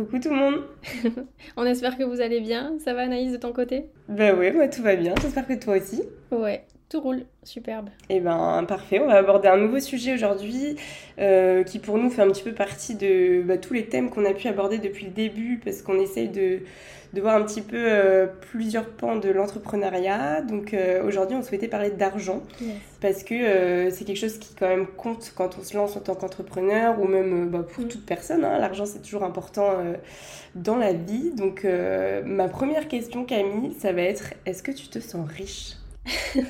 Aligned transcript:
Coucou 0.00 0.18
tout 0.18 0.30
le 0.30 0.36
monde 0.36 0.62
On 1.58 1.66
espère 1.66 1.98
que 1.98 2.04
vous 2.04 2.22
allez 2.22 2.40
bien. 2.40 2.72
Ça 2.82 2.94
va 2.94 3.02
Anaïs 3.02 3.32
de 3.32 3.36
ton 3.36 3.52
côté? 3.52 3.84
Bah 4.08 4.32
ouais, 4.32 4.50
moi 4.50 4.66
tout 4.66 4.82
va 4.82 4.96
bien. 4.96 5.12
J'espère 5.20 5.46
que 5.46 5.52
toi 5.52 5.76
aussi. 5.76 6.02
Ouais, 6.30 6.64
tout 6.88 7.02
roule. 7.02 7.26
Superbe. 7.42 7.90
Eh 8.08 8.18
ben 8.20 8.64
parfait, 8.66 8.98
on 8.98 9.08
va 9.08 9.16
aborder 9.16 9.48
un 9.48 9.58
nouveau 9.58 9.78
sujet 9.78 10.14
aujourd'hui 10.14 10.76
euh, 11.18 11.64
qui 11.64 11.78
pour 11.78 11.98
nous 11.98 12.08
fait 12.08 12.22
un 12.22 12.28
petit 12.28 12.42
peu 12.42 12.52
partie 12.52 12.94
de 12.94 13.42
bah, 13.42 13.58
tous 13.58 13.74
les 13.74 13.84
thèmes 13.84 14.08
qu'on 14.08 14.24
a 14.24 14.32
pu 14.32 14.48
aborder 14.48 14.78
depuis 14.78 15.04
le 15.04 15.10
début 15.10 15.60
parce 15.62 15.82
qu'on 15.82 16.00
essaye 16.00 16.30
de, 16.30 16.60
de, 17.12 17.20
voir 17.20 17.36
un 17.36 17.42
petit 17.42 17.62
peu 17.62 17.76
euh, 17.78 18.26
plusieurs 18.52 18.88
pans 18.88 19.16
de 19.16 19.28
l'entrepreneuriat. 19.28 20.42
Donc 20.42 20.74
euh, 20.74 21.04
aujourd'hui 21.04 21.36
on 21.36 21.42
souhaitait 21.42 21.68
parler 21.68 21.90
d'argent 21.90 22.42
parce 23.00 23.22
que 23.22 23.90
c'est 23.90 24.04
quelque 24.04 24.18
chose 24.18 24.38
qui 24.38 24.54
quand 24.54 24.68
même 24.68 24.86
compte 24.86 25.32
quand 25.34 25.56
on 25.58 25.62
se 25.62 25.76
lance 25.76 25.96
en 25.96 26.00
tant 26.00 26.14
qu'entrepreneur 26.14 27.00
ou 27.00 27.06
même 27.06 27.48
bah, 27.48 27.62
pour 27.62 27.84
mm. 27.84 27.88
toute 27.88 28.06
personne. 28.06 28.44
Hein. 28.44 28.58
L'argent 28.58 28.86
c'est 28.86 29.02
toujours 29.02 29.24
important 29.24 29.76
dans 30.54 30.76
la 30.76 30.92
vie. 30.92 31.32
Donc 31.32 31.66
ma 32.24 32.48
première 32.48 32.88
question 32.88 33.24
Camille, 33.24 33.74
ça 33.78 33.92
va 33.92 34.02
être 34.02 34.34
est-ce 34.46 34.62
que 34.62 34.72
tu 34.72 34.88
te 34.88 34.98
sens 34.98 35.28
riche? 35.28 35.76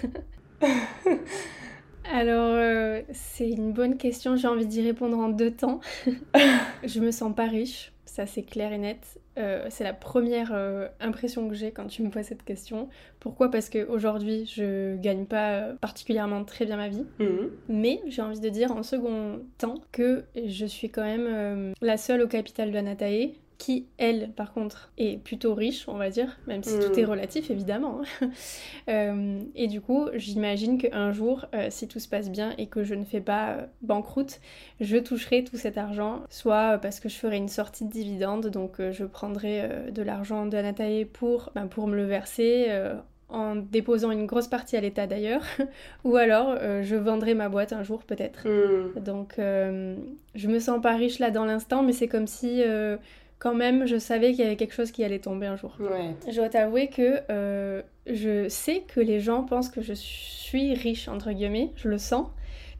Alors, 2.12 2.54
euh, 2.54 3.02
c'est 3.12 3.48
une 3.48 3.72
bonne 3.72 3.96
question. 3.96 4.34
J'ai 4.34 4.48
envie 4.48 4.66
d'y 4.66 4.82
répondre 4.82 5.16
en 5.16 5.28
deux 5.28 5.52
temps. 5.52 5.80
je 6.84 7.00
me 7.00 7.12
sens 7.12 7.34
pas 7.34 7.46
riche, 7.46 7.92
ça 8.04 8.26
c'est 8.26 8.42
clair 8.42 8.72
et 8.72 8.78
net. 8.78 9.19
Euh, 9.38 9.66
c'est 9.70 9.84
la 9.84 9.92
première 9.92 10.50
euh, 10.52 10.88
impression 11.00 11.48
que 11.48 11.54
j'ai 11.54 11.70
quand 11.70 11.86
tu 11.86 12.02
me 12.02 12.10
poses 12.10 12.24
cette 12.24 12.44
question. 12.44 12.88
Pourquoi? 13.20 13.50
Parce 13.50 13.70
qu'aujourd'hui, 13.70 14.46
je 14.46 14.96
gagne 14.96 15.24
pas 15.24 15.68
particulièrement 15.80 16.44
très 16.44 16.66
bien 16.66 16.76
ma 16.76 16.88
vie. 16.88 17.06
Mhm. 17.18 17.50
Mais 17.68 18.00
j'ai 18.08 18.22
envie 18.22 18.40
de 18.40 18.48
dire 18.48 18.72
en 18.72 18.82
second 18.82 19.40
temps 19.58 19.76
que 19.92 20.24
je 20.46 20.66
suis 20.66 20.90
quand 20.90 21.04
même 21.04 21.74
la 21.80 21.96
seule 21.96 22.22
au 22.22 22.28
capital 22.28 22.72
de 22.72 22.78
Natae 22.78 23.34
qui, 23.60 23.86
elle, 23.98 24.30
par 24.32 24.54
contre, 24.54 24.90
est 24.96 25.22
plutôt 25.22 25.52
riche, 25.54 25.86
on 25.86 25.98
va 25.98 26.08
dire, 26.08 26.38
même 26.46 26.64
si 26.64 26.78
tout 26.78 26.98
est 26.98 27.04
hmm. 27.04 27.10
relatif, 27.10 27.50
évidemment. 27.50 28.00
Hein. 28.22 28.30
Euh, 28.88 29.40
et 29.54 29.68
du 29.68 29.80
coup, 29.80 30.08
j'imagine 30.14 30.78
qu'un 30.78 31.12
jour, 31.12 31.46
euh, 31.54 31.66
si 31.70 31.86
tout 31.86 32.00
se 32.00 32.08
passe 32.08 32.30
bien 32.30 32.54
et 32.58 32.66
que 32.66 32.82
je 32.82 32.94
ne 32.94 33.04
fais 33.04 33.20
pas 33.20 33.50
euh, 33.50 33.66
banqueroute, 33.82 34.40
je 34.80 34.96
toucherai 34.96 35.44
tout 35.44 35.56
cet 35.56 35.78
argent, 35.78 36.22
soit 36.28 36.78
parce 36.78 36.98
que 36.98 37.08
je 37.08 37.16
ferai 37.16 37.36
une 37.36 37.48
sortie 37.48 37.84
de 37.84 37.90
dividende, 37.90 38.46
donc 38.48 38.80
je 38.90 39.04
prendrai 39.04 39.68
de 39.92 40.02
l'argent 40.02 40.46
de 40.46 40.56
Anatae 40.56 41.04
pour, 41.04 41.50
ben, 41.54 41.66
pour 41.66 41.86
me 41.86 41.94
le 41.94 42.04
verser 42.04 42.68
en 43.28 43.54
déposant 43.56 44.10
une 44.10 44.26
grosse 44.26 44.48
partie 44.48 44.76
à 44.76 44.80
l'État 44.80 45.06
d'ailleurs, 45.06 45.44
ou 46.04 46.16
alors 46.16 46.56
je 46.82 46.96
vendrai 46.96 47.34
ma 47.34 47.48
boîte 47.48 47.72
un 47.72 47.82
jour 47.82 48.02
peut-être. 48.02 48.48
Hmm. 48.48 48.98
Donc 49.00 49.34
je 49.36 50.48
me 50.48 50.58
sens 50.58 50.80
pas 50.80 50.96
riche 50.96 51.18
là 51.18 51.30
dans 51.30 51.44
l'instant, 51.44 51.82
mais 51.82 51.92
c'est 51.92 52.08
comme 52.08 52.26
si 52.26 52.62
quand 53.40 53.54
même, 53.54 53.86
je 53.86 53.98
savais 53.98 54.30
qu'il 54.30 54.44
y 54.44 54.46
avait 54.46 54.56
quelque 54.56 54.74
chose 54.74 54.92
qui 54.92 55.02
allait 55.02 55.18
tomber 55.18 55.46
un 55.46 55.56
jour. 55.56 55.76
Je 56.28 56.36
dois 56.36 56.50
t'avouer 56.50 56.88
que 56.88 57.20
euh, 57.30 57.82
je 58.06 58.48
sais 58.48 58.84
que 58.86 59.00
les 59.00 59.18
gens 59.18 59.42
pensent 59.42 59.70
que 59.70 59.80
je 59.80 59.94
suis 59.94 60.74
riche, 60.74 61.08
entre 61.08 61.32
guillemets, 61.32 61.72
je 61.74 61.88
le 61.88 61.98
sens. 61.98 62.28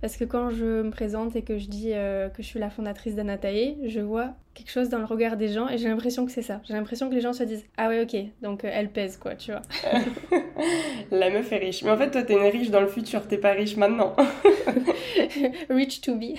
Parce 0.03 0.17
que 0.17 0.25
quand 0.25 0.51
je 0.51 0.83
me 0.83 0.91
présente 0.91 1.37
et 1.37 1.43
que 1.43 1.59
je 1.59 1.67
dis 1.67 1.93
euh, 1.93 2.29
que 2.29 2.43
je 2.43 2.47
suis 2.47 2.61
la 2.61 2.71
fondatrice 2.71 3.15
d'Anatae, 3.15 3.77
je 3.85 4.01
vois 4.01 4.35
quelque 4.55 4.71
chose 4.71 4.89
dans 4.89 4.99
le 4.99 5.05
regard 5.05 5.37
des 5.37 5.49
gens 5.49 5.69
et 5.69 5.77
j'ai 5.79 5.89
l'impression 5.89 6.25
que 6.25 6.33
c'est 6.33 6.43
ça. 6.43 6.61
J'ai 6.65 6.73
l'impression 6.75 7.11
que 7.11 7.15
les 7.15 7.21
gens 7.21 7.35
se 7.35 7.43
disent 7.43 7.65
Ah 7.77 7.89
ouais, 7.89 8.03
ok, 8.03 8.17
donc 8.43 8.65
euh, 8.65 8.71
elle 8.73 8.91
pèse 8.91 9.19
quoi, 9.19 9.35
tu 9.35 9.53
vois. 9.53 9.63
la 11.11 11.31
meuf 11.31 11.53
est 11.53 11.59
riche. 11.59 11.83
Mais 11.83 11.91
en 11.91 11.97
fait, 11.97 12.11
toi, 12.11 12.23
t'es 12.23 12.35
une 12.35 12.51
riche 12.51 12.71
dans 12.71 12.81
le 12.81 12.87
futur, 12.87 13.27
t'es 13.27 13.39
pas 13.39 13.53
riche 13.53 13.77
maintenant. 13.77 14.15
Rich 15.71 16.01
to 16.01 16.15
be. 16.15 16.35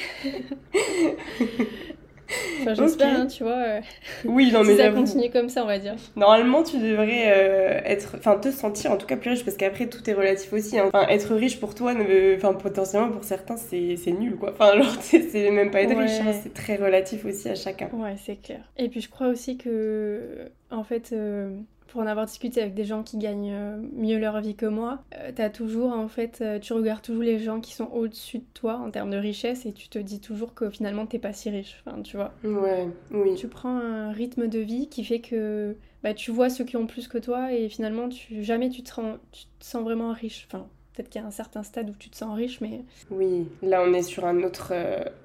Enfin, 2.61 2.73
j'espère, 2.73 3.19
hein, 3.21 3.27
tu 3.27 3.43
vois. 3.43 3.53
Euh, 3.53 3.81
oui, 4.25 4.51
non, 4.51 4.63
mais. 4.63 4.73
si 4.73 4.77
ça 4.77 4.91
continue 4.91 5.29
comme 5.29 5.49
ça, 5.49 5.63
on 5.63 5.67
va 5.67 5.79
dire. 5.79 5.95
Normalement, 6.15 6.63
tu 6.63 6.77
devrais 6.77 7.31
euh, 7.31 7.81
être. 7.85 8.15
Enfin, 8.17 8.37
te 8.37 8.51
sentir 8.51 8.91
en 8.91 8.97
tout 8.97 9.07
cas 9.07 9.17
plus 9.17 9.31
riche, 9.31 9.45
parce 9.45 9.57
qu'après, 9.57 9.87
tout 9.87 10.07
est 10.09 10.13
relatif 10.13 10.51
aussi. 10.53 10.77
Hein. 10.79 10.89
Enfin, 10.93 11.07
être 11.07 11.33
riche 11.35 11.59
pour 11.59 11.75
toi, 11.75 11.93
enfin, 12.35 12.53
potentiellement 12.53 13.09
pour 13.09 13.23
certains, 13.23 13.57
c'est 13.57 14.11
nul, 14.11 14.35
quoi. 14.35 14.51
Enfin, 14.51 14.77
genre, 14.81 14.95
c'est 15.01 15.51
même 15.51 15.71
pas 15.71 15.81
être 15.81 15.97
riche, 15.97 16.19
hein, 16.21 16.33
c'est 16.41 16.53
très 16.53 16.75
relatif 16.75 17.25
aussi 17.25 17.49
à 17.49 17.55
chacun. 17.55 17.89
Ouais, 17.93 18.15
c'est 18.23 18.41
clair. 18.41 18.61
Et 18.77 18.89
puis, 18.89 19.01
je 19.01 19.09
crois 19.09 19.27
aussi 19.27 19.57
que, 19.57 20.49
en 20.69 20.83
fait. 20.83 21.11
Euh, 21.13 21.49
pour 21.91 22.02
en 22.02 22.07
avoir 22.07 22.25
discuté 22.25 22.62
avec 22.62 22.74
des 22.74 22.85
gens 22.85 23.03
qui 23.03 23.18
gagnent 23.18 23.52
euh, 23.52 23.78
mieux 23.94 24.18
leur 24.18 24.40
vie 24.40 24.56
que 24.56 24.66
moi, 24.66 25.03
euh, 25.18 25.31
t'as 25.35 25.50
toujours 25.50 25.91
en 25.91 26.07
fait, 26.07 26.40
euh, 26.41 26.57
tu 26.57 26.72
regardes 26.72 27.02
toujours 27.02 27.24
les 27.24 27.38
gens 27.38 27.59
qui 27.59 27.74
sont 27.74 27.90
au-dessus 27.91 28.40
de 28.40 28.46
toi 28.53 28.78
en 28.78 28.90
termes 28.91 29.09
de 29.09 29.18
richesse 29.18 29.66
et 29.66 29.74
tu 29.74 29.90
te 29.90 30.00
dis 30.00 30.22
toujours 30.22 30.53
que 30.53 30.69
finalement 30.69 31.06
t'es 31.06 31.19
pas 31.19 31.34
si 31.34 31.50
riche, 31.50 31.84
enfin, 31.85 32.02
tu 32.02 32.16
vois. 32.16 32.34
Ouais, 32.46 32.88
oui. 33.12 33.35
Tu 33.35 33.50
prends 33.50 33.78
un 33.78 34.13
rythme 34.13 34.47
de 34.47 34.59
vie 34.59 34.88
qui 34.88 35.03
fait 35.03 35.19
que 35.19 35.75
bah, 36.02 36.13
tu 36.13 36.31
vois 36.31 36.50
ceux 36.50 36.63
qui 36.63 36.78
ont 36.78 36.88
plus 36.88 37.09
que 37.09 37.18
toi 37.18 37.52
et 37.52 37.68
finalement 37.68 38.08
tu, 38.08 38.41
jamais 38.41 38.69
tu 38.69 38.84
te, 38.84 38.94
rends, 38.94 39.18
tu 39.34 39.44
te 39.59 39.66
sens 39.66 39.84
vraiment 39.84 40.13
riche. 40.13 40.47
Enfin, 40.47 40.68
peut-être 41.01 41.09
qu'il 41.09 41.22
y 41.22 41.23
a 41.23 41.28
un 41.28 41.31
certain 41.31 41.63
stade 41.63 41.89
où 41.89 41.94
tu 41.97 42.09
te 42.09 42.17
sens 42.17 42.35
riche, 42.35 42.62
mais... 42.62 42.81
Oui, 43.09 43.47
là 43.62 43.81
on 43.85 43.94
est 43.94 44.03
sur 44.03 44.25
un 44.25 44.44
autre, 44.44 44.73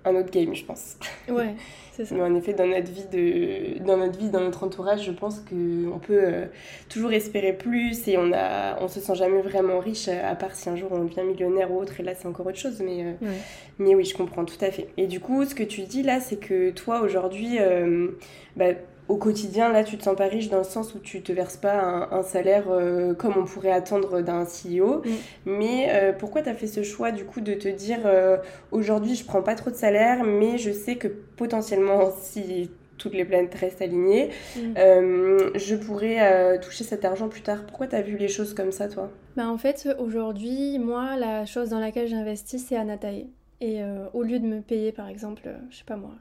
un 0.05 0.15
autre 0.15 0.31
game, 0.31 0.55
je 0.55 0.65
pense. 0.65 0.97
Ouais, 1.29 1.55
Mais 2.13 2.23
en 2.23 2.35
effet, 2.35 2.53
dans 2.53 2.67
notre 2.67 2.91
vie, 2.91 3.07
de, 3.13 3.85
dans 3.85 3.97
notre 3.97 4.19
vie, 4.19 4.31
dans 4.31 4.41
notre 4.41 4.63
entourage, 4.65 5.05
je 5.05 5.13
pense 5.13 5.41
qu'on 5.41 5.99
peut 5.99 6.21
euh, 6.23 6.47
toujours 6.89 7.13
espérer 7.13 7.53
plus 7.53 8.07
et 8.09 8.17
on 8.17 8.33
a, 8.33 8.81
on 8.81 8.89
se 8.89 9.01
sent 9.01 9.15
jamais 9.17 9.43
vraiment 9.43 9.81
riche, 9.81 10.09
à 10.09 10.35
part 10.35 10.55
si 10.55 10.69
un 10.69 10.77
jour 10.77 10.91
on 10.93 11.05
devient 11.05 11.25
millionnaire 11.25 11.73
ou 11.73 11.81
autre. 11.81 11.99
Et 12.01 12.03
là, 12.03 12.15
c'est 12.15 12.29
encore 12.29 12.47
autre 12.47 12.59
chose. 12.59 12.81
Mais, 12.81 13.05
euh, 13.05 13.33
mais 13.79 13.95
oui, 13.95 14.05
je 14.05 14.15
comprends 14.15 14.45
tout 14.45 14.63
à 14.65 14.71
fait. 14.71 14.89
Et 14.97 15.07
du 15.07 15.21
coup, 15.21 15.45
ce 15.45 15.55
que 15.55 15.65
tu 15.65 15.83
dis 15.83 16.03
là, 16.03 16.21
c'est 16.21 16.37
que 16.37 16.71
toi, 16.71 17.01
aujourd'hui, 17.01 17.59
euh, 17.59 18.09
bah, 18.55 18.73
au 19.09 19.17
quotidien, 19.17 19.73
là, 19.73 19.85
tu 19.85 19.97
te 19.97 20.03
sens 20.03 20.17
pas 20.17 20.27
riche 20.27 20.49
dans 20.49 20.59
le 20.59 20.65
sens 20.65 20.95
où 20.95 20.99
tu 20.99 21.23
te 21.23 21.33
verses 21.33 21.57
pas 21.57 22.09
un, 22.11 22.23
salaire 22.23 22.65
euh, 22.69 23.15
comme 23.15 23.35
on 23.37 23.45
pourrait 23.45 23.71
attendre 23.71 24.21
d'un 24.21 24.45
CEO. 24.45 25.03
Mm. 25.05 25.11
Mais 25.47 25.89
euh, 25.91 26.13
pourquoi 26.13 26.43
tu 26.43 26.49
as 26.49 26.55
fait 26.55 26.67
ce 26.67 26.83
choix, 26.83 27.13
du 27.13 27.25
coup, 27.25 27.41
de 27.41 27.55
te 27.55 27.69
dire 27.69 28.01
euh, 28.05 28.39
aujourd'hui, 28.73 29.15
je 29.15 29.25
prends 29.25 29.43
pas 29.43 29.55
trop 29.55 29.71
de 29.71 29.77
salaire, 29.77 30.25
mais 30.25 30.59
je 30.59 30.73
sais 30.73 30.97
que 30.97 31.07
potentiellement, 31.07 32.13
si 32.21 32.71
toutes 32.99 33.15
les 33.15 33.25
planètes 33.25 33.55
restent 33.55 33.83
alignées, 33.83 34.31
mm. 34.57 34.75
je 35.55 35.77
pourrais 35.77 36.59
toucher 36.59 36.83
cet 36.83 37.05
argent 37.05 37.29
plus 37.29 37.43
tard. 37.43 37.65
Pourquoi 37.65 37.87
tu 37.87 37.95
as 37.95 38.03
vu 38.03 38.17
les 38.17 38.29
choses 38.29 38.55
comme 38.55 38.73
ça, 38.73 38.89
toi? 38.89 39.11
Bah 39.37 39.49
En 39.49 39.59
fait, 39.59 39.89
aujourd'hui, 39.99 40.79
moi, 40.79 41.17
la 41.17 41.47
chose 41.47 41.69
dans 41.69 41.79
laquelle 41.79 42.09
j'investis, 42.09 42.65
c'est 42.67 42.77
Anatae. 42.77 43.27
Et 43.61 43.81
au 44.13 44.23
lieu 44.23 44.39
de 44.39 44.47
me 44.47 44.61
payer, 44.61 44.93
par 44.93 45.09
exemple, 45.09 45.49
je 45.71 45.77
sais 45.77 45.85
pas 45.85 45.97
moi, 45.97 46.13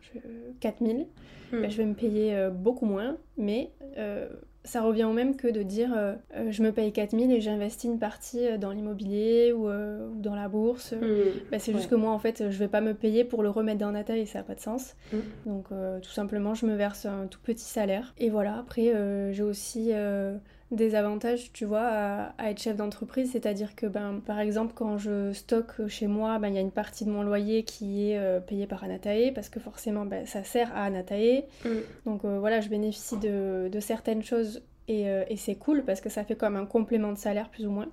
4000, 0.62 1.06
Hmm. 1.52 1.62
Ben, 1.62 1.72
je 1.72 1.78
vais 1.78 1.86
me 1.86 1.94
payer 1.94 2.36
euh, 2.36 2.50
beaucoup 2.50 2.86
moins, 2.86 3.18
mais 3.38 3.72
euh, 3.98 4.28
ça 4.64 4.82
revient 4.82 5.04
au 5.04 5.14
même 5.14 5.36
que 5.36 5.48
de 5.48 5.62
dire 5.62 5.94
euh, 5.96 6.16
je 6.50 6.64
me 6.64 6.72
paye 6.72 6.92
4000 6.92 7.32
et 7.32 7.40
j'investis 7.40 7.90
une 7.90 8.00
partie 8.00 8.58
dans 8.58 8.72
l'immobilier 8.72 9.54
ou, 9.54 9.68
dans 10.16 10.36
la 10.36 10.48
bourse. 10.48 10.94
Hmm. 10.94 11.06
Ben, 11.52 11.60
c'est 11.60 11.74
juste 11.74 11.90
que 11.90 11.96
moi, 11.96 12.12
en 12.12 12.20
fait, 12.20 12.50
je 12.50 12.58
vais 12.58 12.68
pas 12.68 12.82
me 12.82 12.94
payer 12.94 13.24
pour 13.24 13.44
le 13.44 13.50
remettre 13.50 13.80
dans 13.80 13.92
la 13.92 14.04
taille 14.04 14.22
et 14.22 14.26
ça 14.26 14.40
n'a 14.40 14.44
pas 14.44 14.56
de 14.56 14.60
sens. 14.60 14.96
Hmm. 15.14 15.20
Donc, 15.46 15.66
tout 16.02 16.12
simplement, 16.12 16.56
je 16.56 16.66
me 16.66 16.76
verse 16.76 17.06
un 17.06 17.28
tout 17.28 17.40
petit 17.44 17.66
salaire. 17.66 18.14
Et 18.18 18.30
voilà, 18.30 18.58
après, 18.58 18.92
j'ai 19.34 19.44
aussi 19.44 19.92
des 20.76 20.96
avantages, 20.96 21.52
tu 21.54 21.66
vois, 21.66 21.88
à, 22.38 22.50
être 22.50 22.62
chef 22.62 22.76
d'entreprise. 22.76 23.32
C'est-à-dire 23.32 23.76
que, 23.76 23.86
ben, 23.86 24.22
par 24.26 24.40
exemple, 24.40 24.74
quand 24.76 24.98
je 24.98 25.34
stocke 25.34 25.88
chez 25.88 26.08
moi, 26.08 26.40
ben, 26.40 26.50
il 26.50 26.56
y 26.56 26.58
a 26.58 26.62
une 26.62 26.72
partie 26.72 27.06
de 27.06 27.10
mon 27.10 27.24
loyer 27.24 27.64
qui 27.64 28.12
est 28.12 28.18
euh, 28.18 28.40
payée 28.40 28.68
par 28.68 28.84
Anatae, 28.84 29.32
parce 29.34 29.50
que 29.50 29.60
forcément, 29.60 30.06
ben, 30.06 30.26
ça 30.26 30.44
sert 30.44 30.72
à 30.76 30.84
Anatae. 30.84 31.46
Mm. 31.64 31.70
Donc 32.06 32.26
euh, 32.26 32.40
voilà, 32.40 32.62
je 32.62 32.70
bénéficie 32.70 33.18
de, 33.18 33.70
certaines 33.80 34.24
choses 34.24 34.64
et, 34.88 35.10
euh, 35.10 35.24
et 35.30 35.38
c'est 35.38 35.56
cool 35.56 35.84
parce 35.84 36.02
que 36.02 36.10
ça 36.10 36.24
fait 36.24 36.36
comme 36.36 36.56
un 36.56 36.66
complément 36.66 37.12
de 37.12 37.18
salaire, 37.18 37.50
plus 37.50 37.66
ou 37.66 37.72
moins. 37.72 37.88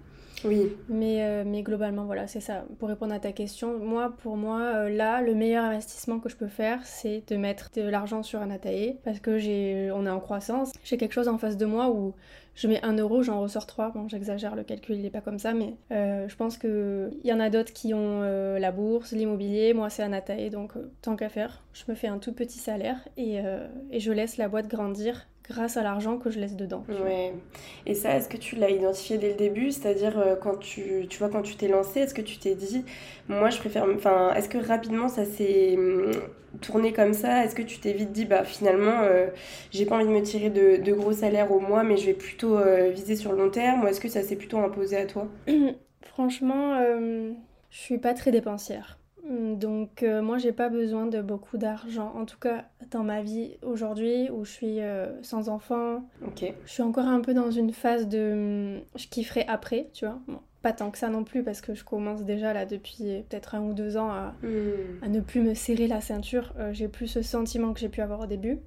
Oui. 0.45 0.73
Mais, 0.89 1.45
mais 1.45 1.63
globalement, 1.63 2.05
voilà, 2.05 2.27
c'est 2.27 2.41
ça. 2.41 2.65
Pour 2.81 2.89
répondre 2.89 3.15
à 3.15 3.21
ta 3.21 3.31
question, 3.31 3.79
moi, 3.79 4.13
pour 4.23 4.37
moi, 4.37 4.89
là, 4.89 5.21
le 5.23 5.35
meilleur 5.35 5.65
investissement 5.65 6.19
que 6.19 6.29
je 6.29 6.37
peux 6.37 6.49
faire, 6.49 6.81
c'est 6.85 7.23
de 7.29 7.37
mettre 7.37 7.71
de 7.77 7.83
l'argent 7.83 8.25
sur 8.25 8.41
un 8.41 8.51
ATAE 8.51 8.97
parce 9.05 9.21
que 9.21 9.39
j'ai, 9.39 9.91
on 9.95 10.05
est 10.05 10.11
en 10.11 10.19
croissance. 10.19 10.73
J'ai 10.83 10.97
quelque 10.97 11.13
chose 11.13 11.29
en 11.29 11.39
face 11.39 11.57
de 11.57 11.67
moi 11.67 11.91
où 11.91 12.15
je 12.55 12.69
mets 12.69 12.83
1 12.85 12.99
euro, 12.99 13.23
j'en 13.23 13.41
ressors 13.41 13.67
3. 13.67 13.91
Bon, 13.91 14.09
j'exagère, 14.09 14.55
le 14.55 14.63
calcul 14.63 14.97
il 14.97 15.07
est 15.07 15.11
pas 15.11 15.21
comme 15.21 15.39
ça, 15.39 15.55
mais 15.55 15.75
euh, 15.91 16.29
je 16.29 16.37
pense 16.37 16.59
qu'il 16.59 17.11
y 17.25 17.33
en 17.33 17.41
a 17.41 17.51
d'autres 17.51 17.73
qui 17.73 17.95
ont 17.95 18.23
euh, 18.23 18.59
la 18.59 18.73
bourse, 18.73 19.13
l'immobilier. 19.13 19.75
Moi, 19.75 19.91
c'est 19.91 20.03
un 20.03 20.13
ATAE, 20.13 20.51
donc 20.51 20.77
euh, 20.77 20.91
tant 21.01 21.17
qu'à 21.17 21.29
faire, 21.29 21.63
je 21.73 21.85
me 21.89 21.95
fais 21.95 22.09
un 22.09 22.19
tout 22.19 22.33
petit 22.33 22.59
salaire 22.59 23.09
et 23.17 23.41
je 23.99 24.13
laisse 24.13 24.37
la 24.37 24.49
boîte 24.49 24.69
grandir 24.69 25.27
grâce 25.49 25.77
à 25.77 25.83
l'argent 25.83 26.19
que 26.19 26.31
je 26.31 26.39
laisse 26.39 26.57
dedans. 26.57 26.85
Ouais. 26.89 27.33
Et 27.87 27.95
ça, 27.95 28.17
est-ce 28.17 28.29
que 28.29 28.37
tu 28.37 28.57
l'as 28.57 28.71
identifié 28.71 29.19
dès 29.19 29.31
le 29.31 29.35
début? 29.35 29.71
C'est-à-dire, 29.71 30.19
euh, 30.19 30.37
quand 30.37 30.57
tu, 30.59 31.07
tu 31.09 31.19
vois, 31.19 31.29
quand 31.29 31.43
tu 31.43 31.57
t'es 31.57 31.69
lancé, 31.69 32.01
est-ce 32.01 32.15
que 32.15 32.23
tu 32.23 32.39
t'es 32.39 32.55
dit, 32.55 32.85
moi, 33.29 33.51
je 33.51 33.59
préfère... 33.59 33.85
Enfin, 33.95 34.33
est-ce 34.35 34.49
que 34.49 34.59
rapidement, 34.59 35.09
ça 35.09 35.25
s'est 35.25 35.77
hum, 35.77 36.13
tourné 36.61 36.93
comme 36.93 37.13
ça? 37.13 37.45
Est-ce 37.45 37.55
que 37.55 37.63
tu 37.63 37.79
t'es 37.79 37.93
vite 37.93 38.13
dit, 38.13 38.25
bah, 38.25 38.45
finalement, 38.45 39.03
euh, 39.03 39.27
j'ai 39.71 39.85
pas 39.85 39.97
envie 39.97 40.07
de 40.07 40.11
me 40.11 40.23
tirer 40.23 40.51
de, 40.51 40.83
de, 40.83 40.93
gros 40.93 41.13
salaires 41.13 41.51
au 41.51 41.61
mois, 41.61 41.83
mais 41.83 41.97
je 41.97 42.07
vais 42.07 42.15
plutôt 42.15 42.57
euh, 42.57 42.91
viser 42.91 43.17
sur 43.17 43.33
le 43.33 43.39
long 43.39 43.51
terme? 43.51 43.85
Ou 43.85 43.89
est-ce 43.89 44.01
que 44.01 44.09
ça 44.09 44.23
s'est 44.23 44.37
plutôt 44.37 44.59
imposé 44.59 44.97
à 44.97 45.07
toi? 45.07 45.27
Franchement, 46.03 46.79
je 47.71 47.79
suis 47.79 47.99
pas 47.99 48.13
très 48.13 48.31
dépensière. 48.31 48.99
Donc 49.33 50.03
euh, 50.03 50.21
moi 50.21 50.37
j'ai 50.39 50.53
pas 50.53 50.69
besoin 50.69 51.07
de 51.07 51.23
beaucoup 51.23 51.57
d'argent, 51.57 52.13
en 52.17 52.27
tout 52.27 52.39
cas 52.39 52.65
dans 52.91 53.03
ma 53.03 53.23
vie 53.23 53.57
aujourd'hui 53.63 54.29
où 54.31 54.45
je 54.45 54.51
suis 54.51 54.81
euh, 54.81 55.23
sans 55.23 55.49
enfant. 55.49 56.05
Ok. 56.27 56.53
Je 56.67 56.71
suis 56.71 56.83
encore 56.83 57.07
un 57.07 57.21
peu 57.21 57.33
dans 57.33 57.51
une 57.51 57.73
phase 57.73 58.09
de 58.09 58.77
mm, 58.77 58.99
je 58.99 59.07
kifferai 59.09 59.47
après, 59.49 59.89
tu 59.95 60.05
vois. 60.05 60.19
pas 60.61 60.73
tant 60.73 60.91
que 60.91 60.99
ça 60.99 61.09
non 61.09 61.25
plus 61.25 61.43
parce 61.43 61.63
que 61.63 61.75
je 61.75 61.83
commence 61.83 62.25
déjà 62.25 62.53
là 62.53 62.67
depuis 62.67 63.25
peut-être 63.29 63.55
un 63.55 63.63
ou 63.63 63.73
deux 63.73 63.97
ans 63.97 64.11
à, 64.11 64.35
hmm. 64.43 65.03
à 65.03 65.09
ne 65.09 65.21
plus 65.21 65.41
me 65.41 65.55
serrer 65.55 65.87
la 65.87 66.03
ceinture. 66.03 66.53
Euh, 66.59 66.73
j'ai 66.75 66.89
plus 66.89 67.07
ce 67.07 67.23
sentiment 67.23 67.73
que 67.73 67.81
j'ai 67.81 67.89
pu 67.89 68.03
avoir 68.03 68.21
au 68.21 68.27
début. 68.27 68.59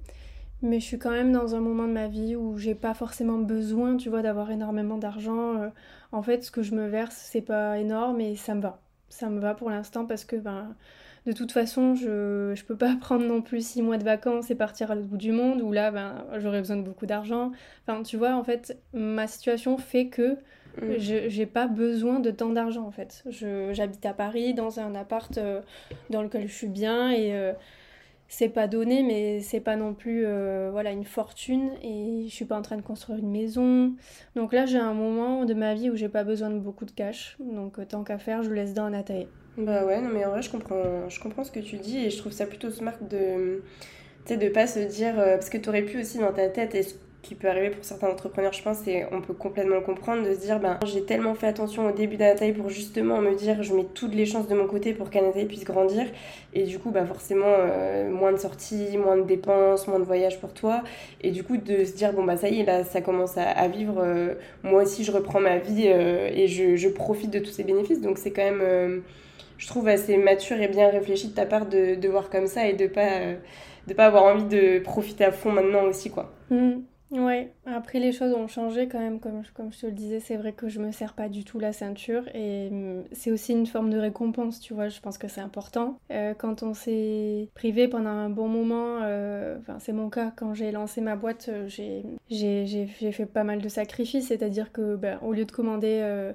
Mais 0.62 0.80
je 0.80 0.86
suis 0.86 0.98
quand 0.98 1.10
même 1.10 1.32
dans 1.32 1.54
un 1.54 1.60
moment 1.60 1.86
de 1.86 1.92
ma 1.92 2.08
vie 2.08 2.34
où 2.34 2.56
j'ai 2.56 2.74
pas 2.74 2.94
forcément 2.94 3.36
besoin, 3.36 3.98
tu 3.98 4.08
vois, 4.08 4.22
d'avoir 4.22 4.50
énormément 4.50 4.96
d'argent. 4.96 5.70
en 6.12 6.22
fait, 6.22 6.42
ce 6.42 6.50
que 6.50 6.62
je 6.62 6.74
me 6.74 6.88
verse, 6.88 7.14
c'est 7.14 7.42
pas 7.42 7.78
énorme 7.78 8.22
et 8.22 8.36
ça 8.36 8.54
me 8.54 8.62
va 8.62 8.80
ça 9.08 9.28
me 9.28 9.40
va 9.40 9.54
pour 9.54 9.70
l'instant 9.70 10.06
parce 10.06 10.24
que 10.24 10.36
ben, 10.36 10.74
de 11.26 11.32
toute 11.32 11.50
façon, 11.52 11.94
je 11.94 12.50
ne 12.50 12.66
peux 12.66 12.76
pas 12.76 12.94
prendre 13.00 13.24
non 13.24 13.42
plus 13.42 13.66
six 13.66 13.82
mois 13.82 13.98
de 13.98 14.04
vacances 14.04 14.50
et 14.50 14.54
partir 14.54 14.90
à 14.90 14.94
l'autre 14.94 15.08
bout 15.08 15.16
du 15.16 15.32
monde 15.32 15.60
où 15.60 15.72
là, 15.72 15.90
ben, 15.90 16.24
j'aurais 16.38 16.60
besoin 16.60 16.76
de 16.76 16.82
beaucoup 16.82 17.06
d'argent. 17.06 17.52
Enfin, 17.86 18.02
tu 18.02 18.16
vois, 18.16 18.34
en 18.34 18.44
fait, 18.44 18.78
ma 18.92 19.26
situation 19.26 19.76
fait 19.76 20.06
que 20.06 20.32
mm. 20.80 20.98
je 20.98 21.38
n'ai 21.38 21.46
pas 21.46 21.66
besoin 21.66 22.20
de 22.20 22.30
tant 22.30 22.50
d'argent 22.50 22.86
en 22.86 22.92
fait. 22.92 23.24
J'habite 23.72 24.06
à 24.06 24.12
Paris 24.12 24.54
dans 24.54 24.78
un 24.78 24.94
appart 24.94 25.36
euh, 25.38 25.60
dans 26.10 26.22
lequel 26.22 26.46
je 26.46 26.54
suis 26.54 26.68
bien 26.68 27.10
et 27.10 27.34
euh, 27.34 27.52
c'est 28.28 28.48
pas 28.48 28.66
donné, 28.66 29.02
mais 29.02 29.40
c'est 29.40 29.60
pas 29.60 29.76
non 29.76 29.94
plus 29.94 30.24
euh, 30.26 30.68
voilà 30.72 30.90
une 30.90 31.04
fortune 31.04 31.70
et 31.82 32.26
je 32.28 32.34
suis 32.34 32.44
pas 32.44 32.56
en 32.56 32.62
train 32.62 32.76
de 32.76 32.82
construire 32.82 33.18
une 33.18 33.30
maison. 33.30 33.94
Donc 34.34 34.52
là, 34.52 34.66
j'ai 34.66 34.78
un 34.78 34.94
moment 34.94 35.44
de 35.44 35.54
ma 35.54 35.74
vie 35.74 35.90
où 35.90 35.96
j'ai 35.96 36.08
pas 36.08 36.24
besoin 36.24 36.50
de 36.50 36.58
beaucoup 36.58 36.84
de 36.84 36.90
cash. 36.90 37.36
Donc 37.40 37.78
euh, 37.78 37.84
tant 37.84 38.04
qu'à 38.04 38.18
faire, 38.18 38.42
je 38.42 38.50
laisse 38.50 38.74
dans 38.74 38.84
un 38.84 38.94
atelier. 38.94 39.28
Bah 39.56 39.86
ouais, 39.86 40.00
non 40.00 40.10
mais 40.10 40.24
en 40.24 40.30
vrai, 40.30 40.42
je 40.42 40.50
comprends, 40.50 41.08
je 41.08 41.20
comprends 41.20 41.44
ce 41.44 41.50
que 41.50 41.60
tu 41.60 41.76
dis 41.76 41.98
et 41.98 42.10
je 42.10 42.18
trouve 42.18 42.32
ça 42.32 42.46
plutôt 42.46 42.70
smart 42.70 42.98
de 43.08 43.62
de 44.34 44.48
pas 44.48 44.66
se 44.66 44.80
dire 44.80 45.18
euh, 45.18 45.34
parce 45.36 45.50
que 45.50 45.58
tu 45.58 45.68
aurais 45.68 45.82
pu 45.82 46.00
aussi 46.00 46.18
dans 46.18 46.32
ta 46.32 46.48
tête 46.48 46.74
qui 47.26 47.34
peut 47.34 47.48
arriver 47.48 47.70
pour 47.70 47.84
certains 47.84 48.08
entrepreneurs, 48.08 48.52
je 48.52 48.62
pense, 48.62 48.86
et 48.86 49.04
on 49.10 49.20
peut 49.20 49.34
complètement 49.34 49.74
le 49.74 49.80
comprendre, 49.80 50.22
de 50.26 50.32
se 50.32 50.38
dire, 50.38 50.60
ben, 50.60 50.78
j'ai 50.84 51.02
tellement 51.02 51.34
fait 51.34 51.48
attention 51.48 51.88
au 51.88 51.92
début 51.92 52.16
d'Anataï 52.16 52.52
pour 52.52 52.70
justement 52.70 53.20
me 53.20 53.34
dire, 53.34 53.62
je 53.62 53.74
mets 53.74 53.86
toutes 53.94 54.14
les 54.14 54.26
chances 54.26 54.46
de 54.46 54.54
mon 54.54 54.66
côté 54.66 54.92
pour 54.92 55.10
qu'Anataï 55.10 55.46
puisse 55.46 55.64
grandir, 55.64 56.06
et 56.54 56.62
du 56.62 56.78
coup, 56.78 56.90
bah, 56.90 57.04
forcément, 57.04 57.46
euh, 57.48 58.08
moins 58.10 58.32
de 58.32 58.36
sorties, 58.36 58.96
moins 58.96 59.16
de 59.16 59.22
dépenses, 59.22 59.88
moins 59.88 59.98
de 59.98 60.04
voyages 60.04 60.38
pour 60.40 60.54
toi, 60.54 60.82
et 61.20 61.32
du 61.32 61.42
coup, 61.42 61.56
de 61.56 61.84
se 61.84 61.94
dire, 61.96 62.12
bon, 62.12 62.22
bah, 62.22 62.36
ça 62.36 62.48
y 62.48 62.60
est, 62.60 62.64
là, 62.64 62.84
ça 62.84 63.00
commence 63.00 63.36
à, 63.36 63.66
vivre, 63.68 63.96
euh, 63.98 64.34
moi 64.62 64.84
aussi, 64.84 65.02
je 65.02 65.10
reprends 65.10 65.40
ma 65.40 65.58
vie, 65.58 65.86
euh, 65.88 66.30
et 66.32 66.46
je, 66.46 66.88
profite 66.88 67.30
de 67.30 67.40
tous 67.40 67.50
ces 67.50 67.64
bénéfices, 67.64 68.00
donc 68.00 68.18
c'est 68.18 68.30
quand 68.30 68.44
même, 68.44 69.02
je 69.58 69.66
trouve, 69.66 69.88
assez 69.88 70.16
mature 70.16 70.60
et 70.60 70.68
bien 70.68 70.88
réfléchi 70.90 71.28
de 71.28 71.34
ta 71.34 71.44
part 71.44 71.66
de, 71.66 71.96
de 71.96 72.08
voir 72.08 72.30
comme 72.30 72.46
ça, 72.46 72.68
et 72.68 72.74
de 72.74 72.86
pas, 72.86 73.34
de 73.88 73.94
pas 73.94 74.06
avoir 74.06 74.24
envie 74.24 74.44
de 74.44 74.78
profiter 74.78 75.24
à 75.24 75.32
fond 75.32 75.50
maintenant 75.50 75.82
aussi, 75.84 76.10
quoi. 76.10 76.32
Mmh. 76.50 76.76
Ouais, 77.12 77.52
après 77.66 78.00
les 78.00 78.10
choses 78.10 78.32
ont 78.34 78.48
changé 78.48 78.88
quand 78.88 78.98
même, 78.98 79.20
comme, 79.20 79.42
comme 79.54 79.72
je 79.72 79.78
te 79.78 79.86
le 79.86 79.92
disais, 79.92 80.18
c'est 80.18 80.36
vrai 80.36 80.52
que 80.52 80.68
je 80.68 80.80
me 80.80 80.90
sers 80.90 81.12
pas 81.14 81.28
du 81.28 81.44
tout 81.44 81.60
la 81.60 81.72
ceinture 81.72 82.24
et 82.34 82.68
mm, 82.68 83.04
c'est 83.12 83.30
aussi 83.30 83.52
une 83.52 83.66
forme 83.66 83.90
de 83.90 83.98
récompense, 83.98 84.58
tu 84.58 84.74
vois, 84.74 84.88
je 84.88 84.98
pense 85.00 85.16
que 85.16 85.28
c'est 85.28 85.40
important. 85.40 86.00
Euh, 86.10 86.34
quand 86.34 86.64
on 86.64 86.74
s'est 86.74 87.48
privé 87.54 87.86
pendant 87.86 88.10
un 88.10 88.28
bon 88.28 88.48
moment, 88.48 88.98
euh, 89.02 89.56
enfin 89.60 89.78
c'est 89.78 89.92
mon 89.92 90.10
cas, 90.10 90.32
quand 90.34 90.52
j'ai 90.54 90.72
lancé 90.72 91.00
ma 91.00 91.14
boîte, 91.14 91.48
euh, 91.48 91.68
j'ai 91.68 92.86
fait 93.12 93.26
pas 93.26 93.44
mal 93.44 93.62
de 93.62 93.68
sacrifices, 93.68 94.26
c'est-à-dire 94.26 94.72
que 94.72 94.96
ben, 94.96 95.20
au 95.22 95.32
lieu 95.32 95.44
de 95.44 95.52
commander 95.52 96.32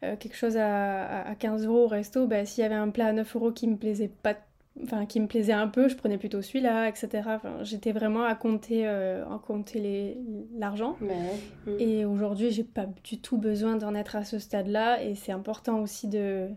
quelque 0.00 0.34
chose 0.34 0.56
à, 0.56 1.22
à, 1.22 1.34
15 1.36 1.64
euros 1.64 1.84
au 1.84 1.86
resto, 1.86 2.26
ben, 2.26 2.44
s'il 2.44 2.62
y 2.62 2.64
avait 2.64 2.74
un 2.74 2.90
plat 2.90 3.06
à 3.06 3.12
9 3.12 3.36
euros 3.36 3.52
qui 3.52 3.68
me 3.68 3.76
plaisait 3.76 4.10
pas 4.22 4.34
enfin 4.82 5.06
qui 5.06 5.20
me 5.20 5.26
plaisait 5.26 5.52
un 5.52 5.68
peu, 5.68 5.88
je 5.88 5.96
prenais 5.96 6.18
plutôt 6.18 6.42
celui-là, 6.42 6.88
etc. 6.88 7.08
Enfin, 7.26 7.62
j'étais 7.62 7.92
vraiment 7.92 8.24
à 8.24 8.34
compter, 8.34 8.86
euh, 8.86 9.24
à 9.26 9.38
compter 9.38 10.18
l'argent. 10.56 10.96
Mm. 11.00 11.70
Et 11.78 12.04
aujourd'hui, 12.04 12.50
j'ai 12.50 12.64
pas 12.64 12.86
du 13.04 13.20
tout 13.20 13.38
besoin 13.38 13.76
d'en 13.76 13.94
être 13.94 14.16
à 14.16 14.24
ce 14.24 14.38
stade-là. 14.38 15.02
Et 15.02 15.14
c'est 15.14 15.32
important 15.32 15.80
aussi 15.80 16.08
de, 16.08 16.48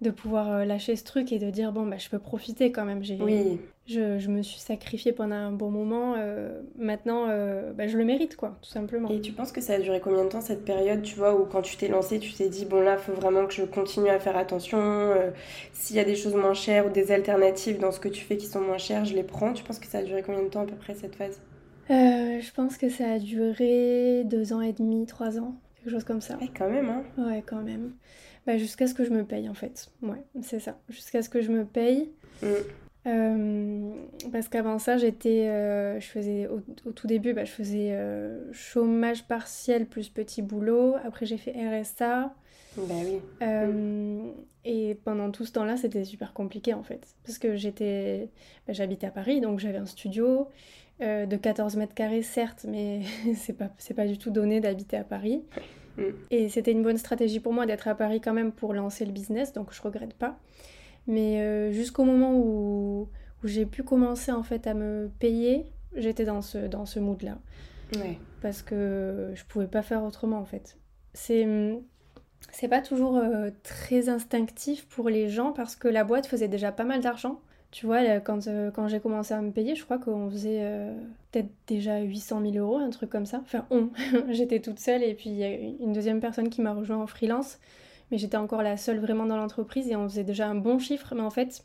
de 0.00 0.10
pouvoir 0.10 0.50
euh, 0.50 0.64
lâcher 0.64 0.96
ce 0.96 1.04
truc 1.04 1.32
et 1.32 1.38
de 1.38 1.50
dire 1.50 1.72
bon 1.72 1.86
bah 1.86 1.98
je 1.98 2.08
peux 2.08 2.18
profiter 2.18 2.70
quand 2.72 2.84
même 2.84 3.02
j'ai 3.02 3.16
oui. 3.20 3.58
Je, 3.86 4.18
je, 4.18 4.28
me 4.28 4.42
suis 4.42 4.58
sacrifiée 4.58 5.12
pendant 5.12 5.34
un 5.34 5.52
bon 5.52 5.70
moment 5.70 6.14
euh, 6.16 6.60
maintenant 6.78 7.26
euh, 7.28 7.72
bah, 7.72 7.86
je 7.86 7.96
le 7.96 8.04
mérite 8.04 8.36
quoi 8.36 8.56
tout 8.62 8.70
simplement 8.70 9.08
et 9.08 9.20
tu 9.20 9.32
penses 9.32 9.52
que 9.52 9.60
ça 9.60 9.74
a 9.74 9.78
duré 9.78 10.00
combien 10.00 10.24
de 10.24 10.28
temps 10.28 10.40
cette 10.40 10.64
période 10.64 11.02
tu 11.02 11.16
vois 11.16 11.34
où 11.34 11.44
quand 11.44 11.62
tu 11.62 11.76
t'es 11.76 11.88
lancé 11.88 12.18
tu 12.18 12.32
t'es 12.32 12.48
dit 12.48 12.64
bon 12.64 12.80
là 12.80 12.96
faut 12.96 13.12
vraiment 13.12 13.46
que 13.46 13.54
je 13.54 13.64
continue 13.64 14.10
à 14.10 14.18
faire 14.18 14.36
attention 14.36 15.14
s'il 15.72 15.96
y 15.96 16.00
a 16.00 16.04
des 16.04 16.16
choses 16.16 16.34
moins 16.34 16.54
chères 16.54 16.86
ou 16.86 16.90
des 16.90 17.12
alternatives 17.12 17.78
dans 17.78 17.92
ce 17.92 18.00
que 18.00 18.08
tu 18.08 18.24
fais 18.24 18.36
qui 18.36 18.46
sont 18.46 18.60
moins 18.60 18.78
chères 18.78 19.04
je 19.04 19.14
les 19.14 19.22
prends 19.22 19.52
tu 19.52 19.64
penses 19.64 19.78
que 19.78 19.86
ça 19.86 19.98
a 19.98 20.02
duré 20.02 20.22
combien 20.22 20.42
de 20.42 20.48
temps 20.48 20.62
à 20.62 20.66
peu 20.66 20.76
près 20.76 20.94
cette 20.94 21.14
phase? 21.14 21.40
Je 21.88 22.52
pense 22.52 22.76
que 22.76 22.88
ça 22.88 23.12
a 23.12 23.18
duré 23.18 24.24
deux 24.24 24.52
ans 24.52 24.60
et 24.60 24.72
demi 24.72 25.06
trois 25.06 25.38
ans 25.38 25.54
quelque 25.76 25.92
chose 25.92 26.04
comme 26.04 26.20
ça 26.20 26.36
ouais 26.38 26.50
quand 26.56 26.68
même 26.68 26.88
hein 26.88 27.04
ouais 27.18 27.42
quand 27.46 27.62
même 27.62 27.92
bah, 28.46 28.58
Jusqu'à 28.58 28.86
ce 28.86 28.94
que 28.94 29.04
je 29.04 29.10
me 29.10 29.24
paye 29.24 29.48
en 29.48 29.54
fait. 29.54 29.90
Ouais, 30.02 30.22
c'est 30.42 30.60
ça. 30.60 30.78
Jusqu'à 30.88 31.22
ce 31.22 31.28
que 31.28 31.42
je 31.42 31.50
me 31.50 31.64
paye. 31.64 32.10
Mm. 32.42 32.46
Euh, 33.06 33.92
parce 34.32 34.48
qu'avant 34.48 34.78
ça, 34.78 34.96
j'étais, 34.96 35.48
euh, 35.48 36.00
je 36.00 36.06
faisais 36.06 36.48
au, 36.48 36.60
tout 36.92 37.06
début, 37.06 37.34
bah, 37.34 37.44
je 37.44 37.52
faisais 37.52 37.90
euh, 37.92 38.52
chômage 38.52 39.26
partiel 39.26 39.86
plus 39.86 40.08
petit 40.08 40.42
boulot. 40.42 40.96
Après, 41.04 41.24
j'ai 41.26 41.36
fait 41.36 41.52
RSA. 41.52 42.34
Bah 42.76 42.94
oui. 43.04 43.46
Mm. 43.46 44.32
Et 44.64 44.98
pendant 45.04 45.30
tout 45.30 45.44
ce 45.44 45.52
temps-là, 45.52 45.76
c'était 45.76 46.04
super 46.04 46.32
compliqué 46.32 46.74
en 46.74 46.82
fait, 46.82 47.06
parce 47.24 47.38
que 47.38 47.54
j'étais, 47.54 48.28
bah, 48.66 48.72
j'habitais 48.72 49.06
à 49.06 49.10
Paris, 49.10 49.40
donc 49.40 49.60
j'avais 49.60 49.78
un 49.78 49.86
studio 49.86 50.48
de 50.98 51.36
14 51.36 51.76
mètres 51.76 51.94
carrés 51.94 52.22
certes, 52.22 52.64
mais 52.66 53.02
c'est 53.36 53.52
pas, 53.52 53.70
c'est 53.78 53.94
pas 53.94 54.06
du 54.06 54.18
tout 54.18 54.30
donné 54.30 54.60
d'habiter 54.60 54.96
à 54.96 55.04
Paris. 55.04 55.42
Mm. 55.96 56.02
Et 56.30 56.48
c'était 56.48 56.72
une 56.72 56.82
bonne 56.82 56.98
stratégie 56.98 57.38
pour 57.38 57.52
moi 57.52 57.64
d'être 57.64 57.86
à 57.86 57.94
Paris 57.94 58.20
quand 58.20 58.34
même 58.34 58.50
pour 58.50 58.74
lancer 58.74 59.04
le 59.04 59.12
business, 59.12 59.52
donc 59.52 59.72
je 59.72 59.80
regrette 59.80 60.14
pas. 60.14 60.36
Mais 61.06 61.40
euh, 61.40 61.72
jusqu'au 61.72 62.04
moment 62.04 62.34
où, 62.34 63.08
où 63.42 63.46
j'ai 63.46 63.66
pu 63.66 63.82
commencer 63.82 64.32
en 64.32 64.42
fait 64.42 64.66
à 64.66 64.74
me 64.74 65.10
payer, 65.18 65.66
j'étais 65.94 66.24
dans 66.24 66.42
ce, 66.42 66.58
dans 66.58 66.86
ce 66.86 66.98
mood-là. 66.98 67.38
Ouais. 67.94 68.18
Parce 68.42 68.62
que 68.62 69.32
je 69.34 69.44
pouvais 69.44 69.68
pas 69.68 69.82
faire 69.82 70.02
autrement 70.02 70.38
en 70.38 70.44
fait. 70.44 70.76
C'est 71.14 71.46
c'est 72.52 72.68
pas 72.68 72.80
toujours 72.80 73.16
euh, 73.16 73.50
très 73.62 74.08
instinctif 74.08 74.86
pour 74.86 75.08
les 75.08 75.28
gens 75.28 75.52
parce 75.52 75.76
que 75.76 75.88
la 75.88 76.04
boîte 76.04 76.26
faisait 76.26 76.48
déjà 76.48 76.72
pas 76.72 76.84
mal 76.84 77.00
d'argent. 77.00 77.40
Tu 77.70 77.84
vois, 77.84 78.20
quand, 78.20 78.46
euh, 78.46 78.70
quand 78.70 78.88
j'ai 78.88 79.00
commencé 79.00 79.34
à 79.34 79.42
me 79.42 79.50
payer, 79.50 79.74
je 79.74 79.84
crois 79.84 79.98
qu'on 79.98 80.30
faisait 80.30 80.60
euh, 80.62 80.94
peut-être 81.30 81.50
déjà 81.66 81.98
800 82.00 82.40
000 82.52 82.54
euros, 82.56 82.78
un 82.78 82.90
truc 82.90 83.10
comme 83.10 83.26
ça. 83.26 83.40
Enfin, 83.42 83.66
on. 83.70 83.90
j'étais 84.30 84.60
toute 84.60 84.78
seule 84.78 85.02
et 85.02 85.14
puis 85.14 85.30
il 85.30 85.36
y 85.36 85.44
a 85.44 85.50
une 85.50 85.92
deuxième 85.92 86.20
personne 86.20 86.48
qui 86.48 86.62
m'a 86.62 86.72
rejoint 86.72 86.96
en 86.96 87.06
freelance. 87.06 87.58
Mais 88.10 88.18
j'étais 88.18 88.36
encore 88.36 88.62
la 88.62 88.76
seule 88.76 88.98
vraiment 88.98 89.26
dans 89.26 89.36
l'entreprise 89.36 89.88
et 89.88 89.96
on 89.96 90.08
faisait 90.08 90.24
déjà 90.24 90.48
un 90.48 90.54
bon 90.54 90.78
chiffre. 90.78 91.14
Mais 91.14 91.22
en 91.22 91.30
fait, 91.30 91.64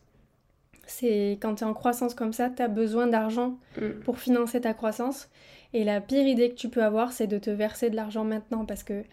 c'est 0.88 1.38
quand 1.42 1.56
tu 1.56 1.64
es 1.64 1.68
en 1.68 1.74
croissance 1.74 2.14
comme 2.14 2.34
ça, 2.34 2.50
tu 2.50 2.62
as 2.62 2.68
besoin 2.68 3.08
d'argent 3.08 3.58
mm. 3.78 4.02
pour 4.04 4.20
financer 4.20 4.62
ta 4.62 4.74
croissance. 4.74 5.30
Et 5.74 5.84
la 5.84 6.02
pire 6.02 6.26
idée 6.26 6.50
que 6.50 6.56
tu 6.56 6.70
peux 6.70 6.84
avoir, 6.84 7.12
c'est 7.14 7.28
de 7.28 7.38
te 7.38 7.50
verser 7.50 7.90
de 7.90 7.96
l'argent 7.96 8.24
maintenant 8.24 8.66
parce 8.66 8.84
que 8.84 9.04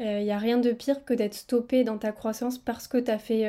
il 0.00 0.06
euh, 0.06 0.22
n'y 0.22 0.32
a 0.32 0.38
rien 0.38 0.56
de 0.56 0.72
pire 0.72 1.04
que 1.04 1.12
d'être 1.12 1.34
stoppé 1.34 1.84
dans 1.84 1.98
ta 1.98 2.10
croissance 2.10 2.56
parce 2.56 2.88
que 2.88 2.96
tu 2.96 3.10
as 3.10 3.18
fait 3.18 3.44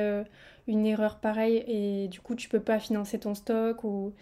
une 0.67 0.85
erreur 0.85 1.19
pareille 1.19 1.63
et 1.65 2.09
du 2.09 2.19
coup 2.19 2.35
tu 2.35 2.49
peux 2.49 2.59
pas 2.59 2.77
financer 2.77 3.19
ton 3.19 3.35
stock 3.35 3.85
ou 3.85 4.13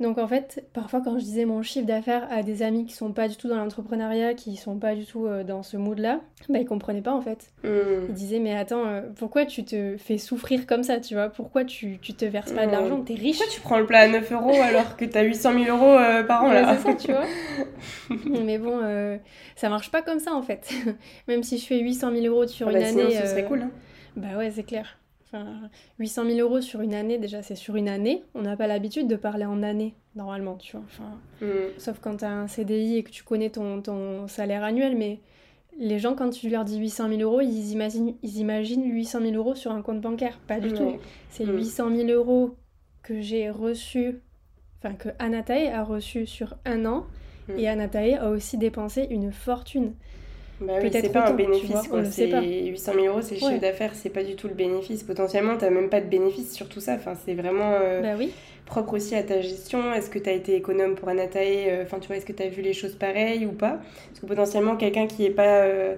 Donc 0.00 0.18
en 0.18 0.28
fait, 0.28 0.64
parfois 0.74 1.00
quand 1.00 1.18
je 1.18 1.24
disais 1.24 1.44
mon 1.44 1.60
chiffre 1.62 1.86
d'affaires 1.86 2.28
à 2.30 2.44
des 2.44 2.62
amis 2.62 2.86
qui 2.86 2.92
sont 2.94 3.12
pas 3.12 3.26
du 3.26 3.34
tout 3.36 3.48
dans 3.48 3.56
l'entrepreneuriat, 3.56 4.34
qui 4.34 4.54
sont 4.56 4.78
pas 4.78 4.94
du 4.94 5.04
tout 5.04 5.26
euh, 5.26 5.42
dans 5.42 5.64
ce 5.64 5.76
mood-là, 5.76 6.20
bah 6.48 6.60
ils 6.60 6.64
comprenaient 6.66 7.02
pas 7.02 7.12
en 7.12 7.20
fait. 7.20 7.50
Hmm. 7.64 8.06
Ils 8.08 8.14
disaient 8.14 8.38
mais 8.38 8.54
attends, 8.56 8.86
euh, 8.86 9.02
pourquoi 9.16 9.44
tu 9.44 9.64
te 9.64 9.96
fais 9.96 10.16
souffrir 10.16 10.66
comme 10.66 10.84
ça, 10.84 11.00
tu 11.00 11.14
vois? 11.14 11.30
Pourquoi 11.30 11.64
tu, 11.64 11.98
tu 12.00 12.14
te 12.14 12.24
verses 12.24 12.52
pas 12.52 12.66
de 12.66 12.70
Hmm. 12.70 12.74
l'argent 12.74 13.02
T'es 13.02 13.14
riche 13.14 13.38
Pourquoi 13.38 13.52
tu 13.54 13.60
prends 13.60 13.78
le 13.78 13.86
plat 13.86 14.00
à 14.02 14.08
9 14.08 14.30
euros 14.30 14.60
alors 14.62 14.96
que 14.96 15.04
t'as 15.04 15.22
800 15.22 15.64
000 15.64 15.76
euros 15.76 15.98
euh, 15.98 16.22
par 16.22 16.44
an 16.44 16.48
Ouais, 16.50 16.62
là? 16.62 16.76
c'est 16.76 16.88
ça, 16.90 16.94
tu 16.94 17.10
vois. 17.12 17.26
mais 18.44 18.58
bon, 18.58 18.78
euh, 18.82 19.16
ça 19.56 19.68
marche 19.68 19.90
pas 19.90 20.02
comme 20.02 20.20
ça 20.20 20.32
en 20.32 20.42
fait. 20.42 20.70
Même 21.26 21.42
si 21.42 21.58
je 21.58 21.66
fais 21.66 21.80
800 21.80 22.12
000 22.12 22.26
euros 22.26 22.46
sur 22.46 22.68
Ah 22.68 22.70
une 22.72 22.78
bah, 22.78 22.84
sinon, 22.86 23.02
année. 23.06 23.16
ce 23.16 23.26
serait 23.26 23.44
cool. 23.44 23.62
hein. 23.62 23.70
Bah 24.16 24.36
ouais, 24.36 24.52
c'est 24.52 24.62
clair. 24.62 24.96
Enfin, 25.30 25.68
800 25.98 26.24
000 26.24 26.38
euros 26.40 26.60
sur 26.62 26.80
une 26.80 26.94
année, 26.94 27.18
déjà 27.18 27.42
c'est 27.42 27.54
sur 27.54 27.76
une 27.76 27.88
année. 27.88 28.24
On 28.34 28.42
n'a 28.42 28.56
pas 28.56 28.66
l'habitude 28.66 29.08
de 29.08 29.16
parler 29.16 29.44
en 29.44 29.62
année, 29.62 29.94
normalement, 30.16 30.56
tu 30.56 30.72
vois. 30.76 30.84
Enfin, 30.86 31.18
Hmm. 31.42 31.68
sauf 31.78 31.98
quand 32.00 32.16
tu 32.18 32.24
as 32.24 32.32
un 32.32 32.46
CDI 32.48 32.96
et 32.96 33.02
que 33.02 33.10
tu 33.10 33.22
connais 33.24 33.50
ton, 33.50 33.82
ton 33.82 34.26
salaire 34.26 34.64
annuel, 34.64 34.96
mais 34.96 35.20
les 35.78 35.98
gens, 35.98 36.14
quand 36.14 36.30
tu 36.30 36.48
leur 36.48 36.64
dis 36.64 36.78
800 36.78 37.08
000 37.10 37.20
euros, 37.20 37.40
ils 37.42 37.72
imaginent, 37.72 38.14
ils 38.22 38.38
imaginent 38.38 38.84
800 38.90 39.20
000 39.20 39.34
euros 39.34 39.54
sur 39.54 39.70
un 39.70 39.82
compte 39.82 40.00
bancaire. 40.00 40.38
Pas 40.46 40.60
du 40.60 40.72
tout. 40.72 40.96
C'est 41.30 41.44
Mm. 41.44 41.56
800 41.56 41.94
000 41.94 42.08
euros 42.10 42.56
que 43.02 43.20
j'ai 43.20 43.50
reçus, 43.50 44.20
enfin 44.82 44.94
que 44.94 45.10
Anatae 45.18 45.68
a 45.72 45.84
reçu 45.84 46.26
sur 46.26 46.56
un 46.64 46.84
an, 46.86 47.06
Mm. 47.48 47.58
et 47.58 47.68
Anatae 47.68 48.14
a 48.18 48.30
aussi 48.30 48.56
dépensé 48.58 49.06
une 49.10 49.30
fortune. 49.32 49.92
Bah 50.60 50.74
oui, 50.82 50.90
Peut-être 50.90 51.02
c'est 51.02 51.12
pas 51.12 51.28
un 51.28 51.32
autant, 51.32 51.36
bénéfice, 51.36 51.68
vois, 51.68 51.86
on 51.92 52.04
sait 52.04 52.10
C'est 52.10 52.28
pas. 52.28 52.42
800 52.42 52.92
000 52.94 53.06
euros, 53.06 53.22
c'est 53.22 53.36
le 53.36 53.40
Ouais. 53.40 53.48
chiffre 53.50 53.60
d'affaires, 53.60 53.94
c'est 53.94 54.10
pas 54.10 54.24
du 54.24 54.34
tout 54.36 54.48
le 54.48 54.54
bénéfice. 54.54 55.04
Potentiellement, 55.04 55.56
t'as 55.56 55.70
même 55.70 55.88
pas 55.88 56.00
de 56.00 56.06
bénéfice 56.08 56.52
sur 56.52 56.68
tout 56.68 56.80
ça. 56.80 56.94
Enfin, 56.94 57.14
c'est 57.14 57.34
vraiment 57.34 57.72
euh, 57.80 58.02
Bah 58.02 58.16
oui. 58.16 58.34
Propre 58.68 58.94
aussi 58.94 59.14
à 59.16 59.22
ta 59.24 59.40
gestion. 59.42 59.92
Est-ce 59.94 60.10
que 60.10 60.18
t'as 60.20 60.32
été 60.32 60.54
économe 60.56 60.94
pour 60.96 61.08
Anatae 61.08 61.68
euh, 61.70 61.82
Enfin, 61.84 61.98
tu 62.00 62.08
vois, 62.08 62.16
est-ce 62.16 62.26
que 62.26 62.32
t'as 62.32 62.48
vu 62.48 62.62
les 62.62 62.74
choses 62.74 62.94
pareilles 62.96 63.46
ou 63.46 63.52
pas? 63.52 63.80
Parce 64.10 64.20
que 64.20 64.26
potentiellement, 64.26 64.76
quelqu'un 64.76 65.06
qui 65.08 65.24
est 65.26 65.30
pas. 65.30 65.62
euh, 65.64 65.96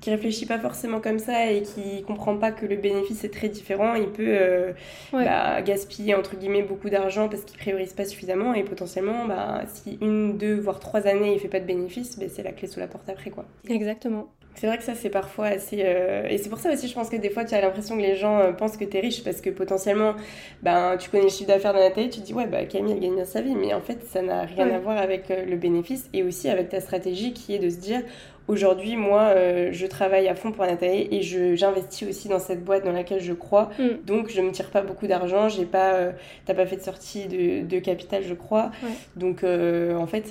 qui 0.00 0.10
réfléchit 0.10 0.46
pas 0.46 0.58
forcément 0.60 1.00
comme 1.00 1.18
ça 1.18 1.50
et 1.52 1.62
qui 1.62 2.02
comprend 2.04 2.36
pas 2.38 2.52
que 2.52 2.66
le 2.66 2.76
bénéfice 2.76 3.24
est 3.24 3.30
très 3.32 3.48
différent, 3.48 3.94
il 3.94 4.08
peut 4.12 4.24
euh, 4.28 4.72
Ouais. 5.12 5.24
bah, 5.24 5.62
gaspiller 5.62 6.14
entre 6.14 6.36
guillemets 6.36 6.62
beaucoup 6.62 6.90
d'argent 6.90 7.28
parce 7.28 7.44
qu'il 7.44 7.58
priorise 7.58 7.94
pas 7.94 8.04
suffisamment 8.04 8.54
et 8.54 8.62
potentiellement 8.64 9.26
bah, 9.26 9.62
si 9.66 9.98
une, 10.02 10.36
deux, 10.38 10.54
voire 10.60 10.80
trois 10.80 11.06
années 11.06 11.32
il 11.34 11.40
fait 11.40 11.48
pas 11.48 11.60
de 11.60 11.66
bénéfice, 11.66 12.18
bah, 12.18 12.26
c'est 12.28 12.42
la 12.42 12.52
clé 12.52 12.68
sous 12.68 12.80
la 12.80 12.88
porte 12.88 13.08
après 13.08 13.30
quoi. 13.30 13.46
Exactement. 13.68 14.35
C'est 14.58 14.66
vrai 14.66 14.78
que 14.78 14.84
ça, 14.84 14.94
c'est 14.94 15.10
parfois 15.10 15.46
assez. 15.48 15.82
euh, 15.84 16.26
Et 16.30 16.38
c'est 16.38 16.48
pour 16.48 16.58
ça 16.58 16.72
aussi, 16.72 16.88
je 16.88 16.94
pense 16.94 17.10
que 17.10 17.16
des 17.16 17.28
fois, 17.30 17.44
tu 17.44 17.54
as 17.54 17.60
l'impression 17.60 17.96
que 17.96 18.02
les 18.02 18.16
gens 18.16 18.38
euh, 18.40 18.52
pensent 18.52 18.76
que 18.78 18.84
tu 18.86 18.96
es 18.96 19.00
riche 19.00 19.22
parce 19.22 19.42
que 19.42 19.50
potentiellement, 19.50 20.14
ben, 20.62 20.96
tu 20.98 21.10
connais 21.10 21.24
le 21.24 21.28
chiffre 21.28 21.48
d'affaires 21.48 21.74
d'un 21.74 21.90
tête, 21.90 22.10
tu 22.10 22.20
te 22.20 22.24
dis, 22.26 22.32
ouais, 22.34 22.46
bah, 22.46 22.64
Camille, 22.64 22.92
elle 22.94 23.00
gagne 23.00 23.14
bien 23.16 23.24
sa 23.26 23.42
vie. 23.42 23.54
Mais 23.54 23.74
en 23.74 23.82
fait, 23.82 24.02
ça 24.10 24.22
n'a 24.22 24.42
rien 24.42 24.66
Ouais. 24.68 24.74
à 24.74 24.78
voir 24.78 24.96
avec 24.96 25.30
euh, 25.30 25.44
le 25.44 25.56
bénéfice 25.56 26.08
et 26.14 26.22
aussi 26.22 26.48
avec 26.48 26.70
ta 26.70 26.80
stratégie 26.80 27.34
qui 27.34 27.54
est 27.54 27.58
de 27.58 27.68
se 27.68 27.76
dire, 27.76 28.00
aujourd'hui, 28.48 28.96
moi, 28.96 29.32
euh, 29.34 29.68
je 29.72 29.86
travaille 29.86 30.28
à 30.28 30.34
fond 30.34 30.52
pour 30.52 30.64
Anatae 30.64 31.08
et 31.10 31.22
je- 31.22 31.54
j'investis 31.56 32.08
aussi 32.08 32.28
dans 32.28 32.38
cette 32.38 32.64
boîte 32.64 32.84
dans 32.84 32.92
laquelle 32.92 33.20
je 33.20 33.32
crois. 33.32 33.70
Mm. 33.78 34.04
Donc, 34.06 34.28
je 34.30 34.40
me 34.40 34.50
tire 34.52 34.70
pas 34.70 34.82
beaucoup 34.82 35.06
d'argent. 35.06 35.48
J'ai 35.48 35.64
pas, 35.64 35.94
euh, 35.94 36.12
t'as 36.44 36.54
pas 36.54 36.66
fait 36.66 36.76
de 36.76 36.82
sortie 36.82 37.26
de, 37.26 37.66
de 37.66 37.78
capital, 37.78 38.22
je 38.22 38.34
crois. 38.34 38.70
Ouais. 38.82 38.90
Donc, 39.16 39.42
euh, 39.44 39.94
en 39.96 40.06
fait, 40.06 40.26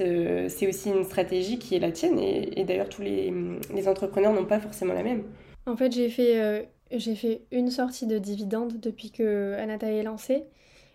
c'est 0.49 0.67
aussi 0.67 0.89
une 0.89 1.03
stratégie 1.03 1.59
qui 1.59 1.75
est 1.75 1.79
la 1.79 1.91
tienne. 1.91 2.19
Et, 2.19 2.59
et 2.59 2.63
d'ailleurs, 2.63 2.89
tous 2.89 3.01
les, 3.01 3.33
les 3.73 3.87
entrepreneurs 3.87 4.33
n'ont 4.33 4.45
pas 4.45 4.59
forcément 4.59 4.93
la 4.93 5.03
même. 5.03 5.23
En 5.65 5.75
fait, 5.75 5.91
j'ai 5.91 6.09
fait, 6.09 6.67
j'ai 6.91 7.15
fait 7.15 7.41
une 7.51 7.69
sortie 7.71 8.05
de 8.07 8.17
dividende 8.19 8.79
depuis 8.79 9.11
que 9.11 9.53
Anatae 9.57 9.97
est 9.97 10.03
lancée, 10.03 10.43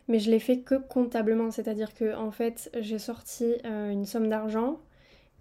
mais 0.09 0.19
je 0.19 0.31
l'ai 0.31 0.39
fait 0.39 0.59
que 0.59 0.77
comptablement, 0.77 1.51
c'est-à-dire 1.51 1.93
que 1.95 2.15
en 2.17 2.31
fait, 2.31 2.71
j'ai 2.81 2.99
sorti 2.99 3.55
une 3.65 4.05
somme 4.07 4.29
d'argent 4.29 4.79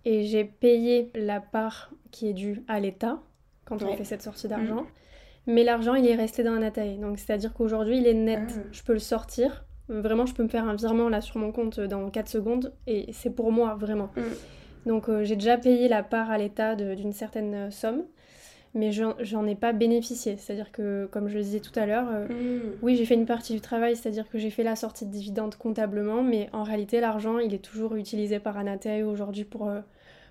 et 0.05 0.23
j'ai 0.23 0.43
payé 0.45 1.11
la 1.15 1.39
part 1.41 1.91
qui 2.11 2.29
est 2.29 2.33
due 2.33 2.63
à 2.67 2.79
l'État 2.79 3.19
quand 3.65 3.83
on 3.83 3.87
Ouais. 3.87 3.95
fait 3.97 4.03
cette 4.03 4.21
sortie 4.21 4.47
d'argent. 4.47 4.85
Mais 5.47 5.63
l'argent, 5.63 5.95
il 5.95 6.05
est 6.07 6.15
resté 6.15 6.43
dans 6.43 6.53
Anatae. 6.53 6.97
Donc, 6.97 7.17
c'est-à-dire 7.19 7.53
qu'aujourd'hui, 7.53 7.97
il 7.97 8.07
est 8.07 8.13
net. 8.13 8.39
Ah. 8.55 8.59
Je 8.71 8.83
peux 8.83 8.93
le 8.93 8.99
sortir. 8.99 9.65
Vraiment, 9.87 10.25
je 10.27 10.33
peux 10.35 10.43
me 10.43 10.47
faire 10.49 10.67
un 10.67 10.75
virement 10.75 11.09
là 11.09 11.21
sur 11.21 11.39
mon 11.39 11.51
compte 11.51 11.79
dans 11.79 12.09
4 12.11 12.27
secondes 12.27 12.73
et 12.85 13.11
c'est 13.13 13.31
pour 13.31 13.51
moi, 13.51 13.73
vraiment. 13.75 14.09
Mm. 14.15 14.87
Donc, 14.89 15.09
euh, 15.09 15.23
j'ai 15.23 15.35
déjà 15.35 15.57
payé 15.57 15.87
la 15.87 16.03
part 16.03 16.29
à 16.29 16.37
l'État 16.37 16.75
d'une 16.75 17.13
certaine 17.13 17.71
somme, 17.71 18.03
mais 18.75 18.91
j'en 18.91 19.15
j'en 19.19 19.45
ai 19.47 19.55
pas 19.55 19.73
bénéficié. 19.73 20.37
C'est-à-dire 20.37 20.71
que, 20.71 21.07
comme 21.11 21.27
je 21.27 21.37
le 21.37 21.43
disais 21.43 21.59
tout 21.59 21.77
à 21.79 21.85
l'heure, 21.85 22.07
euh, 22.11 22.27
Mm. 22.27 22.61
oui, 22.81 22.95
j'ai 22.95 23.05
fait 23.05 23.15
une 23.15 23.25
partie 23.25 23.53
du 23.53 23.61
travail, 23.61 23.95
c'est-à-dire 23.95 24.29
que 24.29 24.37
j'ai 24.37 24.49
fait 24.49 24.63
la 24.63 24.75
sortie 24.75 25.05
de 25.05 25.11
dividendes 25.11 25.55
comptablement, 25.55 26.21
mais 26.23 26.49
en 26.53 26.63
réalité, 26.63 26.99
l'argent, 26.99 27.39
il 27.39 27.53
est 27.53 27.63
toujours 27.63 27.95
utilisé 27.95 28.39
par 28.39 28.57
Anatae 28.57 29.03
aujourd'hui 29.03 29.43
pour, 29.45 29.67
euh, 29.69 29.79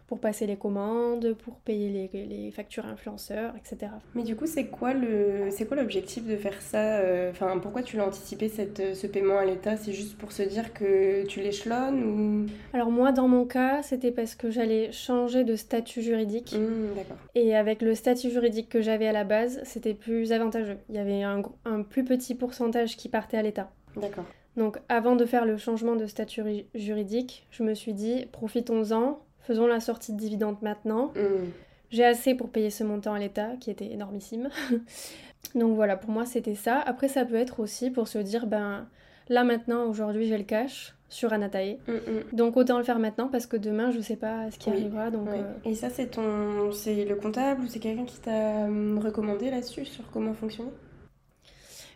pour 0.09 0.19
passer 0.21 0.47
les 0.47 0.57
commandes, 0.57 1.35
pour 1.45 1.57
payer 1.61 2.09
les, 2.13 2.25
les 2.27 2.51
factures 2.51 2.87
influenceurs, 2.87 3.55
etc. 3.57 3.93
Mais 4.15 4.23
du 4.25 4.35
coup, 4.35 4.47
c'est 4.47 4.67
quoi 4.67 4.95
le, 4.95 5.51
c'est 5.51 5.67
quoi 5.67 5.77
l'objectif 5.77 6.27
de 6.27 6.35
faire 6.37 6.61
ça 6.61 6.99
euh, 7.01 7.31
Enfin, 7.31 7.59
pourquoi 7.59 7.83
tu 7.83 7.97
l'as 7.99 8.07
anticipé 8.07 8.49
cette, 8.49 8.95
ce 8.97 9.07
paiement 9.07 9.39
à 9.39 9.45
l'État? 9.45 9.77
C'est 9.77 9.93
juste 9.93 10.17
pour 10.19 10.33
se 10.33 10.43
dire 10.43 10.73
que 10.73 11.25
tu 11.27 11.41
l'échelonnes 11.41 12.03
ou? 12.03 12.47
Alors 12.73 12.91
moi, 12.91 13.13
dans 13.13 13.29
mon 13.29 13.45
cas, 13.45 13.83
c'était 13.83 14.11
parce 14.11 14.35
que 14.35 14.51
j'allais 14.51 14.91
changer 14.93 15.45
de 15.45 15.55
statut 15.57 16.01
juridique. 16.03 16.55
Mm, 16.55 16.95
D'accord. 16.97 17.17
Et 17.35 17.55
avec 17.55 17.83
le 17.83 17.95
statut 17.95 18.31
juridique 18.31 18.71
que 18.71 18.81
j'avais 18.81 19.07
à 19.07 19.13
la 19.13 19.25
base, 19.25 19.61
c'était 19.65 19.95
plus 19.95 20.33
avantageux. 20.33 20.79
Il 20.89 20.95
y 20.97 20.99
avait 20.99 21.23
un, 21.23 21.43
un 21.67 21.83
plus 21.83 22.05
petit 22.05 22.35
pourcentage 22.35 22.97
qui 22.97 23.11
partait 23.11 23.37
à 23.37 23.43
l'État. 23.43 23.71
D'accord. 23.97 24.25
Donc 24.57 24.79
avant 24.89 25.15
de 25.17 25.25
faire 25.25 25.45
le 25.45 25.57
changement 25.57 25.95
de 25.97 26.07
statut 26.07 26.43
ri- 26.43 26.67
juridique, 26.75 27.47
je 27.51 27.63
me 27.63 27.75
suis 27.75 27.93
dit, 27.93 28.27
profitons-en, 28.33 29.21
faisons 29.49 29.67
la 29.67 29.81
sortie 29.81 30.13
de 30.13 30.19
dividende 30.19 30.57
maintenant. 30.63 31.07
Mm. 31.17 31.49
J'ai 31.91 32.05
assez 32.05 32.35
pour 32.35 32.51
payer 32.51 32.71
ce 32.71 32.85
montant 32.85 33.15
à 33.15 33.19
l'État, 33.19 33.53
qui 33.61 33.71
était 33.71 33.91
énormissime. 33.91 34.51
Donc 35.55 35.75
voilà, 35.75 35.97
pour 35.97 36.11
moi 36.11 36.27
c'était 36.27 36.55
ça. 36.55 36.79
Après 36.81 37.09
ça 37.09 37.25
peut 37.25 37.37
être 37.37 37.61
aussi 37.61 37.91
pour 37.91 38.09
se 38.09 38.19
dire, 38.19 38.47
ben 38.47 38.87
là 39.29 39.45
maintenant, 39.45 39.87
aujourd'hui 39.87 40.27
j'ai 40.27 40.37
le 40.37 40.45
cash 40.45 40.95
sur 41.09 41.33
Anatae. 41.33 41.79
Mm, 41.87 41.93
mm. 41.93 42.37
Donc 42.37 42.59
autant 42.59 42.77
le 42.77 42.85
faire 42.85 42.99
maintenant 42.99 43.29
parce 43.29 43.47
que 43.47 43.57
demain 43.57 43.91
je 43.91 44.01
sais 44.01 44.17
pas 44.17 44.51
ce 44.51 44.59
qui 44.59 44.69
Oui, 44.69 44.77
arrivera. 44.77 45.11
Donc 45.11 45.29
euh, 45.29 45.43
Et 45.65 45.75
ça, 45.75 45.89
c'est 45.89 46.09
ton, 46.09 46.71
c'est 46.73 47.07
le 47.07 47.17
comptable 47.17 47.63
ou 47.63 47.67
c'est 47.67 47.79
quelqu'un 47.79 48.05
qui 48.05 48.21
t'a 48.21 48.67
hum, 48.67 48.99
recommandé 48.99 49.51
là-dessus 49.51 49.87
sur 49.87 50.05
comment 50.11 50.35
fonctionner? 50.35 50.73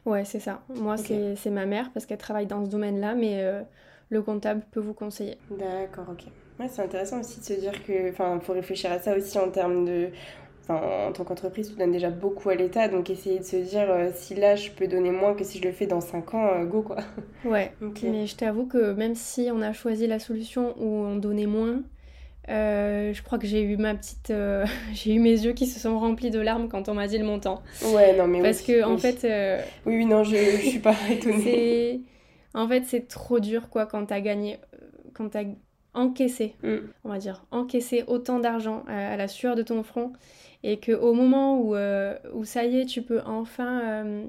Ouais, 0.07 0.25
c'est 0.25 0.41
ça. 0.41 0.63
Moi, 0.75 0.97
c'est 0.97 1.51
ma 1.51 1.67
mère 1.67 1.91
parce 1.93 2.07
qu'elle 2.07 2.19
travaille 2.19 2.47
dans 2.47 2.65
ce 2.65 2.71
domaine-là, 2.71 3.15
mais 3.15 3.43
euh, 3.43 3.63
le 4.09 4.23
comptable 4.23 4.63
peut 4.71 4.81
vous 4.81 4.95
conseiller. 4.95 5.37
D'accord, 5.51 6.07
ok. 6.11 6.25
Ouais, 6.63 6.69
c'est 6.71 6.83
intéressant 6.83 7.21
aussi 7.21 7.41
de 7.41 7.45
se 7.45 7.53
dire 7.55 7.83
que, 7.85 8.11
enfin, 8.11 8.39
faut 8.41 8.53
réfléchir 8.53 8.93
à 8.93 8.99
ça 8.99 9.17
aussi 9.17 9.39
en 9.39 9.51
termes 9.51 9.85
de, 9.87 10.11
enfin, 10.63 11.09
en 11.09 11.13
tant 11.13 11.25
qu'entreprise, 11.25 11.71
tu 11.71 11.77
donnes 11.79 11.93
déjà 11.93 12.11
beaucoup 12.11 12.51
à 12.51 12.55
l'État, 12.57 12.89
donc 12.89 13.11
essayer 13.11 13.39
de 13.41 13.45
se 13.45 13.57
dire 13.57 13.91
euh, 13.91 14.11
si 14.15 14.35
là 14.35 14.57
je 14.57 14.71
peux 14.71 14.89
donner 14.89 15.11
moins 15.13 15.35
que 15.35 15.45
si 15.45 15.59
je 15.59 15.65
le 15.65 15.73
fais 15.73 15.87
dans 15.87 16.01
5 16.03 16.35
ans, 16.35 16.49
euh, 16.55 16.65
go 16.65 16.83
quoi. 16.83 16.99
Ouais, 17.45 17.77
mais 18.01 18.27
je 18.27 18.37
t'avoue 18.37 18.67
que 18.67 18.93
même 18.93 19.15
si 19.17 19.49
on 19.53 19.63
a 19.63 19.73
choisi 19.73 20.07
la 20.07 20.19
solution 20.21 20.75
où 20.79 20.87
on 20.87 21.17
donnait 21.17 21.47
moins, 21.47 21.83
euh, 22.49 23.15
je 23.15 23.23
crois 23.23 23.39
que 23.39 23.47
j'ai 23.47 23.63
eu 23.63 23.77
ma 23.79 23.95
petite, 23.95 24.33
j'ai 24.95 25.15
eu 25.15 25.21
mes 25.21 25.33
yeux 25.45 25.53
qui 25.55 25.67
se 25.67 25.81
sont 25.81 25.99
remplis 25.99 26.31
de 26.31 26.41
larmes 26.41 26.69
quand 26.69 26.89
on 26.89 26.95
m'a 26.95 27.09
dit 27.09 27.19
le 27.19 27.25
montant. 27.27 27.63
Ouais, 27.83 28.17
non 28.17 28.27
mais 28.29 28.41
Parce 28.41 28.59
oui, 28.59 28.63
que 28.63 28.85
en 28.85 28.99
fait, 28.99 29.25
Oui, 29.87 29.97
oui, 29.97 30.07
non, 30.07 30.25
je, 30.25 30.37
je 30.37 30.67
suis 30.67 30.79
pas 30.81 30.95
étonnée. 31.11 32.03
en 32.55 32.69
fait, 32.69 32.85
c'est 32.87 33.09
trop 33.09 33.41
dur 33.41 33.69
quoi 33.71 33.87
quand 33.87 34.07
t'as 34.07 34.21
gagné, 34.21 34.59
quand 35.15 35.31
t'as 35.31 35.45
encaissé 35.95 36.55
Mm. 36.63 36.77
on 37.05 37.09
va 37.09 37.19
dire, 37.19 37.45
encaisser 37.51 38.05
autant 38.07 38.39
d'argent 38.41 38.85
à, 38.89 39.13
à 39.13 39.17
la 39.17 39.29
sueur 39.29 39.55
de 39.57 39.63
ton 39.63 39.83
front 39.83 40.13
et 40.63 40.79
que 40.79 40.93
au 40.93 41.13
moment 41.15 41.59
où, 41.59 41.75
euh, 41.75 42.17
où 42.35 42.45
ça 42.45 42.65
y 42.65 42.79
est, 42.81 42.87
tu 42.87 43.03
peux 43.03 43.21
enfin 43.27 43.81
euh, 43.83 44.25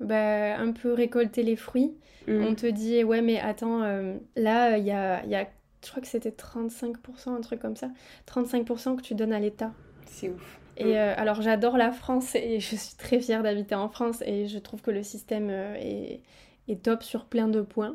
bah, 0.00 0.58
un 0.58 0.72
peu 0.72 0.92
récolter 0.92 1.42
les 1.42 1.56
fruits, 1.56 1.94
Mm. 2.28 2.42
on 2.44 2.54
te 2.56 2.66
dit 2.66 3.04
ouais 3.04 3.22
mais 3.22 3.38
attends, 3.38 3.82
euh, 3.84 4.16
là 4.34 4.78
il 4.78 4.84
y 4.84 4.90
a, 4.90 5.24
y 5.26 5.36
a, 5.36 5.46
je 5.84 5.90
crois 5.90 6.02
que 6.02 6.08
c'était 6.08 6.32
35%, 6.32 7.30
un 7.36 7.40
truc 7.40 7.60
comme 7.60 7.76
ça, 7.76 7.88
35% 8.26 8.96
que 8.96 9.02
tu 9.02 9.14
donnes 9.14 9.32
à 9.32 9.38
l'État. 9.38 9.72
C'est 10.06 10.30
ouf. 10.30 10.58
Et 10.76 10.98
euh, 10.98 11.14
alors 11.16 11.40
j'adore 11.40 11.76
la 11.76 11.92
France 11.92 12.34
et 12.34 12.58
je 12.60 12.74
suis 12.74 12.96
très 12.96 13.20
fière 13.20 13.44
d'habiter 13.44 13.76
en 13.76 13.88
France 13.88 14.22
et 14.26 14.48
je 14.48 14.58
trouve 14.58 14.82
que 14.82 14.90
le 14.90 15.04
système 15.04 15.48
euh, 15.50 15.76
est, 15.76 16.20
est 16.68 16.82
top 16.82 17.04
sur 17.04 17.26
plein 17.26 17.46
de 17.46 17.60
points. 17.60 17.94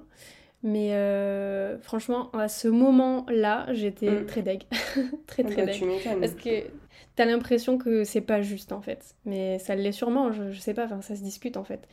Mais 0.64 0.94
euh, 0.94 1.80
franchement, 1.80 2.30
à 2.34 2.48
ce 2.48 2.68
moment-là, 2.68 3.66
j'étais 3.74 4.10
Mm. 4.12 4.26
très 4.28 4.42
deg. 4.44 4.64
très 5.28 5.44
très 5.44 5.66
bah, 5.66 5.72
deg. 5.72 5.84
Parce 6.20 6.34
que 6.36 6.50
t'as 7.16 7.26
l'impression 7.26 7.78
que 7.80 8.04
c'est 8.04 8.22
pas 8.22 8.42
juste 8.42 8.72
en 8.72 8.82
fait. 8.82 9.16
Mais 9.26 9.58
ça 9.60 9.76
l'est 9.76 9.92
sûrement, 9.92 10.32
je, 10.32 10.52
je 10.52 10.60
sais 10.60 10.74
pas, 10.76 10.86
enfin 10.86 11.02
ça 11.02 11.16
se 11.16 11.22
discute 11.24 11.58
en 11.58 11.64
fait. 11.64 11.88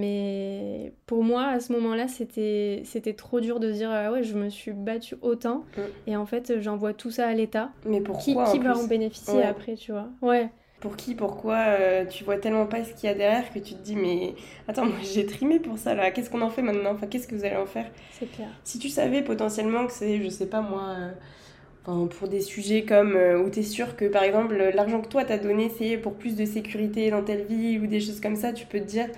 Mais 0.00 0.92
pour 1.06 1.22
moi, 1.24 1.44
à 1.46 1.60
ce 1.60 1.72
moment-là, 1.72 2.08
c'était 2.08 2.82
trop 3.16 3.40
dur 3.40 3.58
de 3.60 3.70
dire 3.70 3.90
ah 3.90 4.12
ouais, 4.12 4.22
je 4.22 4.34
me 4.36 4.48
suis 4.48 4.72
battue 4.72 5.16
autant 5.22 5.64
Mm. 5.76 5.80
et 6.10 6.16
en 6.16 6.26
fait, 6.26 6.60
j'envoie 6.60 6.92
tout 6.94 7.10
ça 7.10 7.26
à 7.26 7.32
l'État. 7.34 7.70
Mais 7.86 7.98
Qui, 7.98 8.02
pourquoi 8.04 8.44
qui 8.52 8.58
en 8.58 8.62
va 8.62 8.76
en 8.78 8.84
bénéficier 8.84 9.34
Ouais. 9.38 9.44
après, 9.44 9.74
tu 9.74 9.92
vois? 9.92 10.08
Ouais. 10.22 10.50
Pour 10.80 10.96
qui, 10.96 11.14
pourquoi, 11.14 11.56
euh, 11.56 12.06
tu 12.06 12.24
vois 12.24 12.38
tellement 12.38 12.66
pas 12.66 12.82
ce 12.84 12.92
qu'il 12.94 13.08
y 13.08 13.12
a 13.12 13.14
derrière 13.14 13.52
que 13.52 13.58
tu 13.58 13.74
te 13.74 13.82
dis 13.82 13.96
mais 13.96 14.34
attends 14.66 14.86
moi 14.86 14.96
j'ai 15.02 15.26
trimé 15.26 15.60
pour 15.60 15.78
ça 15.78 15.94
là, 15.94 16.10
qu'est-ce 16.10 16.30
qu'on 16.30 16.40
en 16.40 16.50
fait 16.50 16.62
maintenant? 16.62 16.92
Enfin 16.92 17.06
qu'est-ce 17.06 17.28
que 17.28 17.34
vous 17.34 17.44
allez 17.44 17.56
en 17.56 17.66
faire? 17.66 17.86
C'est 18.10 18.30
clair. 18.32 18.48
Si 18.64 18.78
tu 18.78 18.88
savais 18.88 19.22
potentiellement 19.22 19.86
que 19.86 19.92
c'est, 19.92 20.22
je 20.22 20.28
sais 20.28 20.46
pas 20.46 20.62
moi, 20.62 20.96
euh, 21.88 22.06
pour 22.06 22.28
des 22.28 22.40
sujets 22.40 22.84
comme 22.84 23.14
euh, 23.14 23.42
où 23.42 23.50
tu 23.50 23.60
es 23.60 23.62
sûr 23.62 23.96
que 23.96 24.06
par 24.06 24.22
exemple 24.22 24.54
l'argent 24.74 25.00
que 25.00 25.08
toi 25.08 25.24
t'as 25.24 25.38
donné 25.38 25.70
c'est 25.76 25.96
pour 25.98 26.14
plus 26.14 26.36
de 26.36 26.44
sécurité 26.44 27.10
dans 27.10 27.22
telle 27.22 27.44
vie 27.44 27.78
ou 27.78 27.86
des 27.86 28.00
choses 28.00 28.20
comme 28.20 28.36
ça, 28.36 28.52
tu 28.52 28.64
peux 28.66 28.80
te 28.80 28.84
dire 28.84 29.08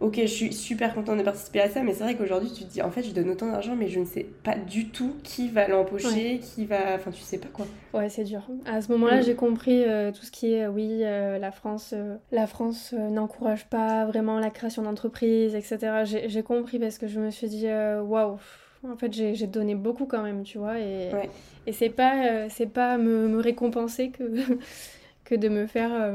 ok, 0.00 0.20
je 0.20 0.26
suis 0.26 0.52
super 0.52 0.94
contente 0.94 1.18
de 1.18 1.22
participer 1.22 1.60
à 1.60 1.70
ça, 1.70 1.82
mais 1.82 1.94
c'est 1.94 2.04
vrai 2.04 2.16
qu'aujourd'hui, 2.16 2.50
tu 2.52 2.64
te 2.64 2.70
dis, 2.70 2.82
en 2.82 2.90
fait, 2.90 3.02
je 3.02 3.12
donne 3.12 3.30
autant 3.30 3.50
d'argent, 3.50 3.74
mais 3.74 3.88
je 3.88 4.00
ne 4.00 4.04
sais 4.04 4.26
pas 4.42 4.54
du 4.54 4.88
tout 4.88 5.14
qui 5.22 5.48
va 5.48 5.66
l'empocher, 5.68 6.38
qui 6.38 6.66
va. 6.66 6.94
Enfin, 6.94 7.10
tu 7.10 7.22
sais 7.22 7.38
pas 7.38 7.48
quoi. 7.48 7.66
Ouais, 7.94 8.08
c'est 8.08 8.24
dur. 8.24 8.42
À 8.66 8.82
ce 8.82 8.92
moment-là, 8.92 9.20
mm. 9.20 9.24
j'ai 9.24 9.34
compris 9.34 9.84
euh, 9.84 10.12
tout 10.12 10.22
ce 10.22 10.30
qui 10.30 10.52
est, 10.52 10.66
oui, 10.66 11.00
euh, 11.02 11.38
la 11.38 11.50
France, 11.50 11.94
euh, 11.96 12.16
la 12.30 12.46
France 12.46 12.92
n'encourage 12.92 13.68
pas 13.68 14.04
vraiment 14.04 14.38
la 14.38 14.50
création 14.50 14.82
d'entreprises, 14.82 15.54
etc. 15.54 16.04
J'ai 16.04 16.42
compris 16.42 16.78
parce 16.78 16.98
que 16.98 17.06
je 17.06 17.18
me 17.18 17.30
suis 17.30 17.48
dit, 17.48 17.66
waouh, 17.66 18.38
en 18.86 18.96
fait, 18.96 19.12
j'ai 19.12 19.46
donné 19.46 19.74
beaucoup 19.74 20.04
quand 20.04 20.22
même, 20.22 20.42
tu 20.42 20.58
vois, 20.58 20.78
et, 20.78 21.10
et 21.66 21.72
c'est 21.72 21.90
pas, 21.90 22.48
c'est 22.50 22.66
pas 22.66 22.98
me, 22.98 23.28
me, 23.28 23.40
récompenser 23.40 24.10
que, 24.10 24.24
que 25.24 25.34
de 25.34 25.48
me 25.48 25.66
faire 25.66 26.12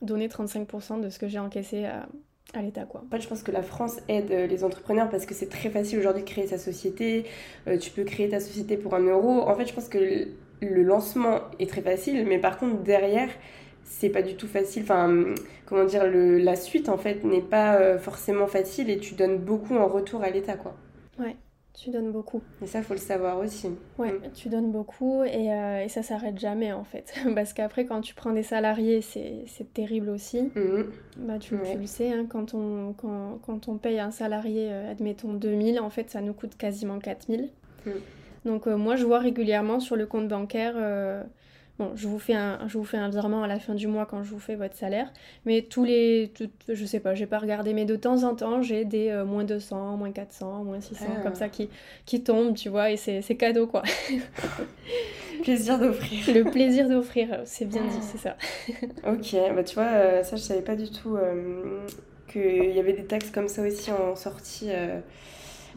donner 0.00 0.28
35% 0.28 1.00
de 1.00 1.10
ce 1.10 1.18
que 1.18 1.26
j'ai 1.26 1.40
encaissé 1.40 1.84
à 1.84 2.06
à 2.54 2.62
l'État. 2.62 2.84
Quoi. 2.84 3.02
En 3.06 3.10
fait, 3.10 3.20
je 3.20 3.28
pense 3.28 3.42
que 3.42 3.52
la 3.52 3.62
France 3.62 3.98
aide 4.08 4.30
euh, 4.30 4.46
les 4.46 4.64
entrepreneurs 4.64 5.08
parce 5.10 5.26
que 5.26 5.34
c'est 5.34 5.48
très 5.48 5.70
facile 5.70 5.98
aujourd'hui 5.98 6.22
de 6.22 6.28
créer 6.28 6.46
sa 6.46 6.58
société. 6.58 7.24
Euh, 7.66 7.78
tu 7.78 7.90
peux 7.90 8.04
créer 8.04 8.28
ta 8.28 8.40
société 8.40 8.76
pour 8.76 8.94
un 8.94 9.02
euro. 9.02 9.42
En 9.42 9.54
fait, 9.54 9.66
je 9.66 9.74
pense 9.74 9.88
que 9.88 10.28
le 10.60 10.82
lancement 10.82 11.40
est 11.58 11.68
très 11.68 11.82
facile, 11.82 12.26
mais 12.26 12.38
par 12.38 12.58
contre, 12.58 12.82
derrière, 12.82 13.28
c'est 13.84 14.08
pas 14.10 14.22
du 14.22 14.34
tout 14.34 14.46
facile. 14.46 14.82
Enfin, 14.82 15.34
comment 15.66 15.84
dire, 15.84 16.06
le, 16.06 16.38
la 16.38 16.56
suite, 16.56 16.88
en 16.88 16.98
fait, 16.98 17.24
n'est 17.24 17.42
pas 17.42 17.76
euh, 17.76 17.98
forcément 17.98 18.46
facile 18.46 18.90
et 18.90 18.98
tu 18.98 19.14
donnes 19.14 19.38
beaucoup 19.38 19.76
en 19.76 19.88
retour 19.88 20.22
à 20.22 20.30
l'État, 20.30 20.56
quoi. 20.56 20.74
Ouais. 21.18 21.36
Tu 21.78 21.90
donnes 21.90 22.10
beaucoup. 22.10 22.42
Et 22.60 22.66
ça, 22.66 22.82
faut 22.82 22.94
le 22.94 22.98
savoir 22.98 23.38
aussi. 23.38 23.68
Ouais, 23.98 24.12
mm. 24.12 24.32
tu 24.34 24.48
donnes 24.48 24.72
beaucoup 24.72 25.22
et, 25.22 25.52
euh, 25.52 25.84
et 25.84 25.88
ça 25.88 26.02
s'arrête 26.02 26.36
jamais 26.36 26.72
en 26.72 26.82
fait. 26.82 27.14
Parce 27.36 27.52
qu'après, 27.52 27.86
quand 27.86 28.00
tu 28.00 28.14
prends 28.14 28.32
des 28.32 28.42
salariés, 28.42 29.00
c'est 29.00 29.72
terrible 29.74 30.08
aussi. 30.08 30.42
Mm. 30.42 30.84
Bah, 31.18 31.38
tu, 31.38 31.56
le 31.56 31.86
sais, 31.86 32.12
hein, 32.12 32.26
quand, 32.28 32.54
on, 32.54 32.94
quand, 32.94 33.38
quand, 33.46 33.68
on 33.68 33.76
paye 33.76 34.00
un 34.00 34.10
salarié, 34.10 34.68
euh, 34.72 34.90
admettons 34.90 35.34
2000, 35.34 35.78
en 35.78 35.90
fait, 35.90 36.10
ça 36.10 36.20
nous 36.20 36.32
coûte 36.32 36.56
quasiment 36.56 36.98
4000. 36.98 37.48
Mm. 37.86 37.90
Donc, 38.44 38.66
euh, 38.66 38.76
moi, 38.76 38.96
je 38.96 39.04
vois 39.04 39.20
régulièrement 39.20 39.78
sur 39.78 39.94
le 39.94 40.06
compte 40.06 40.26
bancaire 40.26 40.74
Bon, 41.78 41.92
je 41.94 42.08
vous, 42.08 42.18
fais 42.18 42.34
un, 42.34 42.58
je 42.66 42.76
vous 42.76 42.84
fais 42.84 42.96
un 42.96 43.08
virement 43.08 43.44
à 43.44 43.46
la 43.46 43.60
fin 43.60 43.72
du 43.74 43.86
mois 43.86 44.04
quand 44.04 44.24
je 44.24 44.30
vous 44.30 44.40
fais 44.40 44.56
votre 44.56 44.74
salaire, 44.74 45.12
mais 45.46 45.62
tous 45.62 45.84
les. 45.84 46.32
je 46.68 46.84
sais 46.84 46.98
pas, 46.98 47.14
j'ai 47.14 47.26
pas 47.26 47.38
regardé, 47.38 47.72
mais 47.72 47.84
de 47.84 47.94
temps 47.94 48.24
en 48.24 48.34
temps, 48.34 48.62
j'ai 48.62 48.84
des 48.84 49.10
euh, 49.10 49.24
moins 49.24 49.44
200, 49.44 49.96
moins 49.96 50.10
400, 50.10 50.64
moins 50.64 50.80
600, 50.80 51.04
comme 51.22 51.32
ah. 51.32 51.38
ça 51.38 51.48
qui, 51.48 51.68
qui 52.04 52.24
tombent, 52.24 52.54
tu 52.54 52.68
vois, 52.68 52.90
et 52.90 52.96
c'est 52.96 53.22
cadeau 53.36 53.68
quoi. 53.68 53.84
plaisir 55.44 55.78
d'offrir. 55.78 56.34
Le 56.34 56.50
plaisir 56.50 56.88
d'offrir, 56.88 57.42
c'est 57.44 57.66
bien 57.66 57.82
dit, 57.82 58.02
c'est 58.02 58.18
ça. 58.18 58.36
ok, 59.06 59.54
bah 59.54 59.62
tu 59.62 59.76
vois, 59.76 59.84
euh, 59.84 60.22
ça 60.24 60.34
je 60.34 60.42
savais 60.42 60.62
pas 60.62 60.74
du 60.74 60.90
tout 60.90 61.14
euh, 61.14 61.86
qu'il 62.26 62.72
y 62.72 62.80
avait 62.80 62.92
des 62.92 63.04
taxes 63.04 63.30
comme 63.30 63.46
ça 63.46 63.62
aussi 63.62 63.92
en 63.92 64.16
sortie 64.16 64.70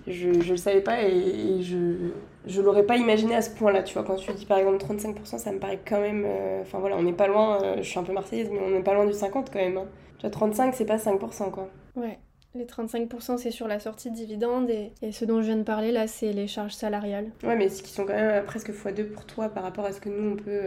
je 0.08 0.30
ne 0.30 0.44
le 0.44 0.58
savais 0.58 0.82
pas 0.82 1.04
et, 1.04 1.62
je 1.62 2.12
je 2.48 2.60
l'aurais 2.60 2.88
pas 2.88 2.98
imaginé 2.98 3.36
à 3.36 3.42
ce 3.44 3.52
point-là, 3.52 3.84
tu 3.84 3.94
vois. 3.94 4.04
Quand 4.04 4.16
tu 4.16 4.32
dis 4.34 4.48
par 4.48 4.58
exemple 4.58 4.84
35%, 4.84 5.38
ça 5.38 5.52
me 5.52 5.60
paraît 5.60 5.80
quand 5.86 6.02
même. 6.02 6.24
Euh, 6.26 6.62
enfin 6.62 6.80
voilà, 6.80 6.98
on 6.98 7.04
n'est 7.04 7.14
pas 7.14 7.28
loin, 7.28 7.62
euh, 7.62 7.76
je 7.78 7.84
suis 7.84 8.00
un 8.00 8.04
peu 8.04 8.14
marseillaise, 8.14 8.50
mais 8.52 8.60
on 8.60 8.72
n'est 8.72 8.82
pas 8.82 8.96
loin 8.96 9.06
du 9.06 9.14
50 9.14 9.52
quand 9.52 9.60
même. 9.60 9.78
Hein. 9.78 9.86
Tu 10.18 10.22
vois, 10.22 10.32
35, 10.32 10.74
c'est 10.74 10.86
pas 10.86 10.98
5%, 10.98 11.52
quoi. 11.52 11.70
Ouais. 11.96 12.18
Les 12.56 12.66
35%, 12.66 13.38
c'est 13.38 13.52
sur 13.52 13.68
la 13.68 13.80
sortie 13.80 14.10
de 14.10 14.16
dividendes 14.16 14.70
et, 14.72 14.92
et, 15.04 15.12
ce 15.12 15.24
dont 15.24 15.42
je 15.42 15.48
viens 15.48 15.56
de 15.56 15.64
parler 15.64 15.92
là, 15.92 16.08
c'est 16.08 16.34
les 16.34 16.48
charges 16.48 16.74
salariales. 16.74 17.32
Ouais, 17.44 17.56
mais 17.56 17.70
ce 17.70 17.84
qui 17.84 17.92
sont 17.92 18.06
quand 18.06 18.14
même 18.14 18.42
euh, 18.42 18.42
presque 18.42 18.72
x2 18.72 19.06
pour 19.06 19.26
toi 19.26 19.48
par 19.50 19.62
rapport 19.62 19.86
à 19.86 19.92
ce 19.92 20.02
que 20.02 20.10
nous, 20.10 20.32
on 20.32 20.36
peut. 20.36 20.62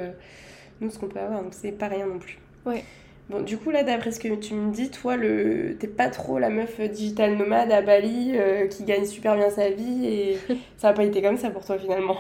nous, 0.81 0.91
ce 0.91 0.99
qu'on 0.99 1.09
peut 1.09 1.19
avoir, 1.19 1.43
donc 1.43 1.55
c'est 1.55 1.73
pas 1.73 1.89
rien 1.89 2.07
non 2.07 2.21
plus. 2.21 2.39
Ouais. 2.65 2.85
Bon, 3.31 3.41
du 3.41 3.57
coup, 3.57 3.71
là, 3.71 3.83
d'après 3.83 4.13
ce 4.13 4.21
que 4.21 4.35
tu 4.35 4.53
me 4.53 4.71
dis, 4.71 4.91
toi, 4.91 5.17
le... 5.17 5.77
t'es 5.79 5.89
pas 5.89 6.11
trop 6.11 6.39
la 6.39 6.51
meuf 6.51 6.79
digital 6.81 7.37
nomade 7.37 7.73
à 7.73 7.81
Bali 7.81 8.33
euh, 8.35 8.67
qui 8.67 8.85
gagne 8.85 9.07
super 9.07 9.35
bien 9.35 9.49
sa 9.49 9.71
vie 9.71 10.07
et 10.07 10.39
ça 10.77 10.89
a 10.89 10.93
pas 10.93 11.05
été 11.05 11.23
comme 11.23 11.39
ça 11.39 11.51
pour 11.51 11.65
toi 11.65 11.79
finalement. 11.79 12.19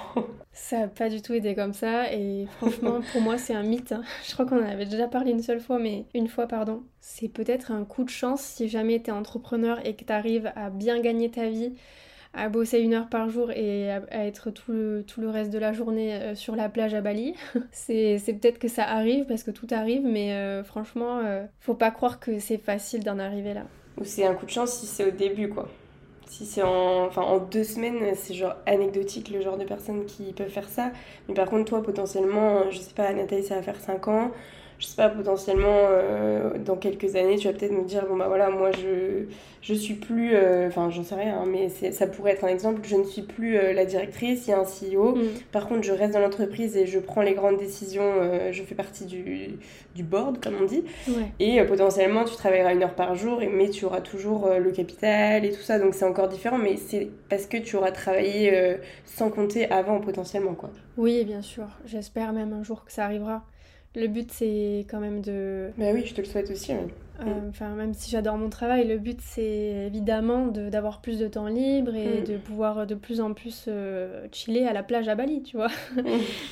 Ça 0.57 0.83
a 0.83 0.87
pas 0.87 1.09
du 1.09 1.21
tout 1.21 1.35
été 1.35 1.55
comme 1.55 1.75
ça 1.75 2.13
et 2.13 2.47
franchement, 2.57 3.01
pour 3.13 3.21
moi, 3.21 3.37
c'est 3.39 3.55
un 3.55 3.65
mythe. 3.65 3.93
Hein. 3.93 4.03
Je 4.27 4.33
crois 4.33 4.47
qu'on 4.47 4.63
en 4.63 4.69
avait 4.69 4.87
déjà 4.87 5.09
parlé 5.09 5.33
une 5.33 5.43
seule 5.43 5.61
fois, 5.61 5.79
mais 5.79 6.07
une 6.15 6.29
fois, 6.29 6.47
pardon. 6.47 6.85
C'est 7.01 7.29
peut-être 7.29 7.73
un 7.73 7.85
coup 7.85 8.05
de 8.05 8.09
chance 8.09 8.41
si 8.41 8.69
jamais 8.69 9.01
t'es 9.01 9.11
entrepreneur 9.11 9.85
et 9.85 9.97
que 9.97 10.05
t'arrives 10.05 10.53
à 10.55 10.71
bien 10.71 11.01
gagner 11.01 11.31
ta 11.31 11.49
vie 11.49 11.75
à 12.35 12.49
bosser 12.49 12.81
une 12.81 12.95
heure 12.95 13.09
par 13.09 13.29
jour 13.29 13.51
et 13.51 13.91
à, 13.91 14.27
être 14.27 14.51
tout 14.51 14.73
le, 14.73 15.05
tout 15.07 15.21
le 15.21 15.31
reste 15.31 15.51
de 15.51 15.59
la 15.59 15.73
journée 15.73 16.15
euh, 16.15 16.35
sur 16.35 16.57
la 16.57 16.69
plage 16.69 16.95
à 16.95 17.01
Bali. 17.01 17.35
c'est 17.73 18.19
peut-être 18.27 18.59
que 18.59 18.69
ça 18.69 18.85
arrive 18.85 19.25
parce 19.27 19.43
que 19.43 19.51
tout 19.51 19.69
arrive, 19.71 20.03
mais 20.05 20.33
euh, 20.33 20.65
franchement, 20.65 21.21
euh, 21.25 21.45
faut 21.61 21.75
pas 21.75 21.91
croire 21.91 22.21
que 22.21 22.39
c'est 22.39 22.59
facile 22.59 23.05
d'en 23.05 23.19
arriver 23.19 23.55
là. 23.55 23.65
Ou 23.99 24.05
c'est 24.05 24.27
un 24.27 24.35
coup 24.35 24.47
de 24.47 24.51
chance 24.51 24.73
si 24.73 24.87
c'est 24.87 25.07
au 25.07 25.13
début, 25.13 25.49
quoi. 25.49 25.69
Si 26.27 26.47
c'est 26.47 26.63
en, 26.63 27.11
en 27.17 27.39
deux 27.39 27.63
semaines, 27.63 28.15
c'est 28.17 28.35
genre 28.35 28.57
anecdotique 28.67 29.31
le 29.31 29.41
genre 29.41 29.57
de 29.57 29.65
personnes 29.65 30.05
qui 30.05 30.33
peuvent 30.33 30.49
faire 30.49 30.69
ça. 30.69 30.91
Mais 31.29 31.35
par 31.35 31.49
contre, 31.49 31.67
toi, 31.67 31.83
potentiellement, 31.83 32.71
je 32.71 32.79
sais 32.79 32.95
pas, 32.95 33.13
Nathalie, 33.13 33.45
ça 33.45 33.55
va 33.55 33.63
faire 33.63 33.79
5 33.79 34.09
ans 34.09 34.33
je 34.79 34.87
sais 34.87 34.97
pas, 34.97 35.09
potentiellement 35.09 35.87
euh, 35.89 36.59
dans 36.59 36.77
quelques 36.77 37.17
années, 37.17 37.37
tu 37.37 37.47
vas 37.47 37.55
peut-être 37.55 37.73
me 37.73 37.85
dire, 37.85 38.07
bon 38.07 38.17
bah 38.17 38.27
voilà, 38.29 38.51
moi 38.51 38.71
je, 38.73 39.25
je 39.63 39.75
suis 39.75 39.95
plus, 39.95 40.35
euh, 40.35 40.69
enfin 40.69 40.91
j'en 40.91 41.05
sais 41.05 41.15
rien, 41.15 41.39
hein, 41.39 41.47
mais 41.47 41.69
ça 41.69 42.07
pourrait 42.07 42.33
être 42.33 42.45
un 42.45 42.49
exemple, 42.49 42.81
je 42.85 42.97
ne 42.97 43.05
suis 43.05 43.23
plus 43.23 43.57
euh, 43.57 43.73
la 43.73 43.85
directrice, 43.85 44.47
il 44.47 44.51
y 44.51 44.53
a 44.53 44.59
un 44.59 44.65
CEO, 44.65 45.15
mm. 45.15 45.23
par 45.53 45.69
contre 45.69 45.85
je 45.85 45.93
reste 45.93 46.13
dans 46.15 46.21
l'entreprise 46.21 46.77
et 46.77 46.87
je 46.87 46.99
prends 46.99 47.23
les 47.23 47.35
grandes 47.35 47.59
décisions, 47.59 48.13
je 48.51 48.63
fais 48.63 48.75
partie 48.75 49.07
du, 49.07 49.51
du 49.95 50.03
board, 50.03 50.43
comme 50.43 50.55
on 50.61 50.65
dit, 50.65 50.85
et 51.39 51.63
potentiellement 51.65 52.25
tu 52.25 52.35
travailleras 52.35 52.75
une 52.75 52.83
heure 52.83 52.95
par 52.95 53.15
jour, 53.15 53.41
mais 53.51 53.71
tu 53.71 53.85
auras 53.85 54.01
toujours 54.01 54.51
le 54.59 54.71
capital 54.73 55.45
et 55.45 55.51
tout 55.51 55.63
ça, 55.63 55.79
donc 55.79 55.95
c'est 55.95 56.05
encore 56.05 56.29
différent, 56.29 56.59
mais 56.59 56.77
c'est 56.77 57.09
parce 57.29 57.47
que 57.47 57.57
tu 57.57 57.77
auras 57.77 57.93
travaillé 57.93 58.77
sans 59.05 59.31
compter 59.31 59.71
avant 59.71 60.01
potentiellement, 60.01 60.55
quoi. 60.55 60.71
Oui, 60.97 61.25
bien 61.25 61.43
sûr, 61.43 61.67
j'espère 61.87 62.33
même 62.33 62.53
un 62.53 62.63
jour 62.63 62.85
que 62.85 62.93
ça 62.93 63.05
arrivera. 63.05 63.45
Le 63.97 64.09
but, 64.09 64.31
c'est 64.33 64.87
quand 64.91 65.01
même 65.01 65.21
de. 65.21 65.71
Bah 65.79 65.87
oui, 65.93 66.05
je 66.05 66.15
te 66.15 66.21
le 66.21 66.27
souhaite 66.27 66.51
aussi. 66.51 66.73
Euh, 67.21 67.49
enfin, 67.49 67.69
même 67.71 67.95
si 67.95 68.11
j'adore 68.11 68.37
mon 68.37 68.51
travail, 68.51 68.89
le 68.89 68.99
but, 68.99 69.21
c'est 69.21 69.87
évidemment 69.87 70.47
d'avoir 70.49 71.01
plus 71.01 71.19
de 71.19 71.29
temps 71.29 71.47
libre 71.47 71.95
et 71.95 72.21
mm. 72.21 72.25
de 72.25 72.37
pouvoir 72.37 72.87
de 72.89 72.97
plus 72.97 73.21
en 73.21 73.35
plus 73.35 73.67
euh, 73.69 74.27
chiller 74.33 74.67
à 74.67 74.73
la 74.73 74.83
plage 74.83 75.09
à 75.09 75.15
Bali, 75.15 75.43
tu 75.43 75.57
vois. 75.57 75.69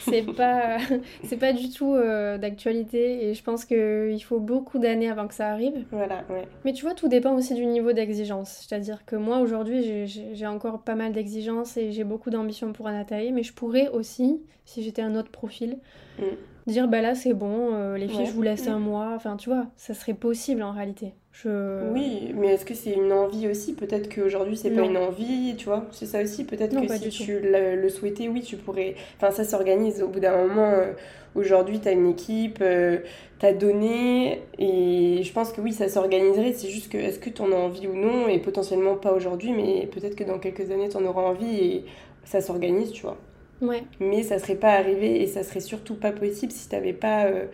c'est 0.03 0.23
pas, 0.23 0.79
c'est 1.25 1.37
pas 1.37 1.53
du 1.53 1.71
tout 1.71 1.95
euh, 1.95 2.39
d'actualité 2.39 3.29
et 3.29 3.35
je 3.35 3.43
pense 3.43 3.65
qu'il 3.65 4.23
faut 4.23 4.39
beaucoup 4.39 4.79
d'années 4.79 5.11
avant 5.11 5.27
que 5.27 5.35
ça 5.35 5.49
arrive. 5.49 5.85
Voilà, 5.91 6.23
ouais. 6.31 6.47
Mais 6.65 6.73
tu 6.73 6.85
vois, 6.85 6.95
tout 6.95 7.09
dépend 7.09 7.35
aussi 7.35 7.55
du 7.55 7.67
niveau 7.67 7.93
d'exigence. 7.93 8.65
C'est-à-dire 8.69 9.05
que 9.05 9.17
moi, 9.17 9.39
aujourd'hui, 9.39 10.07
j'ai 10.07 10.47
encore 10.47 10.83
pas 10.83 10.95
mal 10.95 11.13
d'exigences 11.13 11.77
et 11.77 11.91
j'ai 11.91 12.05
beaucoup 12.05 12.31
d'ambition 12.31 12.73
pour 12.73 12.87
Anataï, 12.87 13.33
mais 13.33 13.43
je 13.43 13.53
pourrais 13.53 13.89
aussi, 13.89 14.41
si 14.65 14.85
j'étais 14.85 15.03
un 15.03 15.17
autre 15.17 15.31
profil, 15.31 15.79
mm 16.21 16.25
dire 16.67 16.89
bah 16.89 17.01
là 17.01 17.15
c'est 17.15 17.35
bon, 17.35 17.75
euh, 17.75 17.97
les 17.97 18.09
filles 18.09 18.27
je 18.27 18.33
vous 18.33 18.43
laisse 18.43 18.69
un 18.69 18.79
mois, 18.79 19.13
enfin 19.15 19.37
tu 19.37 19.49
vois, 19.49 19.67
ça 19.77 19.95
serait 19.95 20.15
possible 20.15 20.63
en 20.63 20.73
réalité. 20.73 21.15
Je... 21.33 21.91
Oui, 21.91 22.35
mais 22.35 22.49
est-ce 22.49 22.67
que 22.67 22.75
c'est 22.75 22.93
une 22.93 23.11
envie 23.11 23.49
aussi? 23.49 23.75
Peut-être 23.75 24.15
qu'aujourd'hui 24.15 24.57
c'est 24.57 24.71
pas 24.71 24.83
une 24.83 24.99
envie, 24.99 25.55
tu 25.57 25.65
vois, 25.65 25.87
c'est 25.91 26.05
ça 26.05 26.23
aussi. 26.23 26.45
Peut-être 26.45 26.79
que 26.79 26.95
si 26.95 27.09
tu 27.09 27.41
le 27.43 27.89
souhaitais, 27.89 28.29
oui, 28.29 28.43
tu 28.43 28.57
pourrais. 28.57 28.97
Enfin, 29.17 29.31
ça 29.31 29.45
s'organise 29.45 30.03
au 30.03 30.09
bout 30.09 30.21
d'un 30.21 30.37
moment. 30.37 30.71
Euh, 30.73 30.93
aujourd'hui, 31.35 31.81
tu 31.81 31.89
as 31.89 31.93
une 31.93 32.11
équipe, 32.11 32.59
euh, 32.61 32.99
tu 33.41 33.47
as 33.47 33.55
donné, 33.55 34.43
et 34.59 35.23
je 35.23 35.33
pense 35.33 35.53
que 35.53 35.63
oui, 35.63 35.73
ça 35.73 35.89
s'organiserait. 35.89 36.53
C'est 36.53 36.69
juste 36.69 36.93
que 36.93 36.99
est-ce 36.99 37.19
que 37.19 37.31
tu 37.31 37.41
en 37.41 37.51
as 37.51 37.57
envie 37.57 37.87
ou 37.87 37.95
non, 37.95 38.29
et 38.29 38.39
potentiellement 38.39 38.97
pas 38.97 39.15
aujourd'hui, 39.15 39.53
mais 39.53 39.87
peut-être 39.87 40.17
que 40.17 40.25
dans 40.25 40.39
quelques 40.39 40.71
années 40.71 40.91
tu 40.91 40.99
en 40.99 41.05
auras 41.07 41.23
envie 41.23 41.57
et 41.57 41.85
ça 42.25 42.43
s'organise, 42.43 42.93
tu 42.93 43.03
vois. 43.03 43.17
Mais 44.01 44.23
ça 44.23 44.39
serait 44.39 44.57
pas 44.57 44.73
arrivé 44.73 45.23
et 45.23 45.27
ça 45.27 45.43
serait 45.43 45.61
surtout 45.61 45.95
pas 45.95 46.13
possible 46.13 46.53
si 46.53 46.69
tu 46.69 46.75
n'avais 46.75 46.93
pas 46.93 47.27
euh, 47.27 47.47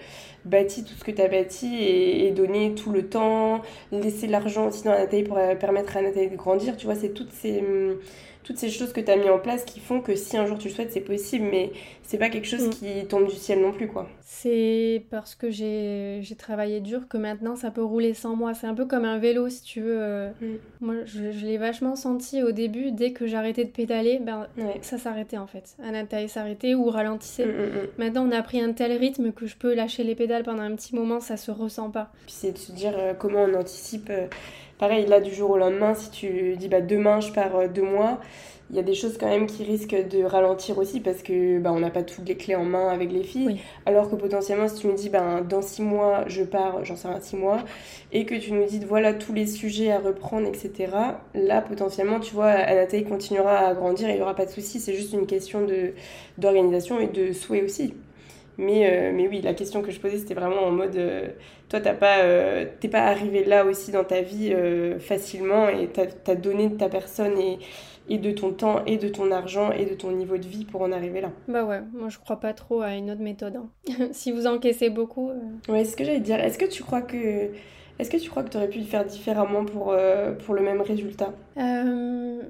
bâti 0.44 0.84
tout 0.84 0.94
ce 0.94 1.04
que 1.04 1.10
tu 1.10 1.20
as 1.20 1.28
bâti 1.28 1.76
et, 1.76 2.30
donné 2.30 2.74
tout 2.74 2.90
le 2.90 3.08
temps, 3.08 3.62
laissé 3.92 4.26
l'argent 4.26 4.68
aussi 4.68 4.84
dans 4.84 4.92
Nathalie 4.92 5.24
pour 5.24 5.38
euh, 5.38 5.54
permettre 5.54 5.96
à 5.96 6.02
Nathalie 6.02 6.30
de 6.30 6.36
grandir. 6.36 6.76
Tu 6.76 6.86
vois, 6.86 6.94
c'est 6.94 7.10
toutes 7.10 7.32
ces, 7.32 7.60
hum, 7.60 7.98
toutes 8.48 8.56
ces 8.56 8.70
choses 8.70 8.94
que 8.94 9.00
tu 9.02 9.10
as 9.10 9.16
mis 9.16 9.28
en 9.28 9.38
place 9.38 9.62
qui 9.62 9.78
font 9.78 10.00
que 10.00 10.16
si 10.16 10.38
un 10.38 10.46
jour 10.46 10.56
tu 10.56 10.68
le 10.68 10.74
souhaites, 10.74 10.90
c'est 10.90 11.02
possible, 11.02 11.46
mais 11.50 11.70
c'est 12.02 12.16
pas 12.16 12.30
quelque 12.30 12.46
chose 12.46 12.68
mm. 12.68 12.70
qui 12.70 13.06
tombe 13.06 13.28
du 13.28 13.34
ciel 13.34 13.60
non 13.60 13.72
plus, 13.72 13.88
quoi. 13.88 14.08
C'est 14.22 15.04
parce 15.10 15.34
que 15.34 15.50
j'ai 15.50 16.22
travaillé 16.38 16.80
dur 16.80 17.08
que 17.08 17.18
maintenant 17.18 17.56
ça 17.56 17.70
peut 17.70 17.84
rouler 17.84 18.14
sans 18.14 18.36
moi. 18.36 18.54
C'est 18.54 18.66
un 18.66 18.72
peu 18.72 18.86
comme 18.86 19.04
un 19.04 19.18
vélo, 19.18 19.50
si 19.50 19.62
tu 19.62 19.82
veux. 19.82 19.98
Euh. 20.00 20.30
Mm. 20.40 20.46
Moi, 20.80 20.94
je, 21.04 21.44
l'ai 21.44 21.58
vachement 21.58 21.94
senti 21.94 22.42
au 22.42 22.50
début, 22.50 22.90
dès 22.90 23.12
que 23.12 23.26
j'arrêtais 23.26 23.66
de 23.66 23.70
pédaler, 23.70 24.18
ben, 24.18 24.46
ça 24.80 24.96
s'arrêtait 24.96 25.36
en 25.36 25.46
fait. 25.46 25.76
Un 25.82 26.26
s'arrêtait 26.26 26.74
ou 26.74 26.88
ralentissait. 26.88 27.44
Mm, 27.44 27.88
maintenant, 27.98 28.26
on 28.26 28.32
a 28.32 28.40
pris 28.40 28.62
un 28.62 28.72
tel 28.72 28.92
rythme 28.92 29.30
que 29.30 29.46
je 29.46 29.56
peux 29.56 29.74
lâcher 29.74 30.04
les 30.04 30.14
pédales 30.14 30.42
pendant 30.42 30.62
un 30.62 30.74
petit 30.74 30.94
moment, 30.94 31.20
ça 31.20 31.36
se 31.36 31.50
ressent 31.50 31.90
pas. 31.90 32.10
Puis 32.24 32.34
c'est 32.38 32.52
de 32.52 32.58
se 32.58 32.72
dire 32.72 32.94
euh, 32.96 33.12
comment 33.12 33.42
on 33.42 33.52
anticipe. 33.52 34.08
Euh, 34.08 34.26
pareil, 34.78 35.06
là, 35.06 35.20
du 35.20 35.34
jour 35.34 35.50
au 35.50 35.58
lendemain, 35.58 35.94
si 35.94 36.10
tu 36.10 36.56
dis 36.56 36.68
bah, 36.68 36.80
demain 36.80 37.20
je 37.20 37.32
pars 37.32 37.68
deux 37.68 37.82
mois 37.82 38.20
il 38.70 38.76
y 38.76 38.78
a 38.78 38.82
des 38.82 38.94
choses 38.94 39.16
quand 39.18 39.28
même 39.28 39.46
qui 39.46 39.64
risquent 39.64 40.08
de 40.08 40.22
ralentir 40.22 40.76
aussi 40.78 41.00
parce 41.00 41.22
que 41.22 41.58
bah, 41.58 41.72
on 41.72 41.80
n'a 41.80 41.90
pas 41.90 42.02
toutes 42.02 42.28
les 42.28 42.36
clés 42.36 42.54
en 42.54 42.64
main 42.64 42.88
avec 42.88 43.10
les 43.10 43.22
filles. 43.22 43.60
Alors 43.86 44.10
que 44.10 44.16
potentiellement, 44.16 44.68
si 44.68 44.80
tu 44.80 44.86
nous 44.88 44.94
dis 44.94 45.08
ben, 45.08 45.40
dans 45.40 45.62
six 45.62 45.82
mois, 45.82 46.24
je 46.26 46.42
pars, 46.42 46.84
j'en 46.84 46.96
sais 46.96 47.08
rien, 47.08 47.20
six 47.20 47.36
mois, 47.36 47.64
et 48.12 48.26
que 48.26 48.34
tu 48.34 48.52
nous 48.52 48.66
dis 48.66 48.80
voilà 48.86 49.14
tous 49.14 49.32
les 49.32 49.46
sujets 49.46 49.90
à 49.90 49.98
reprendre, 49.98 50.46
etc., 50.46 50.92
là 51.34 51.62
potentiellement, 51.62 52.20
tu 52.20 52.34
vois, 52.34 52.48
Anatole 52.48 53.04
continuera 53.04 53.56
à 53.68 53.74
grandir 53.74 54.08
et 54.08 54.12
il 54.12 54.16
n'y 54.16 54.22
aura 54.22 54.34
pas 54.34 54.46
de 54.46 54.50
souci. 54.50 54.80
C'est 54.80 54.94
juste 54.94 55.14
une 55.14 55.26
question 55.26 55.66
d'organisation 56.36 57.00
et 57.00 57.06
de 57.06 57.32
souhait 57.32 57.62
aussi. 57.62 57.94
Mais, 58.58 58.90
euh, 58.90 59.12
mais 59.14 59.28
oui, 59.28 59.40
la 59.40 59.54
question 59.54 59.82
que 59.82 59.90
je 59.90 60.00
posais, 60.00 60.18
c'était 60.18 60.34
vraiment 60.34 60.64
en 60.64 60.72
mode 60.72 60.96
euh, 60.96 61.28
toi, 61.68 61.80
t'as 61.80 61.94
pas, 61.94 62.18
euh, 62.18 62.66
t'es 62.80 62.88
pas 62.88 63.02
arrivé 63.04 63.44
là 63.44 63.64
aussi 63.64 63.92
dans 63.92 64.04
ta 64.04 64.20
vie 64.20 64.54
facilement 64.98 65.68
et 65.68 65.88
t'as 65.88 66.06
as 66.26 66.34
donné 66.34 66.68
de 66.68 66.76
ta 66.76 66.88
personne 66.88 67.38
et 67.38 67.58
et 68.08 68.18
de 68.18 68.30
ton 68.30 68.52
temps 68.52 68.84
et 68.86 68.96
de 68.96 69.08
ton 69.08 69.30
argent 69.30 69.70
et 69.70 69.84
de 69.84 69.94
ton 69.94 70.12
niveau 70.12 70.36
de 70.38 70.46
vie 70.46 70.64
pour 70.64 70.82
en 70.82 70.92
arriver 70.92 71.20
là. 71.20 71.30
Bah 71.46 71.64
ouais, 71.64 71.80
moi 71.92 72.08
je 72.08 72.18
crois 72.18 72.40
pas 72.40 72.52
trop 72.52 72.80
à 72.80 72.94
une 72.94 73.10
autre 73.10 73.20
méthode. 73.20 73.56
Hein. 73.56 74.08
si 74.12 74.32
vous 74.32 74.46
encaissez 74.46 74.90
beaucoup. 74.90 75.30
Euh. 75.30 75.72
Ouais, 75.72 75.84
c'est 75.84 75.92
ce 75.92 75.96
que 75.96 76.04
j'allais 76.04 76.20
dire. 76.20 76.40
Est-ce 76.40 76.58
que 76.58 76.64
tu 76.66 76.82
crois 76.82 77.02
que 77.02 77.50
est-ce 77.98 78.10
que 78.10 78.16
tu 78.16 78.30
crois 78.30 78.44
que 78.44 78.50
tu 78.50 78.56
aurais 78.56 78.68
pu 78.68 78.78
le 78.78 78.84
faire 78.84 79.04
différemment 79.04 79.64
pour, 79.64 79.90
euh, 79.90 80.32
pour 80.32 80.54
le 80.54 80.62
même 80.62 80.80
résultat? 80.80 81.32
Euh, 81.56 82.40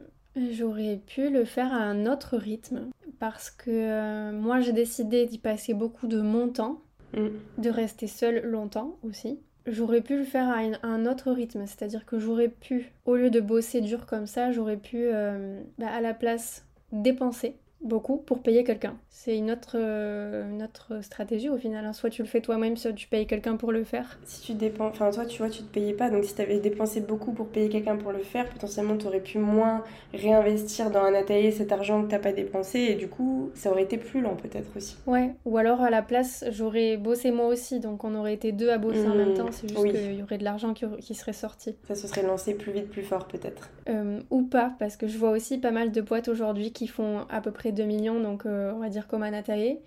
J'aurais 0.53 1.01
pu 1.05 1.31
le 1.31 1.45
faire 1.45 1.73
à 1.73 1.79
un 1.79 2.07
autre 2.07 2.37
rythme 2.37 2.91
parce 3.19 3.51
que 3.51 4.31
moi 4.33 4.61
j'ai 4.61 4.73
décidé 4.73 5.27
d'y 5.27 5.39
passer 5.39 5.75
beaucoup 5.75 6.07
de 6.07 6.21
mon 6.21 6.49
temps, 6.49 6.81
mm. 7.15 7.29
de 7.59 7.71
rester 7.71 8.07
seule 8.07 8.45
longtemps 8.45 8.97
aussi 9.03 9.39
j'aurais 9.71 10.01
pu 10.01 10.17
le 10.17 10.25
faire 10.25 10.49
à, 10.49 10.61
un 10.87 11.07
autre 11.07 11.31
rythme. 11.31 11.67
C'est-à-dire 11.67 12.07
que 12.07 12.19
j'aurais 12.19 12.49
pu, 12.49 12.93
au 13.05 13.17
lieu 13.17 13.31
de 13.31 13.41
bosser 13.41 13.81
dur 13.81 14.07
comme 14.07 14.27
ça, 14.27 14.53
j'aurais 14.53 14.77
pu, 14.77 14.99
euh, 15.03 15.61
bah, 15.79 15.89
à 15.89 16.01
la 16.01 16.15
place, 16.15 16.65
dépenser 16.93 17.57
beaucoup 17.81 18.17
pour 18.19 18.43
payer 18.43 18.65
quelqu'un. 18.65 18.97
C'est 19.09 19.37
une 19.37 19.51
autre, 19.51 19.77
euh, 19.77 20.49
une 20.51 20.63
autre 20.63 21.03
stratégie 21.03 21.49
au 21.49 21.57
final. 21.57 21.85
Hein. 21.85 21.93
Soit 21.93 22.11
tu 22.11 22.23
le 22.23 22.29
fais 22.29 22.41
toi-même, 22.41 22.77
soit 22.77 22.93
tu 22.93 23.09
payes 23.09 23.27
quelqu'un 23.27 23.57
pour 23.57 23.73
le 23.73 23.85
faire. 23.85 24.19
Si 24.25 24.41
tu 24.41 24.55
dépenses, 24.55 24.93
enfin 24.95 25.11
toi 25.11 25.27
tu 25.27 25.39
vois, 25.39 25.51
tu 25.51 25.63
te 25.63 25.73
payais 25.73 25.93
pas, 25.93 26.11
donc 26.11 26.25
si 26.25 26.35
tu 26.35 26.43
avais 26.43 26.59
dépensé 26.59 27.01
beaucoup 27.01 27.33
pour 27.33 27.49
payer 27.49 27.69
quelqu'un 27.69 27.97
pour 27.97 28.13
le 28.13 28.19
faire, 28.19 28.49
potentiellement 28.49 28.97
tu 28.97 29.07
aurais 29.07 29.21
pu 29.21 29.39
moins 29.39 29.83
réinvestir 30.13 30.91
dans 30.91 31.01
un 31.01 31.15
atelier 31.15 31.51
cet 31.51 31.73
argent 31.73 32.03
que 32.03 32.11
t'as 32.11 32.19
pas 32.19 32.33
dépensé 32.33 32.79
et 32.81 32.95
du 32.95 33.09
coup 33.09 33.51
ça 33.55 33.71
aurait 33.71 33.85
été 33.85 33.97
plus 33.97 34.21
lent 34.21 34.37
peut-être 34.37 34.77
aussi. 34.77 34.97
Ouais, 35.07 35.35
ou 35.45 35.57
alors 35.59 35.81
à 35.81 35.91
la 35.91 36.03
place 36.03 36.45
j'aurais 36.51 36.97
bossé 36.97 37.31
moi 37.31 37.47
aussi, 37.47 37.81
donc 37.81 38.05
on 38.05 38.15
aurait 38.15 38.35
été 38.35 38.53
deux 38.53 38.71
à 38.71 38.79
bosser 38.79 39.07
en 39.07 39.15
même 39.15 39.33
mmh, 39.33 39.35
temps, 39.35 39.53
c'est 39.53 39.69
juste 39.69 39.85
qu'il 39.85 40.15
y 40.15 40.23
aurait 40.23 40.39
de 40.39 40.45
l'argent 40.45 40.75
qui, 40.75 40.85
qui, 41.01 41.15
serait 41.15 41.33
sorti. 41.33 41.77
Ça 41.87 41.95
se 41.95 42.07
serait 42.07 42.23
lancé 42.23 42.55
plus 42.55 42.73
vite, 42.73 42.89
plus 42.89 43.03
fort 43.03 43.27
peut-être. 43.27 43.71
Euh, 43.89 44.21
ou 44.31 44.43
pas, 44.43 44.73
parce 44.79 44.97
que 44.97 45.07
je 45.07 45.19
vois 45.19 45.31
aussi 45.31 45.59
pas 45.59 45.71
mal 45.71 45.93
de 45.93 46.01
boîtes 46.01 46.29
aujourd'hui 46.29 46.73
qui 46.73 46.87
font 46.87 47.27
à 47.29 47.41
peu 47.41 47.51
près 47.51 47.68
2 47.73 47.85
millions, 47.85 48.21
donc 48.21 48.47
euh, 48.47 48.73
on 48.73 48.79
va 48.79 48.89
dire 48.89 49.09
comme 49.09 49.23
Anatae, 49.23 49.79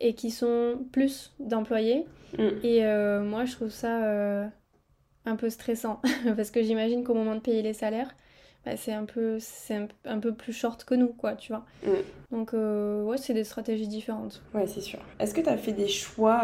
et 0.00 0.14
qui 0.14 0.30
sont 0.30 0.78
plus 0.92 1.34
d'employés. 1.40 2.06
Mm. 2.38 2.48
Et 2.62 2.84
euh, 2.84 3.22
moi, 3.22 3.44
je 3.44 3.52
trouve 3.52 3.70
ça 3.70 4.04
euh, 4.04 4.46
un 5.24 5.36
peu 5.36 5.50
stressant, 5.50 6.00
parce 6.36 6.50
que 6.50 6.62
j'imagine 6.62 7.04
qu'au 7.04 7.14
moment 7.14 7.34
de 7.34 7.40
payer 7.40 7.62
les 7.62 7.74
salaires, 7.74 8.14
bah, 8.64 8.76
c'est 8.76 8.92
un 8.92 9.04
peu 9.04 9.38
c'est 9.40 9.88
un, 10.04 10.18
peu 10.18 10.34
plus 10.34 10.52
short 10.52 10.84
que 10.84 10.94
nous 10.94 11.08
quoi 11.08 11.34
tu 11.34 11.52
vois 11.52 11.64
mm. 11.84 11.90
Donc 12.30 12.52
ouais 12.52 13.16
c'est 13.16 13.34
des 13.34 13.44
stratégies 13.44 13.88
différentes. 13.88 14.42
Ouais 14.54 14.66
c'est 14.66 14.80
sûr. 14.80 14.98
Est-ce 15.18 15.34
que 15.34 15.40
tu 15.40 15.48
as 15.48 15.56
fait 15.56 15.72
des 15.72 15.88
choix 15.88 16.42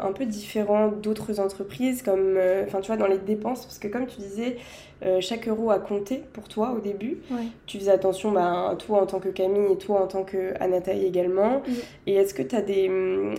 un 0.00 0.12
peu 0.12 0.26
différents 0.26 0.88
d'autres 0.88 1.40
entreprises 1.40 2.02
comme 2.02 2.38
enfin 2.64 2.80
tu 2.80 2.88
vois 2.88 2.96
dans 2.96 3.06
les 3.06 3.18
dépenses? 3.18 3.64
Parce 3.64 3.78
que 3.78 3.88
comme 3.88 4.06
tu 4.06 4.18
disais 4.18 4.56
euh, 5.04 5.20
chaque 5.20 5.46
euro 5.46 5.70
a 5.70 5.78
compté 5.78 6.22
pour 6.32 6.48
toi 6.48 6.72
au 6.76 6.80
début. 6.80 7.18
Tu 7.66 7.78
faisais 7.78 7.90
attention, 7.90 8.32
bah, 8.32 8.76
toi 8.78 9.02
en 9.02 9.06
tant 9.06 9.20
que 9.20 9.28
Camille 9.28 9.72
et 9.72 9.78
toi 9.78 10.02
en 10.02 10.06
tant 10.06 10.24
que 10.24 10.54
également. 10.90 11.62
Et 12.06 12.14
est-ce 12.14 12.34
que 12.34 12.42
tu 12.42 12.56
as, 12.56 12.62
des, 12.62 12.90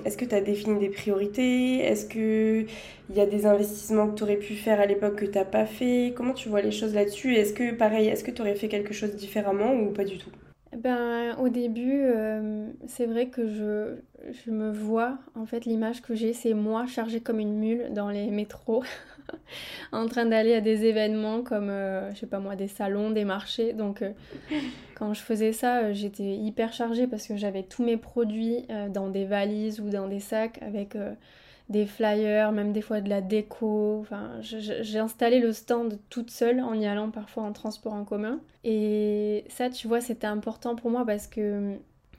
est 0.05 0.17
que 0.17 0.35
as 0.35 0.41
défini 0.41 0.79
des 0.79 0.89
priorités? 0.89 1.79
Est-ce 1.79 2.05
qu'il 2.05 2.67
y 3.15 3.19
a 3.19 3.25
des 3.25 3.45
investissements 3.45 4.07
que 4.07 4.15
tu 4.15 4.23
aurais 4.23 4.37
pu 4.37 4.55
faire 4.55 4.79
à 4.79 4.85
l'époque 4.85 5.17
que 5.17 5.25
tu 5.25 5.37
n'as 5.37 5.45
pas 5.45 5.65
fait? 5.65 6.13
Comment 6.15 6.33
tu 6.33 6.49
vois 6.49 6.61
les 6.61 6.71
choses 6.71 6.93
là-dessus? 6.93 7.35
Est-ce 7.35 7.53
que, 7.53 7.73
pareil, 7.73 8.07
est-ce 8.07 8.23
que 8.23 8.31
tu 8.31 8.41
aurais 8.41 8.55
fait 8.55 8.69
quelque 8.69 8.93
chose 8.93 9.15
différemment 9.15 9.73
ou 9.73 9.91
pas 9.91 10.05
du 10.05 10.17
tout? 10.17 10.31
Ben, 10.77 11.35
au 11.39 11.49
début, 11.49 12.03
euh, 12.03 12.69
c'est 12.87 13.07
vrai 13.07 13.27
que 13.29 13.47
je, 13.47 14.51
me 14.51 14.71
vois, 14.71 15.17
en 15.35 15.45
fait, 15.45 15.65
l'image 15.65 16.01
que 16.01 16.13
j'ai, 16.13 16.33
c'est 16.33 16.53
moi 16.53 16.85
chargée 16.85 17.21
comme 17.21 17.39
une 17.39 17.55
mule 17.55 17.91
dans 17.93 18.09
les 18.09 18.29
métros 18.29 18.83
en 19.91 20.05
train 20.07 20.25
d'aller 20.25 20.53
à 20.53 20.61
des 20.61 20.85
événements 20.85 21.41
comme, 21.41 21.69
euh, 21.69 22.13
je 22.13 22.19
sais 22.19 22.27
pas 22.27 22.39
moi, 22.39 22.55
des 22.55 22.67
salons, 22.67 23.09
des 23.09 23.25
marchés. 23.25 23.73
Donc, 23.73 24.03
euh, 24.03 24.11
quand 24.95 25.13
je 25.13 25.21
faisais 25.21 25.53
ça, 25.53 25.79
euh, 25.79 25.93
j'étais 25.93 26.35
hyper 26.35 26.71
chargée 26.71 27.07
parce 27.07 27.27
que 27.27 27.35
j'avais 27.35 27.63
tous 27.63 27.83
mes 27.83 27.97
produits 27.97 28.67
dans 28.89 29.07
des 29.07 29.25
valises 29.25 29.79
ou 29.79 29.89
dans 29.89 30.07
des 30.07 30.19
sacs 30.19 30.61
avec 30.61 30.95
des 31.69 31.85
flyers, 31.85 32.51
même 32.51 32.73
des 32.73 32.81
fois 32.81 32.99
de 32.99 33.09
la 33.09 33.21
déco. 33.21 33.99
Enfin, 34.01 34.31
j'ai 34.41 34.99
installé 34.99 35.39
le 35.39 35.53
stand 35.53 35.99
toute 36.09 36.31
seule 36.31 36.59
en 36.59 36.73
y 36.73 36.85
allant 36.85 37.11
parfois 37.11 37.43
en 37.43 37.53
transport 37.53 37.93
en 37.93 38.03
commun. 38.03 38.39
Et 38.63 39.45
ça, 39.49 39.69
tu 39.69 39.87
vois, 39.87 40.01
c'était 40.01 40.27
important 40.27 40.75
pour 40.75 40.89
moi 40.89 41.05
parce 41.05 41.27
que 41.27 41.75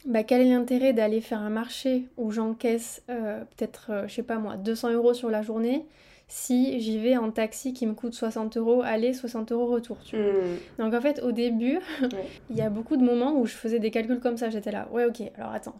bah, 0.06 0.22
quel 0.22 0.40
est 0.40 0.50
l'intérêt 0.50 0.92
d'aller 0.92 1.20
faire 1.20 1.40
un 1.40 1.50
marché 1.50 2.06
où 2.16 2.30
j'encaisse 2.30 3.02
peut-être, 3.06 4.04
je 4.06 4.14
sais 4.14 4.22
pas 4.22 4.38
moi, 4.38 4.56
200 4.56 4.92
euros 4.92 5.14
sur 5.14 5.30
la 5.30 5.42
journée 5.42 5.84
si 6.30 6.78
j'y 6.78 6.98
vais 6.98 7.16
en 7.16 7.32
taxi 7.32 7.72
qui 7.72 7.86
me 7.88 7.92
coûte 7.92 8.14
60 8.14 8.56
euros 8.56 8.82
aller, 8.82 9.12
60 9.12 9.50
euros 9.50 9.66
retour. 9.66 9.98
Tu 10.04 10.16
vois. 10.16 10.32
Hmm. 10.32 10.56
Donc 10.78 10.94
en 10.94 11.00
fait, 11.00 11.20
au 11.24 11.32
début, 11.32 11.80
il 12.50 12.56
y 12.56 12.62
a 12.62 12.70
beaucoup 12.70 12.96
de 12.96 13.02
moments 13.02 13.34
où 13.34 13.46
je 13.46 13.54
faisais 13.54 13.80
des 13.80 13.90
calculs 13.90 14.20
comme 14.20 14.36
ça. 14.36 14.48
J'étais 14.48 14.70
là, 14.70 14.88
ouais, 14.92 15.04
ok, 15.04 15.22
alors 15.36 15.50
attends. 15.50 15.74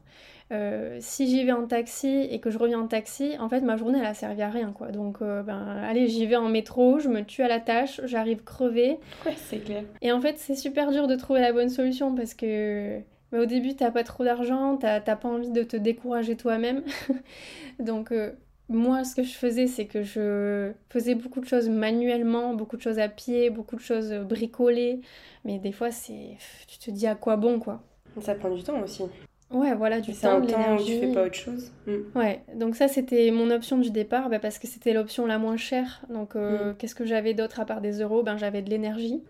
Euh, 0.53 0.99
si 1.01 1.29
j'y 1.29 1.45
vais 1.45 1.53
en 1.53 1.69
taxi 1.69 2.09
et 2.09 2.41
que 2.41 2.51
je 2.51 2.59
reviens 2.59 2.81
en 2.81 2.89
taxi, 2.89 3.37
en 3.39 3.49
fait, 3.49 3.61
ma 3.61 3.77
journée, 3.77 4.01
elle 4.01 4.07
a 4.07 4.15
servi 4.15 4.43
à 4.43 4.51
rien, 4.51 4.73
quoi. 4.73 4.89
Donc, 4.89 5.23
euh, 5.23 5.45
ben, 5.45 5.65
allez, 5.89 6.09
j'y 6.09 6.27
vais 6.27 6.35
en 6.35 6.49
métro, 6.49 6.99
je 6.99 7.09
me 7.09 7.23
tue 7.25 7.43
à 7.43 7.49
la 7.49 7.61
tâche, 7.61 8.01
j'arrive 8.03 8.43
crevée. 8.43 8.99
Ouais, 9.25 9.35
c'est 9.37 9.59
clair. 9.59 9.85
Et 10.03 10.11
en 10.11 10.21
fait, 10.21 10.35
c'est 10.39 10.57
super 10.57 10.91
dur 10.91 11.07
de 11.07 11.15
trouver 11.15 11.41
la 11.41 11.53
bonne 11.53 11.69
solution 11.69 12.17
parce 12.17 12.35
que 12.35 13.01
mais 13.33 13.39
au 13.39 13.47
début, 13.47 13.77
t'as 13.77 13.93
pas 13.93 14.03
trop 14.03 14.25
d'argent, 14.25 14.77
t'as 14.77 15.01
pas 15.01 15.29
envie 15.29 15.51
de 15.51 15.63
te 15.63 15.77
décourager 15.77 16.37
toi-même. 16.37 16.83
Donc, 17.79 18.11
euh, 18.11 18.33
moi, 18.71 19.05
ce 19.05 19.17
que 19.17 19.23
je 19.23 19.33
faisais, 19.33 19.67
c'est 19.67 19.87
que 19.87 20.03
je 20.03 20.73
faisais 20.89 21.17
beaucoup 21.17 21.41
de 21.41 21.47
choses 21.47 21.69
manuellement, 21.69 22.55
beaucoup 22.55 22.77
de 22.77 22.83
choses 22.83 23.01
à 23.01 23.09
pied, 23.09 23.51
beaucoup 23.51 23.77
de 23.77 23.81
choses 23.81 24.13
bricolées. 24.13 25.01
Mais 25.45 25.59
des 25.59 25.73
fois, 25.73 25.91
c'est. 25.91 26.37
Tu 26.69 26.79
te 26.79 26.91
dis 26.91 27.07
à 27.07 27.17
quoi 27.17 27.37
bon, 27.37 27.59
quoi. 27.59 27.83
Ça 28.21 28.35
prend 28.35 28.55
du 28.55 28.63
temps 28.63 28.81
aussi. 28.81 29.03
Ouais, 29.51 29.75
voilà, 29.75 30.01
du 30.01 30.15
temps, 30.15 30.39
de 30.39 30.47
l'énergie. 30.47 31.01
tu 31.01 31.01
fais 31.01 31.13
pas 31.13 31.25
autre 31.25 31.35
chose. 31.35 31.73
Mm. 31.87 32.17
Ouais, 32.17 32.41
donc 32.55 32.77
ça 32.77 32.87
c'était 32.87 33.33
mon 33.33 33.51
option 33.51 33.79
du 33.79 33.91
départ 33.91 34.29
bah, 34.29 34.39
parce 34.39 34.61
que 34.61 34.69
c'était 34.69 34.93
l'option 34.93 35.27
la 35.27 35.39
moins 35.39 35.57
chère. 35.57 36.03
Donc 36.09 36.37
euh, 36.37 36.71
mm. 36.71 36.77
qu'est-ce 36.77 36.95
que 36.95 37.05
j'avais 37.05 37.35
d'autre 37.35 37.59
à 37.59 37.65
part 37.65 37.81
des 37.81 38.01
euros? 38.01 38.23
Ben 38.23 38.37
j'avais 38.37 38.63
de 38.63 38.71
l'énergie. 38.71 39.23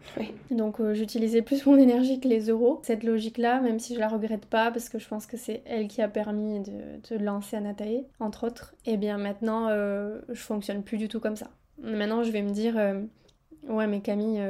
Donc 0.50 0.78
euh, 0.78 0.92
j'utilisais 0.92 1.40
plus 1.40 1.64
mon 1.64 1.78
énergie 1.78 2.20
que 2.20 2.28
les 2.28 2.48
euros. 2.48 2.80
Cette 2.82 3.02
logique-là, 3.02 3.60
même 3.62 3.78
si 3.78 3.94
je 3.94 4.00
la 4.00 4.08
regrette 4.08 4.44
pas 4.44 4.70
parce 4.70 4.90
que 4.90 4.98
je 4.98 5.08
pense 5.08 5.24
que 5.24 5.38
c'est 5.38 5.62
elle 5.64 5.88
qui 5.88 6.02
a 6.02 6.08
permis 6.08 6.60
de, 6.60 7.16
de 7.16 7.24
lancer 7.24 7.56
Anatae, 7.56 8.04
entre 8.18 8.46
autres, 8.46 8.74
et 8.84 8.92
eh 8.92 8.96
bien 8.98 9.16
maintenant 9.16 9.68
euh, 9.70 10.20
je 10.28 10.40
fonctionne 10.40 10.82
plus 10.82 10.98
du 10.98 11.08
tout 11.08 11.20
comme 11.20 11.36
ça. 11.36 11.48
Maintenant 11.82 12.24
je 12.24 12.30
vais 12.30 12.42
me 12.42 12.50
dire, 12.50 12.74
ouais 13.66 13.86
mais 13.86 14.00
Camille, 14.00 14.42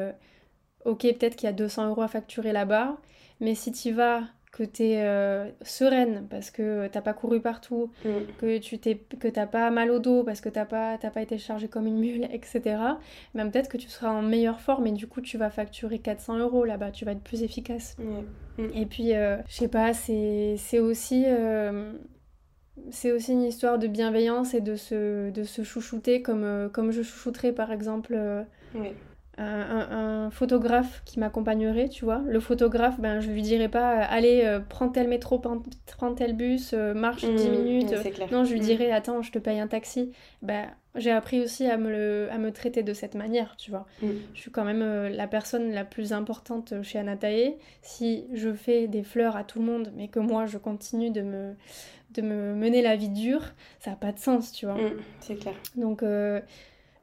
ok 0.85 1.03
peut-être 1.03 1.37
qu'il 1.37 1.47
y 1.47 1.51
a 1.51 1.53
200 1.53 1.91
euros 1.91 2.03
à 2.03 2.09
facturer 2.09 2.53
là-bas, 2.53 2.97
mais 3.39 3.55
si 3.55 3.71
tu 3.71 3.93
vas 3.93 4.23
que 4.53 4.65
tu 4.65 4.83
es 4.83 5.03
euh, 5.03 5.49
sereine 5.63 6.27
parce 6.29 6.51
que 6.51 6.89
t'as 6.89 7.01
pas 7.01 7.13
couru 7.13 7.41
partout, 7.41 7.91
mm. 8.05 8.09
que 8.39 8.59
tu 8.59 8.79
t'es 8.79 8.97
que 8.97 9.29
t'as 9.29 9.47
pas 9.47 9.71
mal 9.71 9.91
au 9.91 10.01
dos 10.01 10.25
parce 10.25 10.41
que 10.41 10.49
t'as 10.49 10.65
pas 10.65 10.99
pas 10.99 11.23
été 11.23 11.39
chargée 11.39 11.69
comme 11.69 11.87
une 11.87 11.99
mule, 11.99 12.25
etc. 12.33 12.77
Même 13.35 13.51
peut-être 13.51 13.69
que 13.69 13.77
tu 13.77 13.89
seras 13.89 14.11
en 14.11 14.23
meilleure 14.23 14.61
forme 14.61 14.87
et 14.87 14.93
du 14.93 15.07
coup 15.07 15.21
tu 15.21 15.39
vas 15.39 15.51
facturer 15.51 15.99
400 15.99 16.39
euros 16.39 16.65
là-bas, 16.65 16.91
tu 16.91 17.05
vas 17.05 17.13
être 17.13 17.23
plus 17.23 17.43
efficace. 17.43 17.97
Mm. 17.99 18.69
Et 18.75 18.87
puis 18.87 19.15
euh, 19.15 19.37
je 19.49 19.55
sais 19.55 19.69
pas, 19.69 19.93
c'est 19.95 20.79
aussi 20.81 21.25
euh, 21.27 21.93
c'est 22.91 23.13
aussi 23.13 23.33
une 23.33 23.45
histoire 23.45 23.79
de 23.79 23.87
bienveillance 23.87 24.55
et 24.55 24.61
de 24.61 24.75
se, 24.75 25.31
de 25.31 25.45
se 25.45 25.63
chouchouter 25.63 26.23
comme, 26.23 26.71
comme 26.73 26.91
je 26.91 27.03
chouchouterais 27.03 27.53
par 27.53 27.71
exemple 27.71 28.17
un, 29.39 30.31
photographe 30.31 31.03
qui 31.05 31.19
m'accompagnerait, 31.19 31.89
tu 31.89 32.05
vois. 32.05 32.23
Le 32.27 32.41
photographe, 32.41 33.01
ben, 33.01 33.21
je 33.21 33.31
lui 33.31 33.43
dirais 33.43 33.69
pas, 33.69 34.01
euh, 34.01 34.07
allez, 34.09 34.43
euh, 34.45 34.61
prends 34.61 34.89
tel 34.89 35.09
métro, 35.09 35.39
prends 35.39 36.15
tel 36.15 36.37
bus, 36.37 36.73
euh, 36.73 36.95
marche 36.95 37.25
10 37.25 37.49
mmh, 37.49 37.51
minutes. 37.51 37.95
non, 38.31 38.45
je 38.45 38.53
lui 38.53 38.61
mmh. 38.61 38.65
dirais, 38.65 38.91
attends, 38.93 39.23
je 39.23 39.33
te 39.33 39.39
paye 39.39 39.59
un 39.59 39.67
taxi. 39.67 40.13
Ben, 40.43 40.69
j'ai 40.95 41.11
appris 41.11 41.41
aussi 41.41 41.67
à 41.67 41.77
me, 41.77 41.91
le, 41.91 42.29
à 42.31 42.39
me 42.39 42.53
traiter 42.53 42.83
de 42.83 42.93
cette 42.93 43.15
manière, 43.15 43.57
tu 43.57 43.71
vois. 43.71 43.87
Mmh. 44.03 44.09
Je 44.35 44.41
suis 44.41 44.51
quand 44.51 44.65
même 44.65 45.09
la 45.09 45.27
personne 45.27 45.73
la 45.73 45.85
plus 45.85 46.13
importante 46.13 46.75
chez 46.83 46.99
Anatae. 46.99 47.57
Si 47.83 48.27
je 48.33 48.53
fais 48.53 48.89
des 48.89 49.03
fleurs 49.03 49.37
à 49.37 49.45
tout 49.45 49.59
le 49.59 49.65
monde, 49.65 49.93
mais 49.97 50.09
que 50.09 50.21
moi, 50.21 50.47
je 50.47 50.59
continue 50.59 51.11
de 51.11 51.23
me, 51.23 51.55
de 52.13 52.23
me 52.23 52.55
mener 52.55 52.83
la 52.83 52.97
vie 52.97 53.09
dure, 53.09 53.45
ça 53.79 53.91
n'a 53.91 53.97
pas 53.97 54.13
de 54.13 54.19
sens, 54.19 54.53
tu 54.53 54.67
vois. 54.67 54.77
c'est 55.21 55.37
clair. 55.37 55.55
Donc 55.77 56.03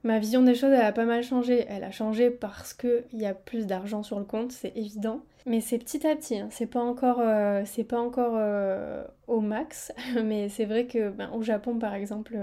Ma 0.07 0.19
vision 0.19 0.41
des 0.41 0.55
choses, 0.55 0.71
elle 0.71 0.85
a 0.85 0.93
pas 0.93 1.03
mal 1.03 1.21
changé. 1.21 1.65
Elle 1.67 1.83
a 1.83 1.91
changé 1.91 2.29
parce 2.29 2.73
qu'il 2.73 3.03
y 3.11 3.25
a 3.25 3.33
plus 3.33 3.67
d'argent 3.67 4.03
sur 4.03 4.17
le 4.17 4.23
compte, 4.23 4.53
c'est 4.53 4.71
évident. 4.77 5.19
Mais 5.45 5.59
c'est 5.59 5.77
petit 5.77 6.07
à 6.07 6.15
petit, 6.15 6.39
hein. 6.39 6.47
c'est 6.49 6.65
pas 6.65 6.79
encore, 6.79 7.19
euh, 7.19 7.63
c'est 7.65 7.83
pas 7.83 7.99
encore 7.99 8.35
euh, 8.37 9.03
au 9.27 9.41
max. 9.41 9.91
Mais 10.23 10.47
c'est 10.47 10.63
vrai 10.63 10.85
que 10.85 11.09
ben, 11.09 11.29
au 11.33 11.41
Japon, 11.41 11.77
par 11.77 11.93
exemple, 11.93 12.37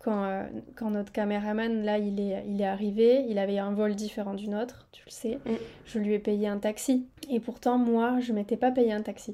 quand, 0.00 0.24
euh, 0.24 0.42
quand, 0.74 0.90
notre 0.90 1.12
caméraman, 1.12 1.84
là, 1.84 1.98
il 1.98 2.18
est, 2.18 2.44
il 2.48 2.60
est 2.60 2.66
arrivé, 2.66 3.24
il 3.28 3.38
avait 3.38 3.60
un 3.60 3.70
vol 3.70 3.94
différent 3.94 4.34
du 4.34 4.48
nôtre, 4.48 4.88
tu 4.90 5.04
le 5.06 5.12
sais. 5.12 5.38
Mm. 5.46 5.54
Je 5.86 5.98
lui 6.00 6.14
ai 6.14 6.18
payé 6.18 6.48
un 6.48 6.58
taxi. 6.58 7.06
Et 7.30 7.38
pourtant, 7.38 7.78
moi, 7.78 8.18
je 8.18 8.32
m'étais 8.32 8.56
pas 8.56 8.72
payé 8.72 8.92
un 8.92 9.02
taxi. 9.02 9.32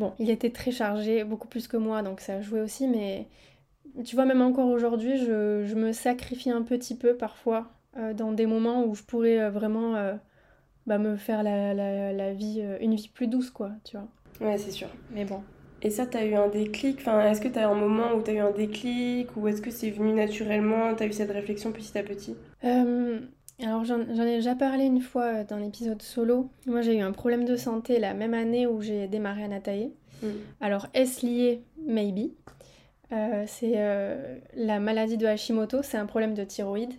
Bon, 0.00 0.12
il 0.18 0.28
était 0.28 0.50
très 0.50 0.72
chargé, 0.72 1.22
beaucoup 1.22 1.46
plus 1.46 1.68
que 1.68 1.76
moi, 1.76 2.02
donc 2.02 2.18
ça 2.18 2.34
a 2.34 2.40
joué 2.40 2.60
aussi, 2.60 2.88
mais 2.88 3.28
tu 4.04 4.16
vois, 4.16 4.24
même 4.24 4.42
encore 4.42 4.68
aujourd'hui, 4.68 5.18
je, 5.18 5.74
me 5.74 5.92
sacrifie 5.92 6.50
un 6.50 6.62
petit 6.62 6.94
peu 6.94 7.14
parfois 7.14 7.68
euh, 7.96 8.14
dans 8.14 8.32
des 8.32 8.46
moments 8.46 8.84
où 8.84 8.94
je 8.94 9.02
pourrais 9.02 9.40
euh, 9.40 9.50
vraiment 9.50 9.94
euh, 9.94 10.14
bah, 10.86 10.98
me 10.98 11.16
faire 11.16 11.42
la, 11.42 12.32
vie, 12.32 12.62
une 12.80 12.94
vie 12.94 13.08
plus 13.08 13.26
douce, 13.26 13.50
quoi, 13.50 13.70
tu 13.84 13.96
vois. 13.96 14.08
Ouais, 14.40 14.58
c'est 14.58 14.70
sûr. 14.70 14.88
Mais 15.12 15.24
bon. 15.24 15.42
Et 15.82 15.90
ça, 15.90 16.06
t'as 16.06 16.24
eu 16.24 16.34
un 16.34 16.48
déclic? 16.48 16.98
Enfin, 17.00 17.20
Est-ce 17.22 17.40
que 17.40 17.48
t'as 17.48 17.68
un 17.68 17.74
moment 17.74 18.14
où 18.14 18.22
t'as 18.22 18.32
eu 18.32 18.38
un 18.38 18.50
déclic? 18.50 19.28
Ou 19.36 19.48
est-ce 19.48 19.62
que 19.62 19.70
c'est 19.70 19.90
venu 19.90 20.12
naturellement? 20.12 20.94
T'as 20.94 21.06
eu 21.06 21.12
cette 21.12 21.30
réflexion 21.30 21.72
petit 21.72 21.96
à 21.96 22.02
petit? 22.02 22.34
Alors, 23.62 23.84
j'en 23.84 24.00
ai 24.02 24.36
déjà 24.36 24.54
parlé 24.54 24.84
une 24.84 25.00
fois 25.00 25.44
dans 25.44 25.56
l'épisode 25.56 26.02
solo. 26.02 26.50
Moi, 26.66 26.82
j'ai 26.82 26.96
eu 26.96 27.00
un 27.00 27.12
problème 27.12 27.44
de 27.44 27.56
santé 27.56 27.98
la 27.98 28.12
même 28.12 28.34
année 28.34 28.66
où 28.66 28.82
j'ai 28.82 29.06
démarré 29.06 29.44
à 29.44 29.48
Nataï. 29.48 29.92
Mm. 30.22 30.26
Alors, 30.60 30.86
est-ce 30.92 31.24
lié? 31.24 31.62
Maybe. 31.86 32.32
Euh, 33.12 33.44
c'est 33.46 33.74
euh, 33.76 34.38
la 34.54 34.80
maladie 34.80 35.16
de 35.16 35.26
Hashimoto, 35.26 35.82
c'est 35.82 35.96
un 35.96 36.06
problème 36.06 36.34
de 36.34 36.44
thyroïde. 36.44 36.94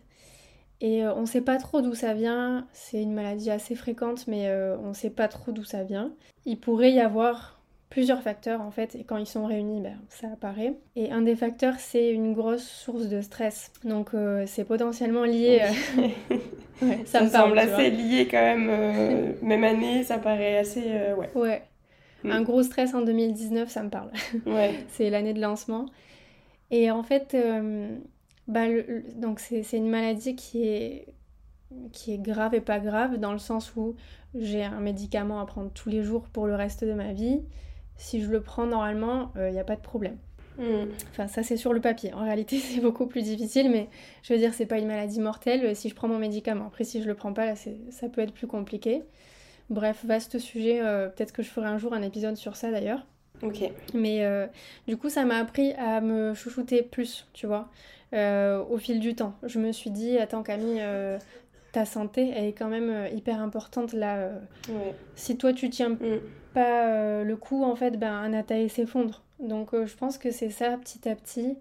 Et 0.79 1.03
euh, 1.03 1.13
on 1.15 1.21
ne 1.21 1.25
sait 1.25 1.41
pas 1.41 1.57
trop 1.57 1.81
d'où 1.81 1.95
ça 1.95 2.13
vient, 2.13 2.67
c'est 2.71 3.01
une 3.01 3.13
maladie 3.13 3.49
assez 3.49 3.75
fréquente, 3.75 4.27
mais 4.27 4.51
on 4.83 4.89
ne 4.89 4.93
sait 4.93 5.09
pas 5.09 5.27
trop 5.27 5.51
d'où 5.51 5.63
ça 5.63 5.83
vient. 5.83 6.11
Il 6.45 6.59
pourrait 6.59 6.91
y 6.91 6.99
avoir 6.99 7.59
plusieurs 7.89 8.21
facteurs 8.21 8.61
en 8.61 8.69
fait, 8.69 8.95
et 8.95 9.03
quand 9.03 9.17
ils 9.17 9.25
sont 9.25 9.45
réunis, 9.45 9.81
ben, 9.81 9.97
ça 10.09 10.27
apparaît. 10.31 10.73
Et 10.95 11.11
un 11.11 11.21
des 11.21 11.35
facteurs, 11.35 11.75
c'est 11.79 12.11
une 12.11 12.33
grosse 12.33 12.67
source 12.67 13.07
de 13.07 13.21
stress. 13.21 13.71
Donc 13.83 14.11
c'est 14.45 14.65
potentiellement 14.65 15.23
lié. 15.23 15.61
ça, 17.05 17.23
me 17.23 17.29
semble 17.29 17.57
assez 17.57 17.89
lié 17.89 18.27
quand 18.29 18.37
même, 18.37 19.33
même 19.41 19.63
année, 19.63 20.03
ça 20.03 20.19
paraît 20.19 20.59
assez. 20.59 20.91
ouais. 21.17 21.29
Ouais. 21.33 21.63
Mm. 22.27 22.31
Un 22.31 22.41
gros 22.41 22.63
stress 22.63 22.93
en 22.93 23.01
2019, 23.01 23.69
ça 23.69 23.83
me 23.83 23.89
parle. 23.89 24.11
Ouais. 24.45 24.85
c'est 24.89 25.09
l'année 25.09 25.33
de 25.33 25.41
lancement. 25.41 25.85
Et 26.71 26.91
en 26.91 27.03
fait, 27.03 27.33
euh, 27.33 27.97
bah, 28.47 28.65
donc 29.15 29.39
c'est 29.39 29.65
une 29.73 29.89
maladie 29.89 30.35
qui 30.35 30.67
est, 30.67 31.13
qui 31.93 32.13
est 32.13 32.17
grave 32.17 32.53
et 32.53 32.61
pas 32.61 32.79
grave, 32.79 33.17
dans 33.17 33.31
le 33.31 33.39
sens 33.39 33.75
où 33.75 33.95
j'ai 34.35 34.63
un 34.63 34.79
médicament 34.79 35.39
à 35.39 35.45
prendre 35.45 35.71
tous 35.71 35.89
les 35.89 36.03
jours 36.03 36.27
pour 36.27 36.47
le 36.47 36.55
reste 36.55 36.83
de 36.83 36.93
ma 36.93 37.13
vie. 37.13 37.41
Si 37.95 38.21
je 38.21 38.29
le 38.29 38.41
prends 38.41 38.65
normalement, 38.65 39.31
il 39.35 39.41
euh, 39.41 39.51
n'y 39.51 39.59
a 39.59 39.63
pas 39.63 39.75
de 39.75 39.81
problème. 39.81 40.17
Mm. 40.57 40.89
Enfin, 41.11 41.27
ça 41.27 41.43
c'est 41.43 41.57
sur 41.57 41.71
le 41.71 41.79
papier. 41.79 42.13
En 42.13 42.23
réalité, 42.23 42.57
c'est 42.59 42.81
beaucoup 42.81 43.07
plus 43.07 43.23
difficile, 43.23 43.71
mais 43.71 43.87
je 44.23 44.33
veux 44.33 44.39
dire, 44.39 44.53
c'est 44.53 44.65
pas 44.65 44.77
une 44.77 44.87
maladie 44.87 45.21
mortelle 45.21 45.75
si 45.75 45.87
je 45.87 45.95
prends 45.95 46.09
mon 46.09 46.19
médicament. 46.19 46.67
Après, 46.67 46.83
si 46.83 47.01
je 47.01 47.07
le 47.07 47.15
prends 47.15 47.33
pas, 47.33 47.45
là, 47.45 47.55
ça 47.55 48.09
peut 48.09 48.21
être 48.21 48.33
plus 48.33 48.47
compliqué. 48.47 49.03
Bref, 49.69 50.05
vaste 50.05 50.39
sujet. 50.39 50.79
Euh, 50.81 51.09
peut-être 51.09 51.33
que 51.33 51.43
je 51.43 51.49
ferai 51.49 51.67
un 51.67 51.77
jour 51.77 51.93
un 51.93 52.01
épisode 52.01 52.35
sur 52.35 52.55
ça 52.55 52.71
d'ailleurs. 52.71 53.05
Ok. 53.43 53.69
Mais 53.93 54.23
euh, 54.23 54.47
du 54.87 54.97
coup, 54.97 55.09
ça 55.09 55.25
m'a 55.25 55.37
appris 55.37 55.73
à 55.73 56.01
me 56.01 56.33
chouchouter 56.33 56.81
plus, 56.81 57.27
tu 57.33 57.45
vois, 57.45 57.69
euh, 58.13 58.63
au 58.69 58.77
fil 58.77 58.99
du 58.99 59.13
temps. 59.13 59.35
Je 59.43 59.59
me 59.59 59.71
suis 59.71 59.91
dit, 59.91 60.17
attends 60.17 60.41
Camille, 60.41 60.81
ta 61.71 61.85
santé, 61.85 62.31
elle 62.35 62.45
est 62.45 62.53
quand 62.53 62.69
même 62.69 63.07
hyper 63.13 63.41
importante 63.41 63.93
là. 63.93 64.29
Si 65.15 65.37
toi, 65.37 65.53
tu 65.53 65.69
tiens 65.69 65.89
mm. 65.89 66.19
pas 66.53 67.23
le 67.23 67.35
coup, 67.35 67.63
en 67.63 67.75
fait, 67.75 67.99
ben, 67.99 68.13
Anatae 68.13 68.69
s'effondre. 68.69 69.21
Donc, 69.39 69.69
je 69.73 69.95
pense 69.95 70.17
que 70.17 70.31
c'est 70.31 70.49
ça, 70.49 70.77
petit 70.77 71.07
à 71.07 71.15
petit. 71.15 71.57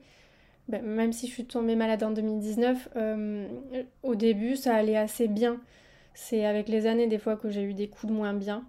Ben, 0.68 0.82
même 0.82 1.12
si 1.12 1.26
je 1.26 1.32
suis 1.32 1.44
tombée 1.44 1.76
malade 1.76 2.02
en 2.04 2.12
2019, 2.12 2.88
au 4.02 4.14
début, 4.14 4.56
ça 4.56 4.76
allait 4.76 4.96
assez 4.96 5.28
bien. 5.28 5.60
C'est 6.16 6.46
avec 6.46 6.68
les 6.68 6.86
années 6.86 7.06
des 7.06 7.18
fois 7.18 7.36
que 7.36 7.50
j'ai 7.50 7.62
eu 7.62 7.74
des 7.74 7.88
coups 7.88 8.10
de 8.10 8.16
moins 8.16 8.32
bien 8.32 8.64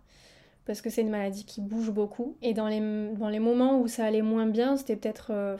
parce 0.66 0.82
que 0.82 0.90
c'est 0.90 1.02
une 1.02 1.10
maladie 1.10 1.46
qui 1.46 1.62
bouge 1.62 1.92
beaucoup. 1.92 2.36
Et 2.42 2.54
dans 2.54 2.68
les, 2.68 2.82
dans 3.16 3.30
les 3.30 3.40
moments 3.40 3.80
où 3.80 3.88
ça 3.88 4.04
allait 4.04 4.22
moins 4.22 4.46
bien, 4.46 4.76
c'était 4.76 4.98
peut-être 4.98 5.32
euh, 5.32 5.58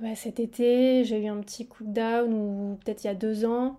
bah, 0.00 0.16
cet 0.16 0.40
été, 0.40 1.04
j'ai 1.04 1.22
eu 1.22 1.28
un 1.28 1.40
petit 1.40 1.66
coup 1.66 1.84
de 1.84 1.92
down 1.92 2.34
ou 2.34 2.78
peut-être 2.84 3.04
il 3.04 3.06
y 3.06 3.10
a 3.10 3.14
deux 3.14 3.44
ans. 3.44 3.78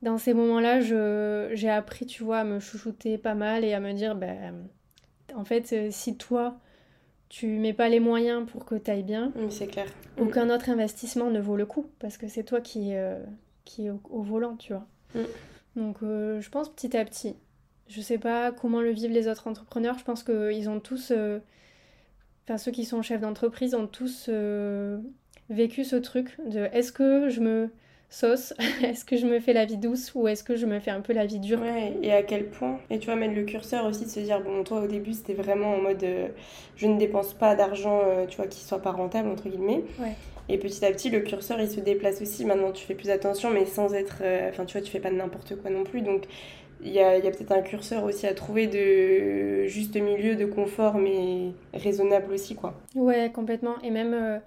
Dans 0.00 0.16
ces 0.16 0.32
moments-là, 0.32 0.80
j'ai 0.80 1.68
appris, 1.68 2.06
tu 2.06 2.22
vois, 2.22 2.38
à 2.38 2.44
me 2.44 2.58
chouchouter 2.58 3.18
pas 3.18 3.34
mal 3.34 3.64
et 3.64 3.74
à 3.74 3.80
me 3.80 3.92
dire, 3.92 4.14
ben, 4.14 4.66
en 5.34 5.44
fait, 5.44 5.72
euh, 5.72 5.88
si 5.90 6.16
toi, 6.16 6.58
tu 7.28 7.46
mets 7.46 7.74
pas 7.74 7.90
les 7.90 8.00
moyens 8.00 8.48
pour 8.50 8.64
que 8.64 8.76
tu 8.76 8.90
ailles 8.90 9.02
bien, 9.02 9.32
c'est 9.50 9.66
clair. 9.66 9.86
Aucun 10.18 10.48
autre 10.48 10.70
investissement 10.70 11.30
ne 11.30 11.40
vaut 11.40 11.56
le 11.56 11.66
coup 11.66 11.86
parce 11.98 12.16
que 12.16 12.28
c'est 12.28 12.44
toi 12.44 12.62
qui, 12.62 12.94
euh, 12.94 13.22
qui 13.66 13.86
est 13.86 13.90
au, 13.90 14.22
volant, 14.22 14.56
tu 14.56 14.72
vois. 14.72 14.86
Mm. 15.14 15.26
Donc 15.76 15.98
euh, 16.02 16.40
je 16.40 16.50
pense 16.50 16.68
petit 16.68 16.96
à 16.96 17.04
petit. 17.04 17.36
Je 17.88 18.00
sais 18.00 18.18
pas 18.18 18.52
comment 18.52 18.80
le 18.80 18.90
vivent 18.90 19.12
les 19.12 19.28
autres 19.28 19.48
entrepreneurs. 19.48 19.98
Je 19.98 20.04
pense 20.04 20.22
qu'ils 20.22 20.68
ont 20.68 20.80
tous, 20.80 21.12
euh, 21.14 21.38
enfin 22.44 22.58
ceux 22.58 22.70
qui 22.70 22.84
sont 22.84 23.02
chefs 23.02 23.20
d'entreprise 23.20 23.74
ont 23.74 23.86
tous 23.86 24.26
euh, 24.28 24.98
vécu 25.48 25.84
ce 25.84 25.96
truc 25.96 26.36
de 26.46 26.68
est-ce 26.72 26.92
que 26.92 27.28
je 27.28 27.40
me 27.40 27.70
sauce? 28.10 28.54
Est-ce 28.82 29.04
que 29.04 29.16
je 29.16 29.26
me 29.26 29.38
fais 29.38 29.52
la 29.52 29.66
vie 29.66 29.76
douce 29.76 30.12
ou 30.14 30.28
est-ce 30.28 30.42
que 30.42 30.56
je 30.56 30.64
me 30.64 30.80
fais 30.80 30.90
un 30.90 31.02
peu 31.02 31.12
la 31.12 31.26
vie 31.26 31.40
dure? 31.40 31.60
Ouais, 31.60 31.92
et 32.02 32.10
à 32.10 32.22
quel 32.22 32.46
point? 32.46 32.78
Et 32.88 32.98
tu 32.98 33.04
vois, 33.04 33.16
mettre 33.16 33.34
le 33.34 33.44
curseur 33.44 33.84
aussi, 33.84 34.04
de 34.06 34.10
se 34.10 34.20
dire, 34.20 34.40
bon, 34.40 34.64
toi 34.64 34.80
au 34.80 34.86
début 34.86 35.12
c'était 35.12 35.34
vraiment 35.34 35.74
en 35.74 35.82
mode 35.82 36.06
je 36.76 36.86
ne 36.86 36.98
dépense 36.98 37.34
pas 37.34 37.54
d'argent, 37.54 38.00
tu 38.26 38.38
vois, 38.38 38.46
qui 38.46 38.60
soit 38.60 38.80
pas 38.80 38.92
rentable, 38.92 39.28
entre 39.28 39.50
guillemets. 39.50 39.84
Ouais. 39.98 40.14
Et 40.48 40.58
petit 40.58 40.84
à 40.84 40.90
petit, 40.90 41.10
le 41.10 41.20
curseur, 41.20 41.60
il 41.60 41.68
se 41.68 41.80
déplace 41.80 42.22
aussi. 42.22 42.44
Maintenant, 42.44 42.72
tu 42.72 42.84
fais 42.84 42.94
plus 42.94 43.10
attention, 43.10 43.50
mais 43.50 43.66
sans 43.66 43.94
être... 43.94 44.18
Euh, 44.22 44.48
enfin, 44.50 44.64
tu 44.64 44.78
vois, 44.78 44.84
tu 44.84 44.90
fais 44.90 45.00
pas 45.00 45.10
n'importe 45.10 45.56
quoi 45.56 45.70
non 45.70 45.84
plus. 45.84 46.00
Donc, 46.00 46.24
il 46.82 46.92
y 46.92 47.00
a, 47.00 47.20
peut-être 47.20 47.52
un 47.52 47.62
curseur 47.62 48.04
aussi 48.04 48.26
à 48.26 48.34
trouver 48.34 48.66
de 48.66 49.66
juste 49.66 49.96
milieu, 49.96 50.36
de 50.36 50.46
confort, 50.46 50.94
mais 50.96 51.52
raisonnable 51.74 52.32
aussi, 52.32 52.54
quoi. 52.54 52.74
Ouais, 52.94 53.30
complètement. 53.32 53.74
Et 53.82 53.90
même... 53.90 54.14
Euh, 54.14 54.38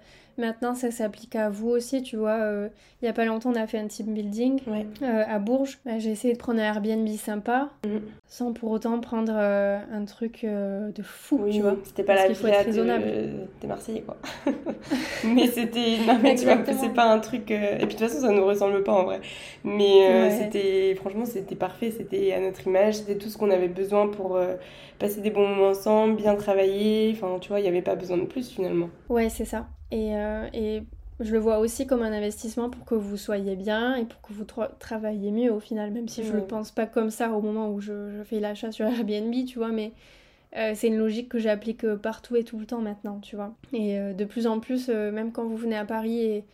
Maintenant, 0.42 0.74
ça 0.74 0.90
s'applique 0.90 1.36
à 1.36 1.50
vous 1.50 1.68
aussi, 1.68 2.02
tu 2.02 2.16
vois. 2.16 2.40
Euh, 2.40 2.68
il 3.00 3.04
y 3.04 3.08
a 3.08 3.12
pas 3.12 3.24
longtemps, 3.24 3.52
on 3.52 3.54
a 3.54 3.68
fait 3.68 3.78
un 3.78 3.86
team 3.86 4.12
building 4.12 4.58
euh, 5.00 5.22
à 5.24 5.38
Bourges. 5.38 5.78
Bah, 5.86 6.00
j'ai 6.00 6.10
essayé 6.10 6.34
de 6.34 6.38
prendre 6.38 6.58
un 6.58 6.64
Airbnb 6.64 7.08
sympa, 7.10 7.70
mm. 7.86 7.98
sans 8.26 8.52
pour 8.52 8.72
autant 8.72 8.98
prendre 8.98 9.32
euh, 9.36 9.78
un 9.92 10.04
truc 10.04 10.44
de 10.44 11.02
fou, 11.04 11.46
tu 11.48 11.60
vois. 11.60 11.76
C'était 11.84 12.02
pas 12.02 12.16
la 12.16 12.26
vie 12.26 12.44
raisonnable. 12.44 13.04
T'es 13.60 13.68
Marseillais, 13.68 14.00
quoi. 14.00 14.16
mais 15.24 15.46
c'était... 15.46 15.98
Non, 16.08 16.18
mais 16.20 16.34
tu 16.34 16.44
vois, 16.44 16.56
c'est 16.76 16.92
pas 16.92 17.04
un 17.04 17.20
truc... 17.20 17.52
Et 17.52 17.76
puis 17.76 17.86
de 17.86 17.90
toute 17.90 18.00
façon, 18.00 18.22
ça 18.22 18.32
nous 18.32 18.44
ressemble 18.44 18.82
pas, 18.82 18.94
en 18.94 19.04
vrai. 19.04 19.20
Mais 19.62 20.28
c'était... 20.32 20.96
Franchement, 20.96 21.24
c'était 21.24 21.54
parfait. 21.54 21.92
C'était 21.96 22.32
à 22.32 22.40
notre 22.40 22.66
image. 22.66 22.94
C'était 22.94 23.14
tout 23.14 23.28
ce 23.28 23.38
qu'on 23.38 23.52
avait 23.52 23.68
besoin 23.68 24.08
pour 24.08 24.40
passer 24.98 25.20
des 25.20 25.30
bons 25.30 25.46
moments 25.46 25.68
ensemble, 25.68 26.16
bien 26.16 26.34
travailler. 26.34 27.14
Enfin, 27.14 27.38
tu 27.40 27.50
vois, 27.50 27.60
il 27.60 27.62
n'y 27.62 27.68
avait 27.68 27.80
pas 27.80 27.94
besoin 27.94 28.16
de 28.16 28.24
plus, 28.24 28.50
finalement. 28.50 28.88
Ouais, 29.08 29.28
c'est 29.28 29.44
ça. 29.44 29.68
Euh, 29.92 30.48
et, 30.52 30.82
je 31.20 31.30
le 31.30 31.38
vois 31.38 31.58
aussi 31.58 31.86
comme 31.86 32.02
un 32.02 32.12
investissement 32.12 32.68
pour 32.68 32.84
que 32.84 32.96
vous 32.96 33.16
soyez 33.16 33.54
bien 33.54 33.94
et 33.94 34.06
pour 34.06 34.20
que 34.22 34.32
vous 34.32 34.44
travaillez 34.80 35.30
mieux 35.30 35.52
au 35.52 35.60
final, 35.60 35.92
même 35.92 36.08
si 36.08 36.24
je 36.24 36.32
ne 36.32 36.38
le 36.38 36.44
pense 36.44 36.72
pas 36.72 36.86
comme 36.86 37.10
ça 37.10 37.30
au 37.30 37.40
moment 37.40 37.70
où 37.70 37.80
je, 37.80 38.22
fais 38.24 38.40
l'achat 38.40 38.72
sur 38.72 38.86
Airbnb, 38.86 39.32
tu 39.46 39.58
vois, 39.58 39.68
mais 39.68 39.92
euh, 40.56 40.72
c'est 40.74 40.88
une 40.88 40.98
logique 40.98 41.28
que 41.28 41.38
j'applique 41.38 41.84
euh, 41.84 41.96
partout 41.96 42.34
et 42.34 42.42
tout 42.42 42.58
le 42.58 42.66
temps 42.66 42.80
maintenant, 42.80 43.20
tu 43.20 43.36
vois. 43.36 43.54
Et 43.72 43.98
de 44.14 44.24
plus 44.24 44.48
en 44.48 44.58
plus, 44.58 44.88
même 44.88 45.30
quand 45.30 45.44
vous 45.44 45.56
venez 45.56 45.76
à 45.76 45.84
Paris 45.84 46.24
et, 46.24 46.44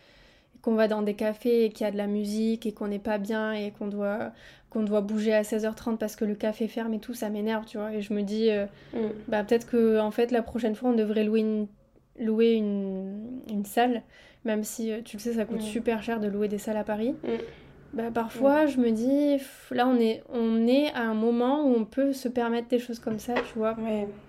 qu'on 0.61 0.75
va 0.75 0.89
dans 0.89 1.01
des 1.01 1.13
cafés 1.13 1.63
et 1.63 1.69
qu'il 1.69 1.85
y 1.85 1.87
a 1.87 1.91
de 1.91 1.97
la 1.97 2.07
musique 2.07 2.65
et 2.65 2.73
qu'on 2.73 2.89
n'est 2.89 2.99
pas 2.99 3.17
bien 3.17 3.53
et 3.53 3.71
qu'on 3.71 3.87
doit 3.87 4.33
qu'on 4.69 4.83
doit 4.83 4.99
bouger 4.99 5.33
à 5.33 5.43
16h30 5.43 5.97
parce 5.97 6.17
que 6.17 6.25
le 6.25 6.35
café 6.35 6.67
ferme 6.67 6.93
et 6.93 6.99
tout, 6.99 7.13
ça 7.13 7.29
m'énerve, 7.29 7.65
tu 7.65 7.77
vois. 7.77 7.93
Et 7.93 8.01
je 8.01 8.13
me 8.13 8.23
dis, 8.23 8.49
mm. 8.93 8.97
bah 9.29 9.45
peut-être 9.45 9.67
que 9.67 9.99
en 9.99 10.11
fait 10.11 10.31
la 10.31 10.43
prochaine 10.43 10.75
fois 10.75 10.89
on 10.89 10.95
devrait 10.95 11.23
louer 11.23 11.39
une 11.39 11.67
louer 12.19 12.53
une, 12.53 13.41
une, 13.49 13.65
salle, 13.65 14.03
même 14.45 14.63
si 14.63 14.91
euh, 14.91 15.01
tu 15.03 15.17
le 15.17 15.21
sais, 15.21 15.33
ça 15.33 15.45
coûte 15.45 15.61
mm. 15.61 15.61
super 15.61 16.03
cher 16.03 16.19
de 16.19 16.27
louer 16.27 16.47
des 16.47 16.57
salles 16.57 16.77
à 16.77 16.83
Paris. 16.83 17.15
Mm. 17.23 17.27
bah, 17.93 18.11
parfois, 18.13 18.65
je 18.65 18.79
me 18.79 18.91
dis, 18.91 19.41
là, 19.71 19.87
on 19.87 19.99
est, 19.99 20.23
on 20.29 20.67
est 20.67 20.91
à 20.93 21.01
un 21.01 21.13
moment 21.13 21.63
où 21.63 21.75
on 21.75 21.85
peut 21.85 22.13
se 22.13 22.27
permettre 22.27 22.67
des 22.67 22.79
choses 22.79 22.99
comme 22.99 23.19
ça, 23.19 23.33
tu 23.33 23.57
vois. 23.57 23.75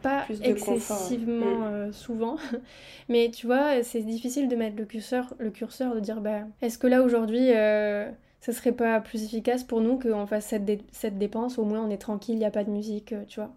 pas 0.03 0.25
excessivement 0.43 1.67
euh, 1.67 1.93
souvent. 1.93 2.37
Mais 3.09 3.31
tu 3.31 3.47
vois, 3.47 3.83
c'est 3.83 4.03
difficile 4.03 4.49
de 4.49 4.57
mettre 4.57 4.77
le 4.77 4.85
curseur, 4.85 5.35
le 5.39 5.51
curseur 5.51 5.95
de 5.95 6.01
dire, 6.01 6.21
bah, 6.21 6.41
est-ce 6.63 6.79
que 6.79 6.87
là, 6.87 7.03
aujourd'hui, 7.03 7.53
euh, 7.53 8.11
ça 8.41 8.53
serait 8.53 8.73
pas 8.73 9.01
plus 9.01 9.25
efficace 9.25 9.65
pour 9.65 9.81
nous 9.81 9.99
qu'on 9.99 10.27
fasse 10.27 10.47
cette, 10.47 10.71
cette 10.93 11.19
dépense? 11.19 11.59
Au 11.59 11.65
moins, 11.65 11.85
on 11.85 11.91
est 11.91 11.99
tranquille, 11.99 12.37
il 12.37 12.39
n'y 12.39 12.45
a 12.45 12.51
pas 12.51 12.65
de 12.65 12.71
musique, 12.71 13.13
euh, 13.13 13.25
tu 13.29 13.41
vois. 13.41 13.53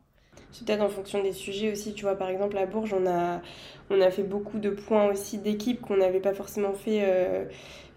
C'est 0.53 0.65
peut-être 0.65 0.81
en 0.81 0.89
fonction 0.89 1.21
des 1.21 1.33
sujets 1.33 1.71
aussi, 1.71 1.93
tu 1.93 2.03
vois. 2.03 2.15
Par 2.15 2.29
exemple, 2.29 2.57
à 2.57 2.65
Bourges, 2.65 2.93
on 2.93 3.05
a, 3.05 3.41
on 3.89 3.99
a 3.99 4.09
fait 4.11 4.23
beaucoup 4.23 4.59
de 4.59 4.69
points 4.69 5.11
aussi 5.11 5.37
d'équipe 5.39 5.81
qu'on 5.81 5.97
n'avait 5.97 6.21
pas 6.21 6.33
forcément 6.33 6.73
fait 6.73 7.03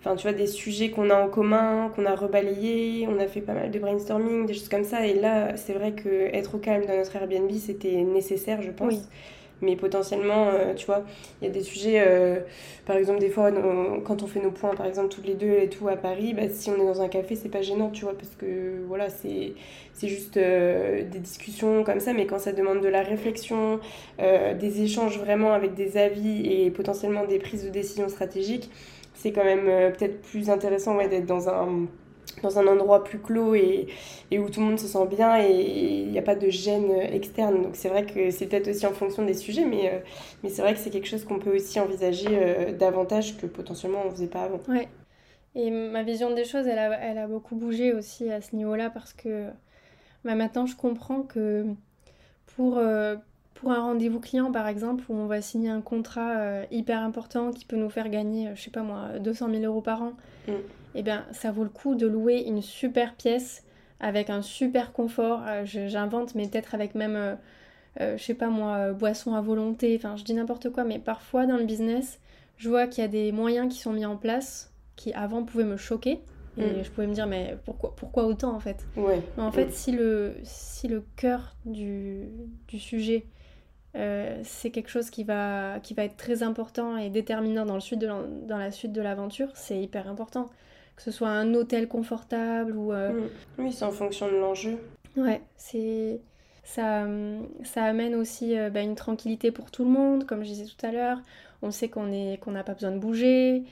Enfin, 0.07 0.15
tu 0.15 0.23
vois, 0.29 0.37
des 0.37 0.47
sujets 0.47 0.91
qu'on 0.91 1.11
a 1.11 1.17
en 1.17 1.29
commun, 1.29 1.91
qu'on 1.97 2.07
a 2.07 2.15
rebalayés, 2.15 3.09
on 3.09 3.19
a 3.19 3.27
fait 3.27 3.41
pas 3.41 3.55
mal 3.55 3.73
de 3.73 3.79
brainstorming, 3.81 4.47
des 4.47 4.55
choses 4.55 4.69
comme 4.69 4.85
ça. 4.85 5.05
Et 5.05 5.15
là, 5.15 5.57
c'est 5.57 5.73
vrai 5.73 5.93
que 5.95 6.09
être 6.33 6.55
au 6.55 6.59
calme 6.59 6.87
dans 6.87 6.97
notre 6.97 7.17
Airbnb, 7.17 7.51
c'était 7.53 8.03
nécessaire, 8.03 8.63
je 8.63 8.71
pense. 8.71 9.09
Mais 9.63 9.75
potentiellement, 9.75 10.49
euh, 10.49 10.75
tu 10.75 10.85
vois, 10.85 11.03
il 11.41 11.49
y 11.49 11.51
a 11.51 11.53
des 11.53 11.63
sujets, 11.63 12.05
euh, 12.07 12.41
par 12.85 12.97
exemple, 12.97 13.21
des 13.21 13.31
fois, 13.31 13.51
quand 14.05 14.23
on 14.23 14.27
fait 14.27 14.41
nos 14.41 14.51
points, 14.51 14.75
par 14.75 14.85
exemple, 14.85 15.09
toutes 15.09 15.27
les 15.27 15.35
deux 15.35 15.57
et 15.63 15.69
tout 15.71 15.89
à 15.89 15.97
Paris, 15.97 16.35
bah, 16.35 16.43
si 16.51 16.69
on 16.71 16.75
est 16.75 16.87
dans 16.87 17.01
un 17.01 17.09
café, 17.09 17.37
c'est 17.37 17.49
pas 17.49 17.63
gênant, 17.63 17.89
tu 17.89 18.05
vois, 18.05 18.13
parce 18.15 18.35
que 18.37 18.83
voilà, 18.87 19.09
c'est 19.09 19.55
juste 20.03 20.37
euh, 20.37 21.05
des 21.11 21.21
discussions 21.21 21.85
comme 21.85 22.01
ça, 22.01 22.13
mais 22.13 22.27
quand 22.27 22.39
ça 22.39 22.53
demande 22.53 22.83
de 22.83 22.89
la 22.89 23.03
réflexion, 23.03 23.81
des 24.19 24.83
échanges 24.83 25.19
vraiment 25.19 25.53
avec 25.53 25.75
des 25.75 25.97
avis 25.97 26.47
et 26.47 26.71
potentiellement 26.71 27.25
des 27.25 27.39
prises 27.39 27.65
de 27.65 27.71
décision 27.71 28.09
stratégiques, 28.09 28.71
c'est 29.15 29.33
quand 29.33 29.45
même 29.45 29.93
peut-être 29.93 30.21
plus 30.21 30.51
intéressant 30.51 30.97
ouais, 30.97 31.09
d'être 31.09 31.27
dans 31.27 31.49
un, 31.49 31.87
dans 32.43 32.59
un 32.59 32.67
endroit 32.67 33.05
plus 33.05 33.19
clos 33.19 33.55
et, 33.55 33.87
et, 34.31 34.39
où 34.39 34.49
tout 34.49 34.61
le 34.61 34.67
monde 34.67 34.79
se 34.79 34.87
sent 34.87 35.07
bien 35.07 35.39
et 35.39 35.51
il 35.51 36.11
n'y 36.11 36.19
a 36.19 36.23
pas 36.23 36.35
de 36.35 36.49
gêne 36.49 36.91
externe. 36.93 37.63
Donc 37.63 37.77
c'est 37.77 37.89
vrai 37.89 38.05
que 38.05 38.31
c'est 38.31 38.47
peut-être 38.47 38.69
aussi 38.69 38.87
en 38.87 38.93
fonction 38.93 39.25
des 39.25 39.35
sujets, 39.35 39.65
mais, 39.65 39.91
euh, 39.93 39.99
mais 40.43 40.49
c'est 40.49 40.63
vrai 40.63 40.75
que 40.75 40.81
c'est 40.81 40.91
quelque 40.91 41.09
chose 41.09 41.25
qu'on 41.25 41.39
peut 41.39 41.55
aussi 41.55 41.81
envisager 41.81 42.29
euh, 42.31 42.73
davantage 42.73 43.37
que 43.37 43.47
potentiellement 43.47 44.03
on 44.05 44.07
ne 44.07 44.11
faisait 44.11 44.27
pas 44.27 44.43
avant. 44.43 44.61
Ouais. 44.69 44.89
Et 45.55 45.71
ma 45.71 46.03
vision 46.03 46.35
des 46.35 46.45
choses, 46.45 46.67
elle 46.67 46.79
a, 46.79 46.99
elle 47.01 47.19
a 47.19 47.27
beaucoup 47.27 47.57
bougé 47.57 47.95
aussi 47.95 48.31
à 48.31 48.43
ce 48.43 48.55
niveau-là 48.55 48.91
parce 48.91 49.15
que 49.15 49.47
bah, 50.25 50.35
maintenant 50.35 50.67
je 50.67 50.77
comprends 50.77 51.23
que 51.23 51.65
pour, 52.57 52.79
pour 53.57 53.73
un 53.73 53.81
rendez-vous 53.81 54.21
client, 54.21 54.53
par 54.53 54.69
exemple, 54.69 55.05
où 55.09 55.15
on 55.15 55.27
va 55.27 55.41
signer 55.41 55.71
un 55.71 55.81
contrat 55.81 56.37
euh, 56.37 56.65
hyper 56.71 57.01
important 57.01 57.51
qui 57.51 57.65
peut 57.65 57.77
nous 57.77 57.91
faire 57.91 58.09
gagner, 58.09 58.49
euh, 58.49 58.55
je 58.55 58.63
sais 58.63 58.71
pas 58.71 58.83
moi, 58.83 59.19
200 59.19 59.51
000 59.51 59.63
euros 59.65 59.81
par 59.81 60.03
an, 60.03 60.13
mm. 60.47 60.53
Eh 60.97 61.03
bien, 61.03 61.25
ça 61.33 61.51
vaut 61.51 61.65
le 61.65 61.71
coup 61.71 61.95
de 61.95 62.07
louer 62.07 62.43
une 62.47 62.63
super 62.63 63.15
pièce 63.15 63.65
avec 64.01 64.31
un 64.31 64.43
super 64.43 64.93
confort. 64.93 65.43
Euh, 65.47 65.65
j'invente, 65.65 66.35
mais 66.35 66.49
peut-être 66.49 66.75
avec 66.75 66.95
même, 66.95 67.39
je 68.01 68.17
sais 68.19 68.35
pas 68.35 68.49
moi, 68.49 68.93
boisson 68.93 69.35
à 69.35 69.41
volonté. 69.41 69.95
Enfin, 69.97 70.17
je 70.17 70.25
dis 70.25 70.35
n'importe 70.35 70.71
quoi, 70.71 70.85
mais 70.85 70.99
parfois 70.99 71.47
dans 71.47 71.57
le 71.57 71.65
business, 71.65 72.21
je 72.57 72.69
vois 72.69 72.87
qu'il 72.87 73.03
y 73.03 73.05
a 73.05 73.09
des 73.09 73.33
moyens 73.33 73.73
qui 73.73 73.81
sont 73.81 73.93
mis 73.93 74.07
en 74.07 74.17
place 74.17 74.73
qui 74.97 75.13
avant 75.13 75.45
pouvaient 75.45 75.65
me 75.65 75.77
choquer. 75.77 76.21
Et 76.59 76.65
mm. 76.65 76.85
je 76.85 76.91
pouvais 76.91 77.07
me 77.07 77.15
dire, 77.15 77.27
mais 77.27 77.57
pourquoi, 77.65 77.95
pourquoi 77.95 78.25
autant 78.25 78.55
en 78.55 78.61
fait? 78.61 78.87
Ouais. 78.97 79.23
En 79.37 79.53
fait, 79.53 79.73
si 79.73 79.93
le, 79.93 80.37
si 80.43 80.89
le 80.89 81.05
cœur 81.17 81.55
du, 81.67 82.29
du 82.69 82.79
sujet 82.79 83.27
euh, 83.97 84.41
c'est 84.45 84.71
quelque 84.71 84.91
chose 84.91 85.09
qui 85.09 85.25
va, 85.25 85.81
qui 85.83 85.95
va 85.95 86.05
être 86.05 86.17
très 86.17 86.43
important 86.43 86.99
et 86.99 87.09
déterminant 87.09 87.65
dans, 87.65 87.77
le 87.77 87.97
de 87.97 88.47
dans 88.47 88.59
la 88.59 88.71
suite 88.71 88.93
de 88.93 89.01
l'aventure. 89.01 89.49
C'est 89.55 89.81
hyper 89.81 90.09
important. 90.09 90.51
Que 90.97 91.03
ce 91.03 91.11
soit 91.11 91.29
un 91.29 91.55
hôtel 91.55 91.89
confortable 91.89 92.77
ou... 92.77 92.93
Euh, 92.93 93.13
mm. 93.13 93.29
Oui, 93.59 93.73
c'est 93.73 93.85
en 93.85 93.93
fonction 93.93 94.29
de 94.29 94.37
l'enjeu. 94.37 94.79
Ouais, 95.17 95.43
c'est... 95.57 96.21
Ça, 96.65 97.07
ça 97.63 97.85
amène 97.85 98.17
aussi 98.17 98.59
euh, 98.59 98.71
bah, 98.71 98.81
une 98.81 98.97
tranquillité 98.97 99.53
pour 99.53 99.71
tout 99.71 99.85
le 99.85 99.91
monde, 99.91 100.27
comme 100.27 100.43
je 100.43 100.49
disais 100.49 100.65
tout 100.65 100.85
à 100.85 100.91
l'heure. 100.91 101.19
On 101.63 101.71
sait 101.71 101.89
qu'on 101.89 102.11
qu'on 102.41 102.51
n'a 102.51 102.65
pas 102.65 102.75
besoin 102.75 102.91
de 102.91 102.99
bouger. 102.99 103.63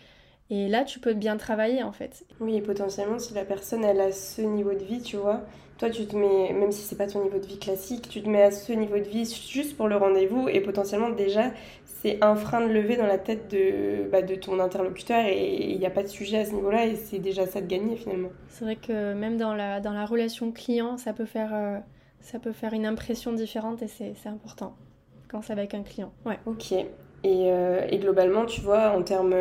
Et 0.51 0.69
là, 0.69 0.85
tu 0.85 1.01
peux 1.01 1.15
bien 1.15 1.37
travailler 1.37 1.83
en 1.83 1.93
fait. 1.93 2.25
Oui, 2.41 2.57
et 2.57 2.61
potentiellement, 2.61 3.19
si 3.19 3.35
la 3.35 3.45
personne 3.45 3.85
elle 3.85 4.01
a 4.01 4.13
ce 4.13 4.43
niveau 4.43 4.75
de 4.75 4.85
vie, 4.85 5.03
tu 5.03 5.17
vois, 5.17 5.41
toi, 5.79 5.91
tu 5.91 6.07
te 6.07 6.15
mets, 6.15 6.53
même 6.53 6.71
si 6.71 6.83
c'est 6.83 6.97
pas 6.97 7.07
ton 7.07 7.23
niveau 7.23 7.39
de 7.39 7.47
vie 7.47 7.59
classique, 7.59 8.09
tu 8.09 8.23
te 8.23 8.29
mets 8.29 8.43
à 8.43 8.51
ce 8.51 8.73
niveau 8.73 8.99
de 8.99 9.09
vie 9.09 9.25
juste 9.25 9.77
pour 9.77 9.89
le 9.89 9.97
rendez-vous 9.97 10.49
et 10.49 10.61
potentiellement 10.61 11.11
déjà 11.11 11.51
c'est 12.05 12.23
un 12.23 12.37
frein 12.37 12.61
de 12.61 12.71
lever 12.71 12.99
dans 12.99 13.07
la 13.07 13.17
tête 13.17 13.51
de, 13.51 14.07
bah, 14.11 14.21
de 14.21 14.35
ton 14.35 14.61
interlocuteur 14.61 15.25
et 15.25 15.71
il 15.73 15.79
n'y 15.79 15.87
a 15.87 15.91
pas 15.91 16.03
de 16.03 16.09
sujet 16.09 16.41
à 16.41 16.45
ce 16.45 16.53
niveau-là 16.53 16.85
et 16.85 16.97
c'est 16.97 17.19
déjà 17.19 17.47
ça 17.47 17.63
de 17.63 17.67
gagner 17.67 17.97
finalement. 17.97 18.29
C'est 18.49 18.67
vrai 18.67 18.77
que 18.77 19.15
même 19.15 19.39
dans 19.39 19.55
la, 19.55 19.81
dans 19.81 19.95
la 19.95 20.05
relation 20.05 20.53
client, 20.53 20.99
ça 20.99 21.15
peut 21.15 21.25
faire, 21.25 21.55
euh, 21.55 21.79
ça 22.21 22.39
peut 22.39 22.53
faire 22.53 22.75
une 22.75 22.85
impression 22.85 23.33
différente 23.33 23.81
et 23.81 23.89
c'est 23.89 24.15
important 24.27 24.77
quand 25.29 25.41
c'est 25.41 25.55
avec 25.55 25.73
un 25.73 25.83
client. 25.83 26.13
Ouais. 26.27 26.39
Ok. 26.45 26.73
Et, 26.73 26.85
euh, 27.25 27.87
et 27.89 27.97
globalement, 27.97 28.45
tu 28.45 28.61
vois, 28.61 28.91
en 28.91 29.03
termes 29.03 29.35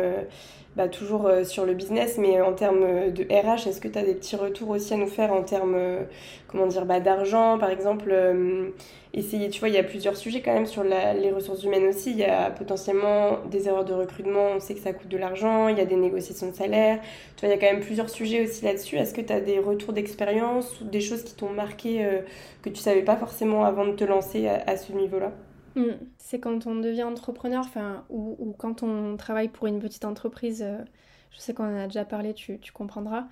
bah, 0.76 0.88
toujours 0.88 1.26
euh, 1.26 1.44
sur 1.44 1.64
le 1.66 1.74
business, 1.74 2.18
mais 2.18 2.40
en 2.40 2.52
termes 2.52 3.12
de 3.12 3.22
RH, 3.24 3.68
est-ce 3.68 3.80
que 3.80 3.86
tu 3.86 3.96
as 3.96 4.02
des 4.02 4.14
petits 4.14 4.34
retours 4.34 4.70
aussi 4.70 4.92
à 4.92 4.96
nous 4.96 5.06
faire 5.06 5.32
en 5.32 5.42
termes, 5.44 5.74
euh, 5.76 6.02
comment 6.48 6.66
dire, 6.66 6.84
bah, 6.84 6.98
d'argent, 6.98 7.58
par 7.58 7.70
exemple 7.70 8.10
euh, 8.10 8.70
Essayer, 9.12 9.48
tu 9.48 9.60
vois, 9.60 9.68
il 9.68 9.76
y 9.76 9.78
a 9.78 9.84
plusieurs 9.84 10.16
sujets 10.16 10.40
quand 10.42 10.52
même 10.52 10.66
sur 10.66 10.82
les 10.82 11.30
ressources 11.30 11.62
humaines 11.62 11.86
aussi. 11.86 12.10
Il 12.10 12.16
y 12.16 12.24
a 12.24 12.50
potentiellement 12.50 13.38
des 13.48 13.68
erreurs 13.68 13.84
de 13.84 13.94
recrutement, 13.94 14.48
on 14.56 14.58
sait 14.58 14.74
que 14.74 14.80
ça 14.80 14.92
coûte 14.92 15.06
de 15.06 15.16
l'argent, 15.16 15.68
il 15.68 15.78
y 15.78 15.80
a 15.80 15.84
des 15.84 15.94
négociations 15.94 16.48
de 16.50 16.54
salaire. 16.54 16.98
Tu 17.36 17.46
vois, 17.46 17.54
il 17.54 17.56
y 17.56 17.64
a 17.64 17.64
quand 17.64 17.72
même 17.72 17.84
plusieurs 17.84 18.10
sujets 18.10 18.42
aussi 18.42 18.64
là-dessus. 18.64 18.96
Est-ce 18.96 19.14
que 19.14 19.20
tu 19.20 19.32
as 19.32 19.40
des 19.40 19.60
retours 19.60 19.92
d'expérience 19.92 20.80
ou 20.80 20.84
des 20.84 21.00
choses 21.00 21.22
qui 21.22 21.36
t'ont 21.36 21.50
marqué 21.50 22.04
que 22.62 22.68
tu 22.70 22.80
savais 22.80 23.02
pas 23.02 23.16
forcément 23.16 23.64
avant 23.64 23.86
de 23.86 23.92
te 23.92 24.02
lancer 24.02 24.48
à 24.48 24.76
ce 24.76 24.92
niveau-là? 24.92 25.30
Mm. 25.76 25.92
C'est 26.18 26.38
quand 26.38 26.66
on 26.66 26.76
devient 26.76 27.04
entrepreneur, 27.04 27.64
enfin, 27.64 28.04
ou, 28.10 28.54
quand 28.58 28.82
on 28.82 29.16
travaille 29.16 29.48
pour 29.48 29.66
une 29.66 29.80
petite 29.80 30.04
entreprise, 30.04 30.62
euh, 30.62 30.78
je 31.30 31.38
sais 31.38 31.54
qu'on 31.54 31.64
en 31.64 31.76
a 31.76 31.86
déjà 31.86 32.04
parlé, 32.04 32.34
tu, 32.34 32.58
tu 32.58 32.72
comprendras, 32.72 33.26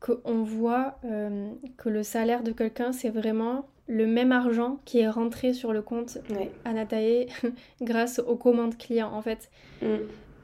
qu'on 0.00 0.42
voit 0.42 0.98
euh, 1.04 1.50
que 1.76 1.88
le 1.88 2.02
salaire 2.02 2.42
de 2.42 2.52
quelqu'un, 2.52 2.92
c'est 2.92 3.10
vraiment 3.10 3.68
le 3.88 4.06
même 4.06 4.32
argent 4.32 4.80
qui 4.84 4.98
est 4.98 5.08
rentré 5.08 5.54
sur 5.54 5.72
le 5.72 5.80
compte 5.80 6.18
Anatae 6.64 7.26
grâce 7.80 8.18
aux 8.18 8.36
commandes 8.36 8.76
clients, 8.76 9.12
en 9.12 9.22
fait. 9.22 9.50
Mm. 9.82 9.96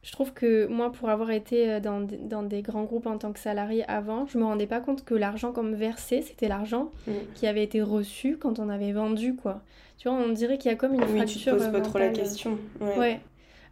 Je 0.03 0.11
trouve 0.11 0.33
que 0.33 0.67
moi, 0.67 0.91
pour 0.91 1.09
avoir 1.11 1.31
été 1.31 1.71
euh, 1.71 1.81
dans, 1.81 2.01
dans, 2.01 2.43
des 2.43 2.61
grands 2.61 2.83
groupes 2.83 3.07
en 3.07 3.19
tant 3.19 3.33
que 3.33 3.39
salarié 3.39 3.85
avant, 3.89 4.27
je 4.27 4.37
me 4.37 4.45
rendais 4.45 4.67
pas 4.67 4.81
compte 4.81 5.05
que 5.05 5.15
l'argent 5.15 5.53
comme 5.53 5.75
versé, 5.75 6.23
c'était 6.23 6.49
l'argent 6.49 6.91
mm. 7.07 7.13
qui 7.35 7.47
avait 7.47 7.63
été 7.63 7.83
reçu 7.83 8.37
quand 8.37 8.59
on 8.59 8.69
avait 8.69 8.93
vendu, 8.93 9.37
quoi. 9.37 9.63
Tu 9.99 10.09
vois, 10.09 10.19
on 10.19 10.31
dirait 10.31 10.59
qu'il 10.59 10.73
y 10.73 10.75
a 10.75 10.77
comme 10.77 10.95
une 10.95 11.05
oui, 11.05 11.19
fracture. 11.19 11.41
Tu 11.41 11.45
te 11.45 11.51
poses 11.51 11.73
pas 11.73 11.81
trop 11.81 11.99
la 11.99 12.09
question. 12.09 12.59
Ouais. 12.81 13.21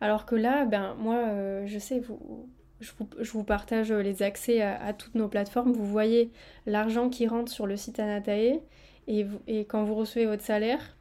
Alors 0.01 0.25
que 0.25 0.37
là, 0.37 0.65
ben 0.67 0.95
moi, 1.01 1.17
euh, 1.17 1.67
je 1.67 1.79
sais, 1.81 1.99
vous, 1.99 2.49
je, 2.79 2.93
vous, 2.97 3.09
je 3.19 3.33
vous 3.33 3.43
partage 3.43 3.91
les 3.91 4.23
accès 4.23 4.63
à, 4.63 4.93
toutes 4.93 5.17
nos 5.17 5.27
plateformes. 5.27 5.73
Vous 5.73 5.87
voyez 5.87 6.31
l'argent 6.65 7.09
qui 7.09 7.27
rentre 7.27 7.51
sur 7.51 7.67
le 7.67 7.77
site 7.77 7.99
Anatae 7.99 8.61
et, 9.09 9.27
et 9.49 9.65
quand 9.65 9.83
vous 9.83 9.97
recevez 9.97 10.27
votre 10.27 10.45
salaire, 10.45 10.97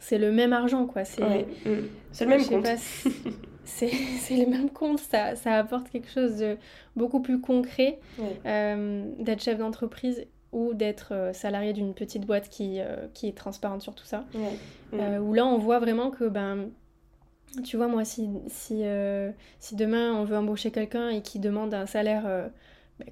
c'est 0.00 0.18
le 0.18 0.32
même 0.32 0.52
argent, 0.52 0.86
quoi. 0.86 1.04
C'est 1.04 1.20
le 1.22 2.26
même 2.26 2.44
compte. 2.44 2.66
c'est 3.64 3.90
le 4.36 4.46
même 4.46 4.70
compte, 4.70 4.98
ça, 4.98 5.36
ça, 5.36 5.54
apporte 5.54 5.90
quelque 5.90 6.10
chose 6.10 6.36
de 6.36 6.56
beaucoup 6.96 7.20
plus 7.20 7.40
concret 7.40 7.98
euh, 8.46 9.04
d'être 9.18 9.42
chef 9.42 9.58
d'entreprise 9.58 10.24
ou 10.52 10.74
d'être 10.74 11.12
euh, 11.12 11.32
salarié 11.32 11.72
d'une 11.72 11.94
petite 11.94 12.26
boîte 12.26 12.48
qui, 12.48 12.80
euh, 12.80 13.06
qui 13.14 13.28
est 13.28 13.36
transparente 13.36 13.82
sur 13.82 13.94
tout 13.94 14.04
ça. 14.04 14.24
Euh, 14.94 15.18
où 15.18 15.34
là, 15.34 15.46
on 15.46 15.58
voit 15.58 15.78
vraiment 15.78 16.10
que, 16.10 16.24
ben, 16.24 16.70
tu 17.64 17.76
vois, 17.76 17.88
moi, 17.88 18.04
si, 18.04 18.28
si, 18.48 18.82
si 19.58 19.76
demain 19.76 20.14
on 20.14 20.24
veut 20.24 20.36
embaucher 20.36 20.70
quelqu'un 20.70 21.10
et 21.10 21.22
qui 21.22 21.38
demande 21.38 21.74
un 21.74 21.86
salaire 21.86 22.50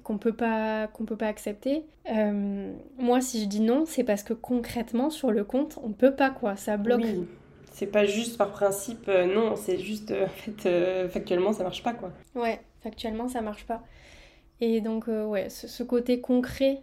qu'on 0.03 0.17
peut 0.17 0.33
pas 0.33 0.87
qu'on 0.87 1.05
peut 1.05 1.15
pas 1.15 1.27
accepter, 1.27 1.83
moi, 2.97 3.21
si 3.21 3.41
je 3.41 3.47
dis 3.47 3.59
non, 3.59 3.85
c'est 3.85 4.03
parce 4.03 4.23
que 4.23 4.33
concrètement, 4.33 5.09
sur 5.09 5.31
le 5.31 5.43
compte, 5.43 5.79
on 5.83 5.91
peut 5.91 6.15
pas, 6.15 6.29
quoi. 6.29 6.55
Ça 6.55 6.77
bloque. 6.77 7.01
Oui. 7.03 7.25
C'est 7.71 7.87
pas 7.87 8.05
juste 8.05 8.37
par 8.37 8.51
principe, 8.51 9.07
non, 9.07 9.55
c'est 9.55 9.77
juste, 9.77 10.11
en 10.11 10.27
fait, 10.27 11.09
factuellement, 11.09 11.53
ça 11.53 11.63
marche 11.63 11.83
pas, 11.83 11.93
quoi. 11.93 12.11
Ouais, 12.33 12.59
factuellement, 12.81 13.27
ça 13.27 13.41
marche 13.41 13.65
pas. 13.65 13.83
Et 14.61 14.81
donc, 14.81 15.07
ouais, 15.07 15.49
ce, 15.49 15.83
côté 15.83 16.19
concret 16.19 16.81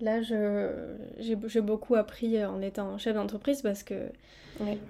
Là, 0.00 0.20
j'ai 0.20 1.60
beaucoup 1.62 1.94
appris 1.94 2.44
en 2.44 2.60
étant 2.60 2.98
chef 2.98 3.14
d'entreprise 3.14 3.62
parce 3.62 3.82
que 3.82 4.10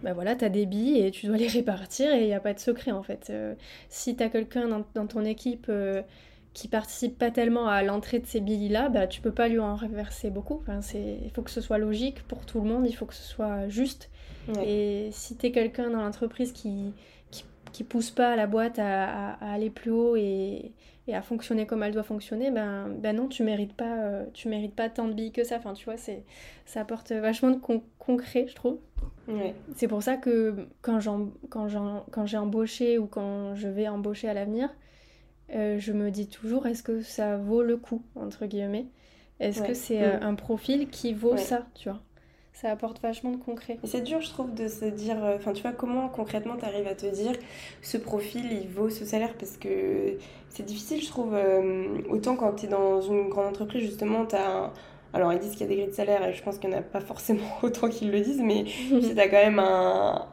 bah 0.02 0.12
voilà, 0.14 0.34
tu 0.36 0.44
as 0.44 0.48
des 0.48 0.66
billes 0.66 0.98
et 1.00 1.10
tu 1.10 1.26
dois 1.26 1.36
les 1.36 1.48
répartir 1.48 2.12
et 2.12 2.22
il 2.22 2.26
n'y 2.26 2.34
a 2.34 2.40
pas 2.40 2.54
de 2.54 2.58
secret 2.58 2.90
en 2.90 3.02
fait. 3.02 3.28
Euh, 3.30 3.54
si 3.88 4.16
tu 4.16 4.22
as 4.22 4.28
quelqu'un 4.28 4.68
dans, 4.68 4.84
dans, 4.94 5.06
ton 5.06 5.24
équipe 5.24 5.66
euh, 5.68 6.02
qui 6.56 6.68
participe 6.68 7.18
pas 7.18 7.30
tellement 7.30 7.68
à 7.68 7.82
l'entrée 7.82 8.18
de 8.18 8.24
ces 8.24 8.40
billes-là, 8.40 8.88
bah, 8.88 9.06
tu 9.06 9.20
peux 9.20 9.30
pas 9.30 9.46
lui 9.46 9.58
en 9.58 9.76
reverser 9.76 10.30
beaucoup. 10.30 10.62
Enfin, 10.62 10.80
il 10.94 11.30
faut 11.34 11.42
que 11.42 11.50
ce 11.50 11.60
soit 11.60 11.76
logique 11.76 12.22
pour 12.28 12.46
tout 12.46 12.62
le 12.62 12.66
monde, 12.66 12.86
il 12.88 12.94
faut 12.94 13.04
que 13.04 13.12
ce 13.12 13.22
soit 13.22 13.68
juste. 13.68 14.08
Et 14.64 15.10
si 15.12 15.36
tu 15.36 15.46
es 15.46 15.52
quelqu'un 15.52 15.90
dans 15.90 16.00
l'entreprise 16.00 16.52
qui, 16.52 16.94
qui 17.72 17.84
pousse 17.84 18.10
pas 18.10 18.36
la 18.36 18.46
boîte 18.46 18.78
à, 18.78 19.32
aller 19.34 19.68
plus 19.68 19.90
haut 19.90 20.16
et, 20.16 20.72
à 21.12 21.20
fonctionner 21.20 21.66
comme 21.66 21.82
elle 21.82 21.92
doit 21.92 22.02
fonctionner, 22.02 22.50
ben, 22.50 22.88
ben 22.88 23.16
non, 23.16 23.28
tu 23.28 23.42
mérites 23.42 23.74
pas, 23.74 23.98
euh, 23.98 24.24
tu 24.32 24.48
mérites 24.48 24.74
pas 24.74 24.88
tant 24.88 25.08
de 25.08 25.12
billes 25.12 25.32
que 25.32 25.44
ça. 25.44 25.56
Enfin, 25.56 25.74
tu 25.74 25.84
vois, 25.84 25.98
c'est, 25.98 26.24
ça 26.64 26.80
apporte 26.80 27.12
vachement 27.12 27.50
de 27.50 27.60
concret, 27.98 28.46
je 28.48 28.54
trouve. 28.54 28.78
C'est 29.74 29.88
pour 29.88 30.02
ça 30.02 30.16
que 30.16 30.68
quand, 30.80 31.00
quand, 31.50 31.68
quand 32.10 32.24
j'ai 32.24 32.38
embauché 32.38 32.96
ou 32.96 33.06
quand 33.06 33.54
je 33.56 33.68
vais 33.68 33.88
embaucher 33.88 34.30
à 34.30 34.32
l'avenir, 34.32 34.70
euh, 35.54 35.78
je 35.78 35.92
me 35.92 36.10
dis 36.10 36.28
toujours 36.28 36.66
est-ce 36.66 36.82
que 36.82 37.02
ça 37.02 37.36
vaut 37.36 37.62
le 37.62 37.76
coup, 37.76 38.02
entre 38.14 38.46
guillemets? 38.46 38.86
Est-ce 39.38 39.62
que 39.62 39.74
c'est 39.74 40.02
euh, 40.02 40.18
mm. 40.18 40.22
un 40.22 40.34
profil 40.34 40.88
qui 40.88 41.12
vaut 41.12 41.36
ça, 41.36 41.66
tu 41.74 41.88
vois? 41.88 42.00
Ça 42.52 42.70
apporte 42.70 43.02
vachement 43.02 43.32
de 43.32 43.36
concret. 43.36 43.78
Et 43.84 43.86
c'est 43.86 44.00
dur, 44.00 44.22
je 44.22 44.30
trouve, 44.30 44.54
de 44.54 44.66
se 44.66 44.86
dire, 44.86 45.22
euh, 45.22 45.36
enfin, 45.36 45.52
tu 45.52 45.60
vois, 45.60 45.72
comment 45.72 46.08
concrètement 46.08 46.56
tu 46.56 46.64
arrives 46.64 46.86
à 46.86 46.94
te 46.94 47.04
dire 47.04 47.32
ce 47.82 47.98
profil, 47.98 48.50
il 48.50 48.68
vaut 48.68 48.88
ce 48.88 49.04
salaire? 49.04 49.34
Parce 49.38 49.58
que 49.58 50.16
c'est 50.48 50.64
difficile, 50.64 51.02
je 51.02 51.08
trouve. 51.08 51.36
autant 52.08 52.36
quand 52.36 52.54
tu 52.54 52.66
es 52.66 52.68
dans 52.68 53.02
une 53.02 53.28
grande 53.28 53.48
entreprise, 53.48 53.82
justement, 53.82 54.24
tu 54.24 54.36
as 54.36 54.72
alors, 55.12 55.32
ils 55.32 55.38
disent 55.38 55.52
qu'il 55.52 55.62
y 55.62 55.64
a 55.64 55.68
des 55.68 55.76
grilles 55.76 55.86
de 55.88 55.94
salaire 55.94 56.26
et 56.26 56.34
je 56.34 56.42
pense 56.42 56.58
qu'il 56.58 56.68
n'y 56.68 56.76
en 56.76 56.80
a 56.80 56.82
pas 56.82 57.00
forcément 57.00 57.46
autant 57.62 57.88
qu'ils 57.88 58.10
le 58.10 58.20
disent, 58.20 58.42
mais 58.42 58.64
tu 58.88 59.18
as 59.18 59.28
quand 59.28 59.50
même 59.50 59.62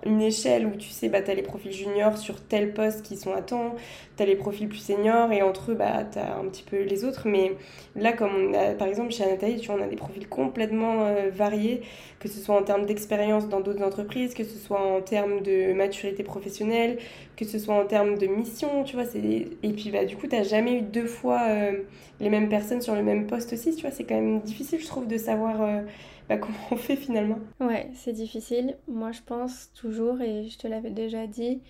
une 0.06 0.22
échelle 0.22 0.66
où 0.66 0.76
tu 0.76 0.90
sais, 0.90 1.10
bah, 1.10 1.22
tu 1.22 1.32
as 1.32 1.36
les 1.36 1.42
profils 1.42 1.72
juniors 1.72 2.18
sur 2.18 2.42
tel 2.42 2.74
poste 2.74 3.02
qui 3.02 3.16
sont 3.16 3.34
à 3.34 3.42
temps, 3.42 3.76
tu 4.18 4.24
as 4.24 4.26
les 4.26 4.36
profils 4.36 4.68
plus 4.68 4.80
seniors 4.80 5.32
et 5.32 5.42
entre 5.42 5.72
eux, 5.72 5.76
bah, 5.76 6.04
tu 6.12 6.20
as 6.20 6.36
un 6.36 6.46
petit 6.46 6.64
peu 6.64 6.82
les 6.82 7.06
autres. 7.06 7.28
Mais 7.28 7.56
là, 7.96 8.14
comme 8.14 8.32
on 8.36 8.54
a, 8.54 8.74
par 8.74 8.88
exemple, 8.88 9.12
chez 9.12 9.24
Anataï, 9.24 9.58
tu 9.58 9.68
vois, 9.68 9.80
on 9.80 9.84
a 9.84 9.88
des 9.88 9.96
profils 9.96 10.28
complètement 10.28 11.06
euh, 11.06 11.30
variés, 11.32 11.82
que 12.20 12.28
ce 12.28 12.40
soit 12.40 12.56
en 12.56 12.64
termes 12.64 12.86
d'expérience 12.86 13.48
dans 13.48 13.62
d'autres 13.62 13.84
entreprises, 13.84 14.34
que 14.34 14.44
ce 14.44 14.58
soit 14.58 14.82
en 14.82 15.02
termes 15.02 15.42
de 15.42 15.74
maturité 15.74 16.24
professionnelle, 16.24 16.98
que 17.36 17.46
ce 17.46 17.60
soit 17.60 17.76
en 17.76 17.86
termes 17.86 18.18
de 18.18 18.28
mission, 18.28 18.84
tu 18.84 18.96
vois. 18.96 19.06
Et 19.16 19.70
puis, 19.74 19.90
bah, 19.92 20.06
du 20.06 20.16
coup, 20.16 20.28
tu 20.28 20.36
n'as 20.36 20.44
jamais 20.44 20.80
eu 20.80 20.82
deux 20.82 21.08
fois 21.08 21.42
euh, 21.48 21.84
les 22.20 22.30
mêmes 22.30 22.50
personnes 22.50 22.82
sur 22.82 22.96
le 22.96 23.04
même 23.04 23.28
poste 23.28 23.54
aussi, 23.54 23.76
tu 23.76 23.82
vois. 23.82 23.92
C'est 23.92 24.04
quand 24.04 24.16
même 24.16 24.42
difficile, 24.42 24.80
je 24.80 24.88
trouve, 24.88 25.08
de 25.08 25.18
savoir 25.18 25.62
euh, 25.62 25.82
bah, 26.30 26.38
comment 26.40 26.58
on 26.72 26.76
fait 26.76 26.96
finalement. 26.96 27.40
Ouais, 27.60 27.90
c'est 27.94 28.14
difficile. 28.14 28.78
Moi, 28.88 29.12
je 29.12 29.22
pense 29.26 29.72
toujours, 29.74 30.22
et 30.22 30.48
je 30.48 30.58
te 30.58 30.68
l'avais 30.68 30.92
déjà 30.92 31.26
dit, 31.26 31.62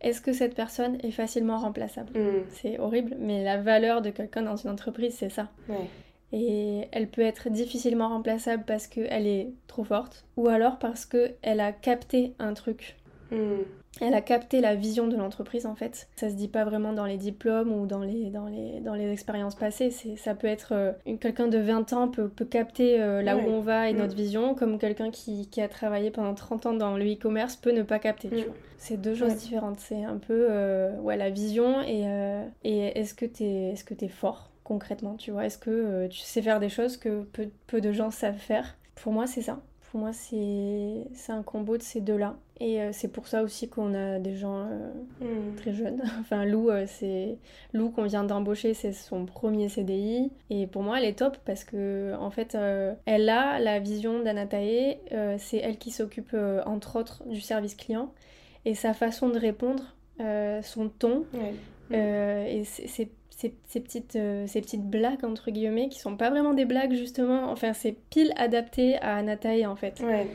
est-ce 0.00 0.20
que 0.20 0.32
cette 0.32 0.54
personne 0.54 0.98
est 1.02 1.10
facilement 1.10 1.58
remplaçable? 1.58 2.18
Mm. 2.18 2.44
C'est 2.50 2.78
horrible, 2.78 3.16
mais 3.18 3.42
la 3.42 3.60
valeur 3.60 4.02
de 4.02 4.10
quelqu'un 4.10 4.42
dans 4.42 4.56
une 4.56 4.70
entreprise, 4.70 5.14
c'est 5.18 5.30
ça. 5.30 5.48
Ouais. 5.68 5.88
Et 6.30 6.86
elle 6.92 7.08
peut 7.08 7.22
être 7.22 7.48
difficilement 7.48 8.10
remplaçable 8.10 8.64
parce 8.66 8.86
qu'elle 8.86 9.26
est 9.26 9.48
trop 9.66 9.82
forte, 9.82 10.26
ou 10.36 10.48
alors 10.48 10.78
parce 10.78 11.06
qu'elle 11.06 11.60
a 11.60 11.72
capté 11.72 12.34
un 12.38 12.52
truc. 12.52 12.96
Mm 13.32 13.62
elle 14.00 14.14
a 14.14 14.20
capté 14.20 14.60
la 14.60 14.74
vision 14.74 15.08
de 15.08 15.16
l'entreprise 15.16 15.66
en 15.66 15.74
fait. 15.74 16.08
Ça 16.16 16.28
se 16.28 16.34
dit 16.34 16.48
pas 16.48 16.64
vraiment 16.64 16.92
dans 16.92 17.06
les 17.06 17.16
diplômes 17.16 17.72
ou 17.72 17.86
dans 17.86 18.00
les, 18.00 18.30
dans 18.30 18.46
les, 18.46 18.80
dans 18.80 18.94
les 18.94 19.10
expériences 19.10 19.54
passées. 19.54 19.90
C'est, 19.90 20.16
ça 20.16 20.34
peut 20.34 20.46
être 20.46 20.72
euh, 20.72 20.92
quelqu'un 21.20 21.48
de 21.48 21.58
20 21.58 21.92
ans 21.92 22.08
peut, 22.08 22.28
peut 22.28 22.44
capter 22.44 23.00
euh, 23.00 23.22
là 23.22 23.36
où 23.36 23.40
on 23.40 23.60
va 23.60 23.90
et 23.90 23.92
notre 23.92 24.14
mm. 24.14 24.18
vision, 24.18 24.54
comme 24.54 24.78
quelqu'un 24.78 25.10
qui, 25.10 25.48
qui, 25.48 25.60
a 25.60 25.68
travaillé 25.68 26.10
pendant 26.10 26.34
30 26.34 26.66
ans 26.66 26.74
dans 26.74 26.96
le 26.96 27.12
e-commerce 27.12 27.56
peut 27.56 27.72
ne 27.72 27.82
pas 27.82 27.98
capter. 27.98 28.28
Mm. 28.28 28.44
C'est 28.76 29.00
deux 29.00 29.14
choses 29.14 29.34
différentes. 29.34 29.80
C'est 29.80 30.04
un 30.04 30.18
peu 30.18 30.46
euh, 30.48 30.96
ouais, 31.00 31.16
la 31.16 31.30
vision 31.30 31.82
et, 31.82 32.06
et 32.62 32.98
est-ce 32.98 33.14
que 33.14 33.26
tu 33.26 33.42
es, 33.42 33.72
est-ce 33.72 33.84
que 33.84 33.94
es 34.04 34.08
fort 34.08 34.50
concrètement, 34.62 35.14
tu 35.14 35.30
vois? 35.30 35.46
Est-ce 35.46 35.58
que 35.58 36.06
tu 36.08 36.18
sais 36.20 36.42
faire 36.42 36.60
des 36.60 36.68
choses 36.68 36.98
que 36.98 37.22
peu, 37.22 37.48
peu 37.66 37.80
de 37.80 37.90
gens 37.90 38.10
savent 38.10 38.36
faire? 38.36 38.76
Pour 38.96 39.12
moi, 39.12 39.26
c'est 39.26 39.42
ça. 39.42 39.60
Pour 39.90 40.00
moi, 40.00 40.12
c'est 40.12 41.32
un 41.32 41.42
combo 41.42 41.78
de 41.78 41.82
ces 41.82 42.00
deux-là. 42.02 42.36
Et 42.60 42.82
euh, 42.82 42.90
c'est 42.92 43.08
pour 43.08 43.26
ça 43.26 43.42
aussi 43.42 43.68
qu'on 43.68 43.94
a 43.94 44.18
des 44.18 44.34
gens 44.34 44.66
euh, 44.66 44.90
hmm. 45.20 45.54
très 45.56 45.72
jeunes. 45.72 46.02
enfin, 46.20 46.44
Lou, 46.44 46.68
euh, 46.68 46.84
c'est 46.86 47.38
Lou 47.72 47.90
qu'on 47.90 48.02
vient 48.02 48.24
d'embaucher, 48.24 48.74
c'est 48.74 48.92
son 48.92 49.24
premier 49.24 49.68
CDI. 49.68 50.30
Et 50.50 50.66
pour 50.66 50.82
moi, 50.82 50.98
elle 50.98 51.06
est 51.06 51.18
top 51.18 51.38
parce 51.44 51.64
que 51.64 52.14
en 52.18 52.30
fait, 52.30 52.56
elle 53.06 53.28
a 53.28 53.58
la 53.60 53.78
vision 53.78 54.22
d'Anatae. 54.22 54.98
c'est 55.38 55.58
elle 55.58 55.78
qui 55.78 55.90
s'occupe 55.90 56.36
entre 56.66 56.96
autres 56.96 57.24
du 57.26 57.40
service 57.40 57.74
client 57.74 58.12
et 58.64 58.74
sa 58.74 58.92
façon 58.92 59.28
de 59.28 59.38
répondre, 59.38 59.94
son 60.62 60.88
ton. 60.88 61.24
et 61.90 62.62
c'est 62.64 63.08
ces, 63.38 63.80
petites, 63.80 64.16
euh, 64.16 64.46
ces 64.48 64.60
petites 64.60 64.84
blagues, 64.84 65.24
entre 65.24 65.52
guillemets, 65.52 65.88
qui 65.88 66.00
sont 66.00 66.16
pas 66.16 66.28
vraiment 66.28 66.54
des 66.54 66.64
blagues, 66.64 66.94
justement. 66.94 67.52
Enfin, 67.52 67.72
c'est 67.72 67.94
pile 68.10 68.32
adapté 68.36 68.96
à 68.96 69.14
Anatae, 69.14 69.64
en 69.66 69.76
fait. 69.76 70.00
Ouais. 70.00 70.26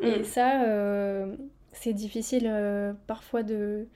Et 0.00 0.20
mm. 0.20 0.24
ça, 0.24 0.62
euh, 0.62 1.34
c'est 1.72 1.92
difficile 1.92 2.46
euh, 2.48 2.92
parfois 3.08 3.42
de, 3.42 3.88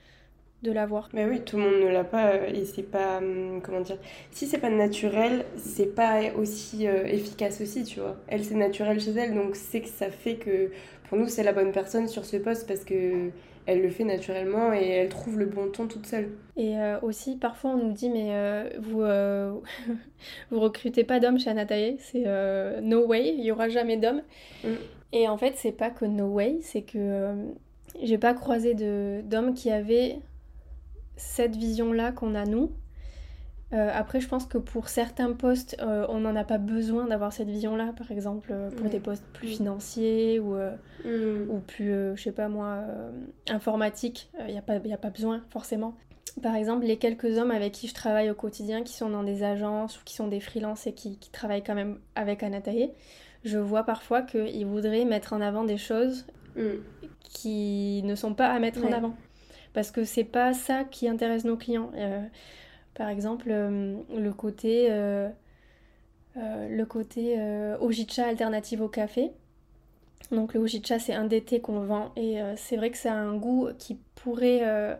de 0.63 0.71
l'avoir. 0.73 1.07
Mais 1.13 1.25
oui, 1.25 1.39
tout 1.45 1.55
le 1.55 1.63
monde 1.63 1.81
ne 1.81 1.87
l'a 1.87 2.03
pas 2.03 2.35
et 2.49 2.65
c'est 2.65 2.83
pas 2.83 3.19
hum, 3.19 3.61
comment 3.63 3.79
dire. 3.79 3.99
Si 4.31 4.47
c'est 4.47 4.57
pas 4.57 4.69
naturel, 4.69 5.45
c'est 5.55 5.95
pas 5.95 6.33
aussi 6.35 6.87
efficace 6.87 7.61
aussi, 7.61 7.85
tu 7.85 8.01
vois. 8.01 8.17
Elle 8.27 8.43
c'est 8.43 8.55
naturel 8.55 8.99
chez 8.99 9.11
elle, 9.11 9.33
donc 9.33 9.55
c'est 9.55 9.79
que 9.79 9.89
ça 9.89 10.11
fait 10.11 10.35
que 10.35 10.71
pour 11.07 11.17
nous 11.17 11.29
c'est 11.29 11.43
la 11.43 11.53
bonne 11.53 11.71
personne 11.71 12.09
sur 12.09 12.25
ce 12.25 12.35
poste 12.35 12.67
parce 12.67 12.83
que 12.83 13.29
elle 13.67 13.81
le 13.81 13.89
fait 13.89 14.05
naturellement 14.05 14.73
et 14.73 14.87
elle 14.87 15.09
trouve 15.09 15.37
le 15.37 15.45
bon 15.45 15.69
ton 15.69 15.87
toute 15.87 16.05
seule. 16.05 16.29
Et 16.55 16.79
euh, 16.79 16.97
aussi, 17.01 17.35
parfois, 17.35 17.71
on 17.71 17.77
nous 17.77 17.91
dit, 17.91 18.09
mais 18.09 18.29
euh, 18.29 18.69
vous, 18.79 19.01
euh, 19.01 19.53
vous 20.51 20.59
recrutez 20.61 21.03
pas 21.03 21.19
d'hommes 21.19 21.37
chez 21.37 21.49
Anatae, 21.49 21.97
c'est 21.99 22.23
no 22.81 23.05
way, 23.05 23.35
il 23.37 23.43
y 23.43 23.51
aura 23.51 23.67
jamais 23.67 23.97
d'hommes. 23.97 24.21
Mm. 24.63 24.69
Et 25.11 25.27
en 25.27 25.37
fait, 25.37 25.53
c'est 25.57 25.73
pas 25.73 25.89
que 25.89 26.05
no 26.05 26.27
way, 26.27 26.59
c'est 26.61 26.81
que 26.81 27.35
j'ai 28.01 28.17
pas 28.17 28.33
croisé 28.33 28.73
d'hommes 28.73 29.53
qui 29.53 29.69
avaient 29.69 30.19
cette 31.17 31.55
vision-là 31.57 32.13
qu'on 32.13 32.35
a 32.35 32.45
nous. 32.45 32.71
Euh, 33.73 33.89
après, 33.93 34.21
je 34.21 34.29
pense 34.29 34.45
que 34.45 34.57
pour 34.57 34.87
certains 34.87 35.33
postes, 35.33 35.75
euh, 35.81 36.05
on 36.07 36.21
n'en 36.21 36.35
a 36.37 36.45
pas 36.45 36.57
besoin 36.57 37.05
d'avoir 37.07 37.33
cette 37.33 37.49
vision-là, 37.49 37.93
par 37.97 38.11
exemple, 38.11 38.49
euh, 38.51 38.71
pour 38.71 38.89
des 38.89 39.01
postes 39.01 39.25
plus 39.33 39.49
financiers 39.49 40.39
ou, 40.39 40.55
mm. 41.03 41.49
ou 41.49 41.59
plus, 41.59 42.15
je 42.15 42.21
sais 42.21 42.31
pas 42.31 42.47
moi, 42.47 42.83
informatiques. 43.49 44.29
Il 44.39 44.53
n'y 44.53 44.57
a, 44.57 44.61
pas, 44.61 44.75
a 44.75 44.97
pas 44.97 45.09
besoin, 45.09 45.43
forcément. 45.49 45.95
Par 46.41 46.55
exemple, 46.55 46.85
les 46.85 46.97
quelques 46.97 47.37
hommes 47.37 47.51
avec 47.51 47.73
qui 47.73 47.87
je 47.87 47.93
travaille 47.93 48.29
au 48.29 48.35
quotidien, 48.35 48.83
qui 48.83 48.93
sont 48.93 49.09
dans 49.09 49.23
des 49.23 49.43
agences 49.43 49.99
ou 49.99 50.03
qui 50.05 50.15
sont 50.15 50.27
des 50.27 50.39
freelances 50.39 50.87
et 50.87 50.93
qui, 50.93 51.17
qui 51.17 51.31
travaillent 51.31 51.63
quand 51.63 51.75
même 51.75 51.99
avec 52.15 52.43
Anatae, 52.43 52.91
je 53.43 53.57
vois 53.57 53.83
parfois 53.83 54.21
qu'ils 54.21 54.65
voudraient 54.65 55.05
mettre 55.05 55.33
en 55.33 55.41
avant 55.41 55.65
des 55.65 55.77
choses 55.77 56.25
mm. 56.55 56.61
qui 57.21 58.01
ne 58.05 58.15
sont 58.15 58.33
pas 58.33 58.47
à 58.47 58.59
mettre 58.59 58.85
en 58.85 58.93
avant. 58.93 59.15
Parce 59.73 59.91
que 59.91 60.05
c'est 60.05 60.23
pas 60.23 60.53
ça 60.53 60.85
qui 60.85 61.09
intéresse 61.09 61.43
nos 61.43 61.57
clients. 61.57 61.91
Par 62.97 63.09
exemple, 63.09 63.49
euh, 63.51 63.95
le 64.17 64.33
côté, 64.33 64.87
euh, 64.89 65.29
euh, 66.35 66.67
le 66.67 66.85
côté 66.85 67.39
Ojicha 67.79 68.25
alternative 68.25 68.81
au 68.81 68.87
café. 68.87 69.31
Donc 70.31 70.55
le 70.55 70.59
Ojicha, 70.59 70.97
c'est 70.97 71.13
un 71.13 71.25
DT 71.25 71.61
qu'on 71.61 71.81
vend 71.81 72.11
et 72.15 72.39
c'est 72.57 72.75
vrai 72.75 72.89
que 72.89 72.97
ça 72.97 73.13
a 73.13 73.15
un 73.15 73.37
goût 73.37 73.69
qui 73.77 73.99
pourrait 74.15 74.97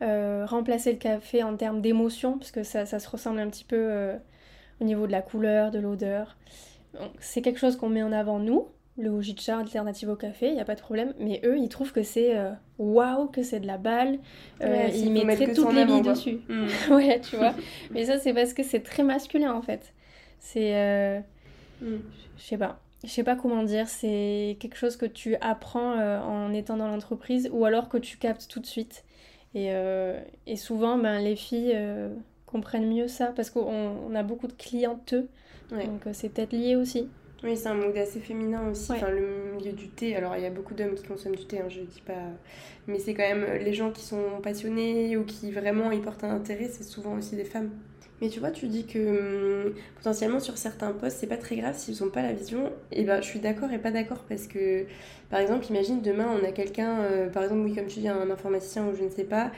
remplacer 0.00 0.92
le 0.92 0.98
café 0.98 1.42
en 1.42 1.56
termes 1.56 1.82
d'émotion, 1.82 2.38
parce 2.38 2.50
que 2.50 2.62
ça, 2.62 2.86
ça, 2.86 2.98
se 2.98 3.08
ressemble 3.08 3.40
un 3.40 3.50
petit 3.50 3.64
peu 3.64 4.14
au 4.80 4.84
niveau 4.84 5.06
de 5.06 5.12
la 5.12 5.20
couleur, 5.20 5.70
de 5.70 5.78
l'odeur. 5.78 6.36
C'est 7.20 7.42
quelque 7.42 7.60
chose 7.60 7.76
qu'on 7.76 7.90
met 7.90 8.02
en 8.02 8.12
avant 8.12 8.38
nous, 8.38 8.68
le 8.96 9.10
Ujicha 9.10 9.58
alternative 9.58 10.08
au 10.08 10.16
café, 10.16 10.48
il 10.48 10.54
n'y 10.54 10.60
a 10.60 10.64
pas 10.64 10.76
de 10.76 10.80
problème. 10.80 11.14
Mais 11.18 11.40
eux, 11.44 11.58
ils 11.58 11.68
trouvent 11.68 11.92
que 11.92 12.02
c'est 12.02 12.36
euh, 12.36 12.52
waouh, 12.78 13.26
que 13.26 13.42
c'est 13.42 13.60
de 13.60 13.66
la 13.66 13.78
balle. 13.78 14.18
Euh, 14.60 14.88
ils 14.94 15.10
mettraient 15.10 15.52
toutes 15.52 15.72
les 15.72 15.84
billes 15.84 16.02
dessus. 16.02 16.40
Hmm. 16.48 16.66
ouais, 16.92 17.20
tu 17.20 17.36
vois. 17.36 17.54
Mais 17.90 18.04
ça, 18.04 18.18
c'est 18.18 18.32
parce 18.32 18.54
que 18.54 18.62
c'est 18.62 18.80
très 18.80 19.02
masculin 19.02 19.52
en 19.52 19.62
fait. 19.62 19.92
C'est. 20.38 20.76
Euh, 20.76 21.20
hmm. 21.82 21.98
Je 22.36 22.42
sais 22.42 22.58
pas. 22.58 22.80
Je 23.02 23.08
sais 23.08 23.24
pas 23.24 23.34
comment 23.34 23.64
dire. 23.64 23.88
C'est 23.88 24.56
quelque 24.60 24.76
chose 24.76 24.96
que 24.96 25.06
tu 25.06 25.36
apprends 25.36 25.98
en 26.22 26.52
étant 26.52 26.76
dans 26.76 26.88
l'entreprise 26.88 27.50
ou 27.52 27.64
alors 27.64 27.88
que 27.88 27.98
tu 27.98 28.16
captes 28.16 28.48
tout 28.48 28.60
de 28.60 28.66
suite. 28.66 29.04
Et, 29.54 29.70
et 30.46 30.56
souvent, 30.56 30.96
ben, 30.96 31.20
les 31.20 31.36
filles 31.36 31.76
comprennent 32.46 32.88
mieux 32.88 33.06
ça 33.06 33.32
parce 33.36 33.50
qu'on 33.50 34.14
a 34.14 34.22
beaucoup 34.22 34.46
de 34.46 34.54
clienteux. 34.54 35.28
Donc 35.70 36.02
c'est 36.12 36.30
peut-être 36.30 36.52
lié 36.52 36.76
aussi. 36.76 37.08
Oui, 37.44 37.58
c'est 37.58 37.68
un 37.68 37.74
mood 37.74 37.94
assez 37.96 38.20
féminin 38.20 38.70
aussi. 38.70 38.92
Enfin, 38.92 39.10
le 39.10 39.52
milieu 39.54 39.72
du 39.72 39.88
thé, 39.88 40.16
alors 40.16 40.34
il 40.34 40.42
y 40.42 40.46
a 40.46 40.50
beaucoup 40.50 40.72
d'hommes 40.72 40.94
qui 40.94 41.04
consomment 41.04 41.36
du 41.36 41.44
thé, 41.44 41.58
hein, 41.60 41.66
je 41.68 41.80
dis 41.80 42.00
pas. 42.00 42.14
Mais 42.86 42.98
c'est 42.98 43.12
quand 43.12 43.28
même 43.28 43.44
les 43.62 43.74
gens 43.74 43.90
qui 43.90 44.02
sont 44.02 44.40
passionnés 44.42 45.18
ou 45.18 45.24
qui 45.24 45.52
vraiment 45.52 45.90
y 45.92 46.00
portent 46.00 46.24
un 46.24 46.30
intérêt, 46.30 46.68
c'est 46.72 46.84
souvent 46.84 47.18
aussi 47.18 47.36
des 47.36 47.44
femmes. 47.44 47.70
Mais 48.22 48.30
tu 48.30 48.40
vois, 48.40 48.50
tu 48.50 48.66
dis 48.66 48.86
que 48.86 49.66
hum, 49.66 49.74
potentiellement 49.96 50.40
sur 50.40 50.56
certains 50.56 50.92
postes, 50.92 51.18
c'est 51.20 51.26
pas 51.26 51.36
très 51.36 51.56
grave 51.56 51.76
s'ils 51.76 52.02
n'ont 52.02 52.10
pas 52.10 52.22
la 52.22 52.32
vision. 52.32 52.72
Et 52.92 53.04
ben, 53.04 53.20
je 53.20 53.26
suis 53.26 53.40
d'accord 53.40 53.70
et 53.72 53.78
pas 53.78 53.90
d'accord 53.90 54.24
parce 54.26 54.46
que, 54.46 54.86
par 55.28 55.40
exemple, 55.40 55.66
imagine 55.68 56.00
demain 56.00 56.28
on 56.40 56.44
a 56.46 56.52
quelqu'un, 56.52 57.00
euh, 57.00 57.28
par 57.28 57.42
exemple, 57.42 57.60
oui, 57.62 57.74
comme 57.74 57.86
tu 57.88 58.00
dis, 58.00 58.08
un 58.08 58.30
informaticien 58.30 58.86
ou 58.88 58.96
je 58.96 59.02
ne 59.04 59.10
sais 59.10 59.24
pas, 59.24 59.52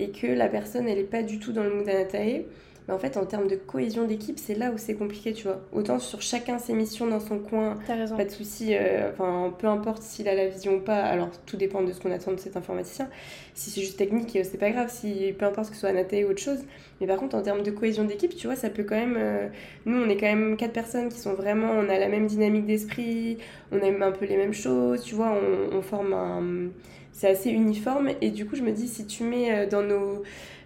et 0.00 0.10
que 0.10 0.26
la 0.26 0.48
personne 0.48 0.88
elle 0.88 0.98
est 0.98 1.04
pas 1.04 1.22
du 1.22 1.38
tout 1.38 1.52
dans 1.52 1.62
le 1.62 1.72
mood 1.72 1.88
Anatae 1.88 2.46
Mais 2.88 2.94
en 2.94 2.98
fait, 2.98 3.18
en 3.18 3.26
termes 3.26 3.48
de 3.48 3.56
cohésion 3.56 4.06
d'équipe, 4.06 4.38
c'est 4.38 4.54
là 4.54 4.70
où 4.72 4.78
c'est 4.78 4.94
compliqué, 4.94 5.34
tu 5.34 5.44
vois. 5.44 5.60
Autant 5.72 5.98
sur 5.98 6.22
chacun 6.22 6.58
ses 6.58 6.72
missions 6.72 7.06
dans 7.06 7.20
son 7.20 7.38
coin, 7.38 7.76
raison. 7.86 8.16
pas 8.16 8.24
de 8.24 8.30
souci. 8.30 8.74
euh, 8.74 9.10
Enfin, 9.12 9.54
peu 9.58 9.66
importe 9.66 10.02
s'il 10.02 10.26
a 10.26 10.34
la 10.34 10.48
vision 10.48 10.76
ou 10.76 10.80
pas. 10.80 11.02
Alors, 11.02 11.28
tout 11.44 11.58
dépend 11.58 11.82
de 11.82 11.92
ce 11.92 12.00
qu'on 12.00 12.10
attend 12.10 12.32
de 12.32 12.38
cet 12.40 12.56
informaticien. 12.56 13.08
Si 13.54 13.70
c'est 13.70 13.82
juste 13.82 13.98
technique, 13.98 14.34
euh, 14.36 14.42
c'est 14.42 14.58
pas 14.58 14.70
grave. 14.70 14.88
Si 14.90 15.34
peu 15.38 15.44
importe 15.44 15.68
que 15.68 15.74
ce 15.74 15.80
soit 15.80 15.90
Anaté 15.90 16.24
ou 16.24 16.30
autre 16.30 16.40
chose. 16.40 16.60
Mais 17.00 17.06
par 17.06 17.18
contre, 17.18 17.36
en 17.36 17.42
termes 17.42 17.62
de 17.62 17.70
cohésion 17.70 18.04
d'équipe, 18.04 18.34
tu 18.34 18.46
vois, 18.46 18.56
ça 18.56 18.70
peut 18.70 18.84
quand 18.84 18.96
même. 18.96 19.16
euh, 19.18 19.48
Nous, 19.84 19.96
on 20.00 20.08
est 20.08 20.16
quand 20.16 20.26
même 20.26 20.56
quatre 20.56 20.72
personnes 20.72 21.10
qui 21.10 21.18
sont 21.20 21.34
vraiment. 21.34 21.70
On 21.72 21.88
a 21.90 21.98
la 21.98 22.08
même 22.08 22.26
dynamique 22.26 22.64
d'esprit, 22.66 23.36
on 23.70 23.80
aime 23.80 24.02
un 24.02 24.12
peu 24.12 24.24
les 24.24 24.36
mêmes 24.38 24.54
choses, 24.54 25.02
tu 25.02 25.14
vois. 25.14 25.30
On, 25.72 25.76
on 25.76 25.82
forme 25.82 26.12
un. 26.14 26.70
C'est 27.12 27.28
assez 27.28 27.50
uniforme. 27.50 28.10
Et 28.20 28.30
du 28.30 28.46
coup, 28.46 28.56
je 28.56 28.62
me 28.62 28.70
dis, 28.72 28.88
si 28.88 29.06
tu 29.06 29.24
mets 29.24 29.66
dans 29.66 29.82
nos 29.82 30.22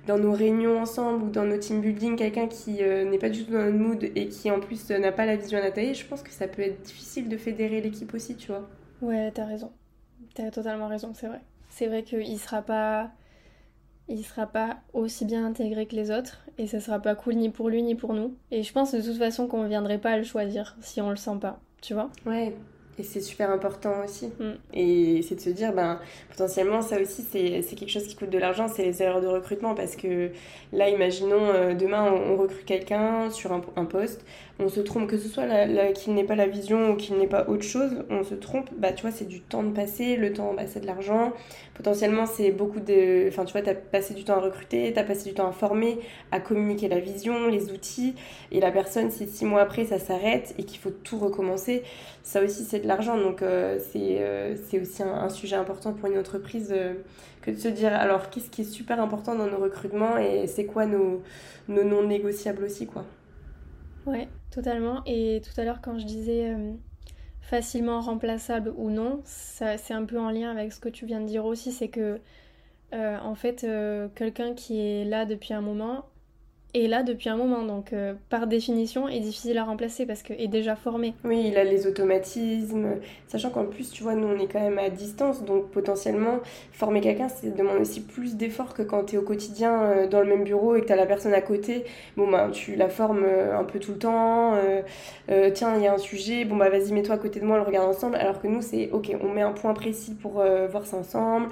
dans 0.07 0.19
nos 0.19 0.33
réunions 0.33 0.81
ensemble 0.81 1.25
ou 1.25 1.31
dans 1.31 1.45
nos 1.45 1.59
team 1.59 1.81
building 1.81 2.17
quelqu'un 2.17 2.49
qui 2.49 2.83
euh, 2.83 3.05
n'est 3.09 3.19
pas 3.19 3.31
du 3.31 3.45
tout 3.45 3.53
dans 3.53 3.65
notre 3.65 3.77
mood 3.77 4.03
et 4.03 4.29
qui 4.29 4.51
en 4.51 4.61
plus 4.61 4.91
euh, 4.91 4.99
n'a 4.99 5.13
pas 5.13 5.27
la 5.27 5.37
vision 5.37 5.61
Nathalie, 5.61 5.95
je 5.95 6.07
pense 6.07 6.23
que 6.23 6.31
ça 6.31 6.49
peut 6.49 6.63
être 6.63 6.83
difficile 6.83 7.29
de 7.29 7.37
fédérer 7.37 7.81
l'équipe 7.81 8.13
aussi, 8.15 8.37
tu 8.37 8.49
vois. 8.49 8.69
Ouais, 9.01 9.31
t'as 9.33 9.45
raison. 9.45 9.71
T'as 10.35 10.51
totalement 10.51 10.89
raison, 10.89 11.13
c'est 11.15 11.29
vrai. 11.29 11.41
C'est 11.69 11.87
vrai 11.87 12.03
qu'il 12.03 12.39
sera 12.39 12.63
pas. 12.63 13.11
Il 14.09 14.25
sera 14.25 14.47
pas 14.47 14.81
aussi 14.93 15.25
bien 15.25 15.47
intégré 15.47 15.87
que 15.87 15.95
les 15.95 16.11
autres 16.11 16.45
et 16.59 16.67
ça 16.67 16.81
sera 16.81 16.99
pas 16.99 17.15
cool 17.15 17.35
ni 17.35 17.51
pour 17.51 17.69
lui 17.69 17.83
ni 17.83 17.95
pour 17.95 18.15
nous. 18.15 18.35
Et 18.51 18.63
je 18.63 18.73
pense 18.73 18.93
de 18.93 19.01
toute 19.01 19.17
façon 19.17 19.47
qu'on 19.47 19.67
viendrait 19.69 19.99
pas 19.99 20.11
à 20.11 20.17
le 20.19 20.25
choisir 20.25 20.77
si 20.81 21.01
on 21.01 21.11
le 21.11 21.17
sent 21.17 21.39
pas, 21.41 21.61
tu 21.81 21.95
vois. 21.95 22.11
Ouais. 22.27 22.53
Et 23.03 23.05
c'est 23.05 23.21
super 23.21 23.51
important 23.51 23.95
aussi. 24.05 24.27
Mm. 24.39 24.53
Et 24.75 25.23
c'est 25.23 25.35
de 25.35 25.41
se 25.41 25.51
dire, 25.51 25.73
ben, 25.73 25.99
potentiellement, 26.31 26.83
ça 26.83 27.01
aussi, 27.01 27.25
c'est 27.29 27.61
quelque 27.75 27.91
chose 27.91 28.07
qui 28.07 28.15
coûte 28.15 28.31
de 28.31 28.39
l'argent, 28.39 28.69
c'est 28.69 28.85
les 28.85 29.03
erreurs 29.03 29.21
de 29.21 29.27
recrutement. 29.27 29.75
Parce 29.75 29.97
que 29.97 30.31
là, 30.73 30.89
imaginons, 30.89 31.49
euh, 31.49 31.75
demain, 31.75 32.05
on, 32.05 32.35
on 32.35 32.37
recrute 32.37 32.65
quelqu'un 32.65 33.29
sur 33.31 33.53
un, 33.53 33.61
un 33.75 33.87
poste, 33.87 34.25
on 34.61 34.69
se 34.69 34.81
trompe, 34.81 35.09
que 35.09 35.19
ce 35.19 35.29
soit 35.29 35.45
qu'il 35.95 36.15
n'ait 36.15 36.25
pas 36.25 36.37
la 36.37 36.47
vision 36.47 36.91
ou 36.91 36.97
qu'il 36.97 37.17
n'ait 37.17 37.27
pas 37.27 37.49
autre 37.49 37.65
chose, 37.65 38.05
on 38.11 38.23
se 38.23 38.35
trompe, 38.35 38.71
bah, 38.77 38.93
tu 38.93 39.03
vois, 39.03 39.11
c'est 39.11 39.27
du 39.27 39.41
temps 39.41 39.63
de 39.63 39.73
passer, 39.73 40.17
le 40.17 40.33
temps, 40.33 40.55
bah, 40.55 40.63
c'est 40.67 40.81
de 40.81 40.87
l'argent. 40.87 41.33
Potentiellement, 41.75 42.27
c'est 42.27 42.51
beaucoup 42.53 42.81
de. 42.81 43.29
Enfin, 43.29 43.45
tu 43.45 43.53
vois, 43.53 43.63
t'as 43.63 43.75
passé 43.75 44.15
du 44.15 44.25
temps 44.25 44.35
à 44.35 44.41
recruter, 44.41 44.93
t'as 44.95 45.03
passé 45.03 45.29
du 45.29 45.35
temps 45.35 45.49
à 45.49 45.53
former, 45.53 45.99
à 46.31 46.39
communiquer 46.39 46.89
la 46.89 47.01
vision, 47.01 47.49
les 47.49 47.73
outils. 47.73 48.15
Et 48.53 48.61
la 48.61 48.71
personne, 48.71 49.11
si 49.11 49.27
six 49.27 49.45
mois 49.45 49.63
après, 49.63 49.85
ça 49.85 49.99
s'arrête 49.99 50.55
et 50.59 50.65
qu'il 50.65 50.79
faut 50.79 50.91
tout 50.91 51.19
recommencer, 51.19 51.83
ça 52.23 52.43
aussi, 52.43 52.65
c'est 52.65 52.81
de 52.81 52.89
Donc, 52.99 53.43
euh, 53.43 53.79
c'est 53.79 54.21
euh, 54.21 54.57
c'est 54.57 54.81
aussi 54.81 55.03
un, 55.03 55.29
sujet 55.29 55.57
important 55.57 55.93
pour 55.93 56.11
une 56.11 56.19
entreprise 56.19 56.73
euh, 56.73 56.95
que 57.41 57.51
de 57.51 57.57
se 57.57 57.69
dire, 57.69 57.93
alors, 57.93 58.31
qu'est-ce 58.31 58.51
qui 58.51 58.63
est 58.63 58.65
super 58.65 59.01
important 59.01 59.35
dans 59.35 59.47
nos 59.47 59.59
recrutements 59.59 60.17
et 60.17 60.47
c'est 60.47 60.67
quoi 60.67 60.87
nos, 60.87 61.23
nos 61.69 61.85
non 61.85 62.07
négociables 62.07 62.65
aussi, 62.65 62.87
quoi. 62.87 63.05
Ouais, 64.07 64.29
totalement. 64.51 65.03
Et 65.07 65.41
tout 65.45 65.61
à 65.61 65.65
l'heure, 65.65 65.81
quand 65.81 65.99
je 65.99 66.07
disais 66.07 66.55
facilement 67.41 68.01
remplaçable 68.01 68.73
ou 68.77 68.91
non, 68.91 69.21
ça, 69.25 69.79
c'est 69.79 69.95
un 69.95 70.05
peu 70.05 70.19
en 70.19 70.31
lien 70.31 70.51
avec 70.51 70.73
ce 70.73 70.81
que 70.81 70.89
tu 70.89 71.07
viens 71.07 71.21
de 71.21 71.27
dire 71.27 71.45
aussi, 71.45 71.73
c'est 71.73 71.89
que 71.89 72.21
en 72.93 73.35
fait, 73.35 73.67
quelqu'un 74.15 74.55
qui 74.55 74.81
est 74.81 75.05
là 75.05 75.25
depuis 75.25 75.55
un 75.55 75.63
moment 75.63 76.05
est 76.75 76.89
là 76.89 77.03
depuis 77.03 77.29
un 77.29 77.37
moment, 77.37 77.63
donc 77.63 77.93
euh, 77.93 78.15
par 78.31 78.47
définition 78.47 79.09
est 79.09 79.21
difficile 79.21 79.59
à 79.59 79.65
remplacer 79.65 80.07
parce 80.07 80.23
que 80.23 80.33
est 80.33 80.49
déjà 80.49 80.75
formé. 80.75 81.13
Oui, 81.25 81.45
il 81.49 81.59
a 81.59 81.65
les 81.65 81.87
automatismes, 81.87 82.97
sachant 83.29 83.51
qu'en 83.51 83.67
plus, 83.67 83.91
tu 83.91 84.03
vois, 84.03 84.15
nous, 84.15 84.27
on 84.27 84.39
est 84.39 84.47
quand 84.47 84.61
même 84.61 84.79
à 84.79 84.89
distance, 84.89 85.45
donc 85.45 85.71
potentiellement, 85.71 86.41
former 86.73 87.01
quelqu'un, 87.01 87.29
ça 87.29 87.47
demande 87.49 87.79
aussi 87.81 88.01
plus 88.01 88.37
d'efforts 88.37 88.73
que 88.73 88.83
quand 88.83 89.05
tu 89.05 89.17
es 89.17 89.19
au 89.19 89.23
quotidien 89.23 89.83
euh, 89.83 90.07
dans 90.07 90.21
le 90.21 90.27
même 90.27 90.45
bureau 90.45 90.75
et 90.75 90.81
que 90.81 90.87
tu 90.87 90.93
as 90.93 90.97
la 90.97 91.07
personne 91.07 91.35
à 91.35 91.43
côté. 91.43 91.85
Bon, 92.17 92.31
bah, 92.31 92.49
tu 92.51 92.75
la 92.75 92.89
formes 92.89 93.25
euh, 93.25 93.59
un 93.59 93.65
peu 93.65 93.79
tout 93.79 93.93
le 93.93 93.99
temps, 93.99 94.57
tiens, 95.55 95.75
il 95.77 95.83
y 95.83 95.87
a 95.87 95.93
un 95.93 95.99
sujet, 95.99 96.45
bon, 96.45 96.57
bah, 96.57 96.71
vas-y, 96.71 96.93
mets-toi 96.93 97.17
à 97.17 97.19
côté 97.19 97.41
de 97.41 97.45
moi, 97.45 97.57
on 97.57 97.61
le 97.61 97.67
regarde 97.67 97.89
ensemble, 97.89 98.17
alors 98.17 98.41
que 98.41 98.47
nous, 98.47 98.63
c'est, 98.63 98.91
ok, 98.93 99.15
on 99.23 99.29
met 99.29 99.43
un 99.43 99.53
point 99.53 99.75
précis 99.75 100.15
pour 100.15 100.43
voir 100.71 100.87
ça 100.87 100.97
ensemble, 100.97 101.49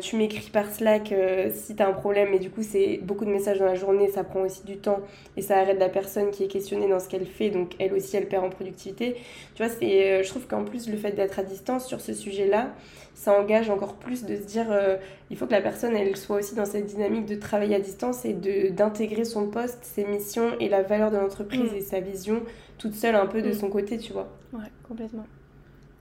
tu 0.00 0.16
m'écris 0.16 0.50
par 0.50 0.70
Slack 0.70 1.12
si 1.52 1.76
tu 1.76 1.82
as 1.82 1.88
un 1.88 1.92
problème, 1.92 2.32
et 2.32 2.38
du 2.38 2.50
coup, 2.50 2.62
c'est 2.62 3.00
beaucoup 3.02 3.24
de 3.24 3.30
messages 3.30 3.58
dans 3.58 3.66
la 3.66 3.74
journée, 3.74 4.08
ça 4.08 4.24
prend 4.24 4.37
aussi 4.42 4.64
du 4.64 4.76
temps, 4.78 5.00
et 5.36 5.42
ça 5.42 5.58
arrête 5.58 5.78
la 5.78 5.88
personne 5.88 6.30
qui 6.30 6.44
est 6.44 6.48
questionnée 6.48 6.88
dans 6.88 7.00
ce 7.00 7.08
qu'elle 7.08 7.26
fait, 7.26 7.50
donc 7.50 7.74
elle 7.78 7.92
aussi, 7.94 8.16
elle 8.16 8.28
perd 8.28 8.44
en 8.44 8.50
productivité. 8.50 9.16
Tu 9.54 9.62
vois, 9.62 9.72
c'est, 9.72 10.10
euh, 10.10 10.22
je 10.22 10.28
trouve 10.28 10.46
qu'en 10.46 10.64
plus, 10.64 10.88
le 10.88 10.96
fait 10.96 11.12
d'être 11.12 11.38
à 11.38 11.42
distance 11.42 11.86
sur 11.86 12.00
ce 12.00 12.12
sujet-là, 12.14 12.74
ça 13.14 13.32
engage 13.38 13.68
encore 13.68 13.94
plus 13.94 14.24
de 14.24 14.36
se 14.36 14.42
dire, 14.42 14.66
euh, 14.70 14.96
il 15.30 15.36
faut 15.36 15.46
que 15.46 15.52
la 15.52 15.60
personne, 15.60 15.96
elle 15.96 16.16
soit 16.16 16.36
aussi 16.36 16.54
dans 16.54 16.64
cette 16.64 16.86
dynamique 16.86 17.26
de 17.26 17.34
travailler 17.34 17.74
à 17.74 17.80
distance 17.80 18.24
et 18.24 18.32
de, 18.32 18.68
d'intégrer 18.68 19.24
son 19.24 19.48
poste, 19.48 19.80
ses 19.82 20.04
missions 20.04 20.52
et 20.60 20.68
la 20.68 20.82
valeur 20.82 21.10
de 21.10 21.16
l'entreprise 21.16 21.72
Mm. 21.72 21.76
et 21.76 21.80
sa 21.80 22.00
vision 22.00 22.42
toute 22.78 22.94
seule 22.94 23.16
un 23.16 23.26
peu 23.26 23.42
de 23.42 23.48
Mm. 23.50 23.54
son 23.54 23.68
côté, 23.70 23.98
tu 23.98 24.12
vois. 24.12 24.28
Ouais, 24.52 24.60
complètement. 24.86 25.26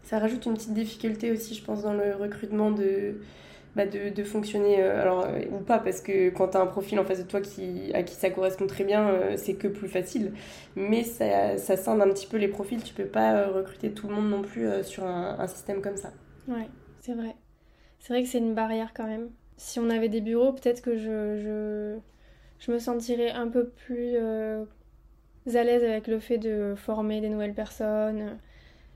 Ça 0.04 0.20
rajoute 0.20 0.46
une 0.46 0.54
petite 0.54 0.74
difficulté 0.74 1.32
aussi, 1.32 1.54
je 1.56 1.64
pense, 1.64 1.82
dans 1.82 1.94
le 1.94 2.16
recrutement 2.16 2.72
de, 2.72 3.16
bah, 3.78 3.86
de, 3.86 4.23
fonctionner, 4.23 4.82
euh, 4.82 5.03
alors, 5.03 5.23
euh, 5.25 5.41
ou 5.51 5.59
pas, 5.59 5.78
parce 5.78 6.01
que 6.01 6.32
quand 6.32 6.47
tu 6.47 6.57
as 6.57 6.61
un 6.61 6.65
profil 6.65 6.99
en 6.99 7.05
face 7.05 7.19
de 7.19 7.28
toi 7.28 7.41
qui, 7.41 7.91
à 7.93 8.01
qui 8.01 8.15
ça 8.15 8.32
correspond 8.32 8.65
très 8.65 8.84
bien, 8.84 9.07
euh, 9.07 9.36
c'est 9.38 9.53
que 9.53 9.67
plus 9.67 9.88
facile. 9.88 10.34
Mais 10.75 11.03
ça, 11.03 11.57
ça 11.57 11.78
scinde 11.78 12.01
un 12.01 12.09
petit 12.09 12.25
peu 12.25 12.38
les 12.38 12.47
profils, 12.47 12.82
tu 12.82 12.95
peux 12.95 13.05
pas 13.05 13.45
recruter 13.45 13.91
tout 13.91 14.07
le 14.07 14.15
monde 14.15 14.32
non 14.32 14.41
plus 14.41 14.67
sur 14.84 15.05
un, 15.05 15.45
système 15.45 15.82
comme 15.82 15.95
ça. 15.95 16.11
Ouais, 16.47 16.67
c'est 17.01 17.13
vrai. 17.13 17.36
C'est 17.99 18.13
vrai 18.13 18.23
que 18.23 18.30
c'est 18.30 18.39
une 18.39 18.55
barrière 18.55 18.93
quand 18.95 19.05
même. 19.05 19.30
Si 19.57 19.80
on 19.80 19.91
avait 19.91 20.09
des 20.09 20.21
bureaux, 20.21 20.53
peut-être 20.53 20.82
que 20.82 20.97
je, 20.97 21.38
je, 21.38 21.97
je 22.57 22.71
me 22.71 22.80
sentirais 22.80 23.30
un 23.30 23.47
peu 23.47 23.67
plus 23.69 24.17
à 24.17 25.63
l'aise 25.63 25.84
avec 25.84 26.07
le 26.07 26.19
fait 26.19 26.39
de 26.39 26.73
former 26.75 27.21
des 27.21 27.30
nouvelles 27.30 27.53
personnes. 27.53 28.39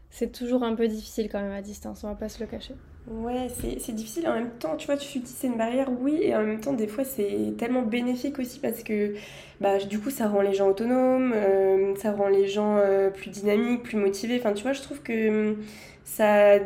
C'est 0.09 0.31
toujours 0.31 0.63
un 0.63 0.73
peu 0.73 0.87
difficile 0.87 1.29
quand 1.29 1.39
même 1.39 1.51
à 1.51 1.61
distance, 1.61 2.03
on 2.03 2.07
va 2.07 2.15
pas 2.15 2.29
se 2.29 2.39
le 2.39 2.47
cacher. 2.49 2.73
Ouais, 3.07 3.47
c'est 3.49 3.93
difficile 3.93 4.27
en 4.27 4.33
même 4.35 4.51
temps, 4.59 4.77
tu 4.77 4.85
vois, 4.85 4.95
tu 4.95 5.19
dis 5.19 5.31
c'est 5.31 5.47
une 5.47 5.57
barrière, 5.57 5.89
oui, 6.01 6.19
et 6.21 6.35
en 6.35 6.43
même 6.43 6.59
temps, 6.61 6.73
des 6.73 6.87
fois, 6.87 7.03
c'est 7.03 7.55
tellement 7.57 7.81
bénéfique 7.81 8.37
aussi 8.37 8.59
parce 8.59 8.83
que 8.83 9.15
bah, 9.59 9.79
du 9.79 9.99
coup, 9.99 10.11
ça 10.11 10.27
rend 10.29 10.41
les 10.41 10.53
gens 10.53 10.69
autonomes, 10.69 11.33
euh, 11.35 11.95
ça 11.95 12.11
rend 12.11 12.27
les 12.27 12.47
gens 12.47 12.77
euh, 12.77 13.09
plus 13.09 13.31
dynamiques, 13.31 13.83
plus 13.83 13.97
motivés. 13.97 14.37
Enfin, 14.39 14.53
tu 14.53 14.61
vois, 14.63 14.73
je 14.73 14.81
trouve 14.81 15.01
que 15.01 15.49
hum, 15.51 15.57
ça, 16.03 16.59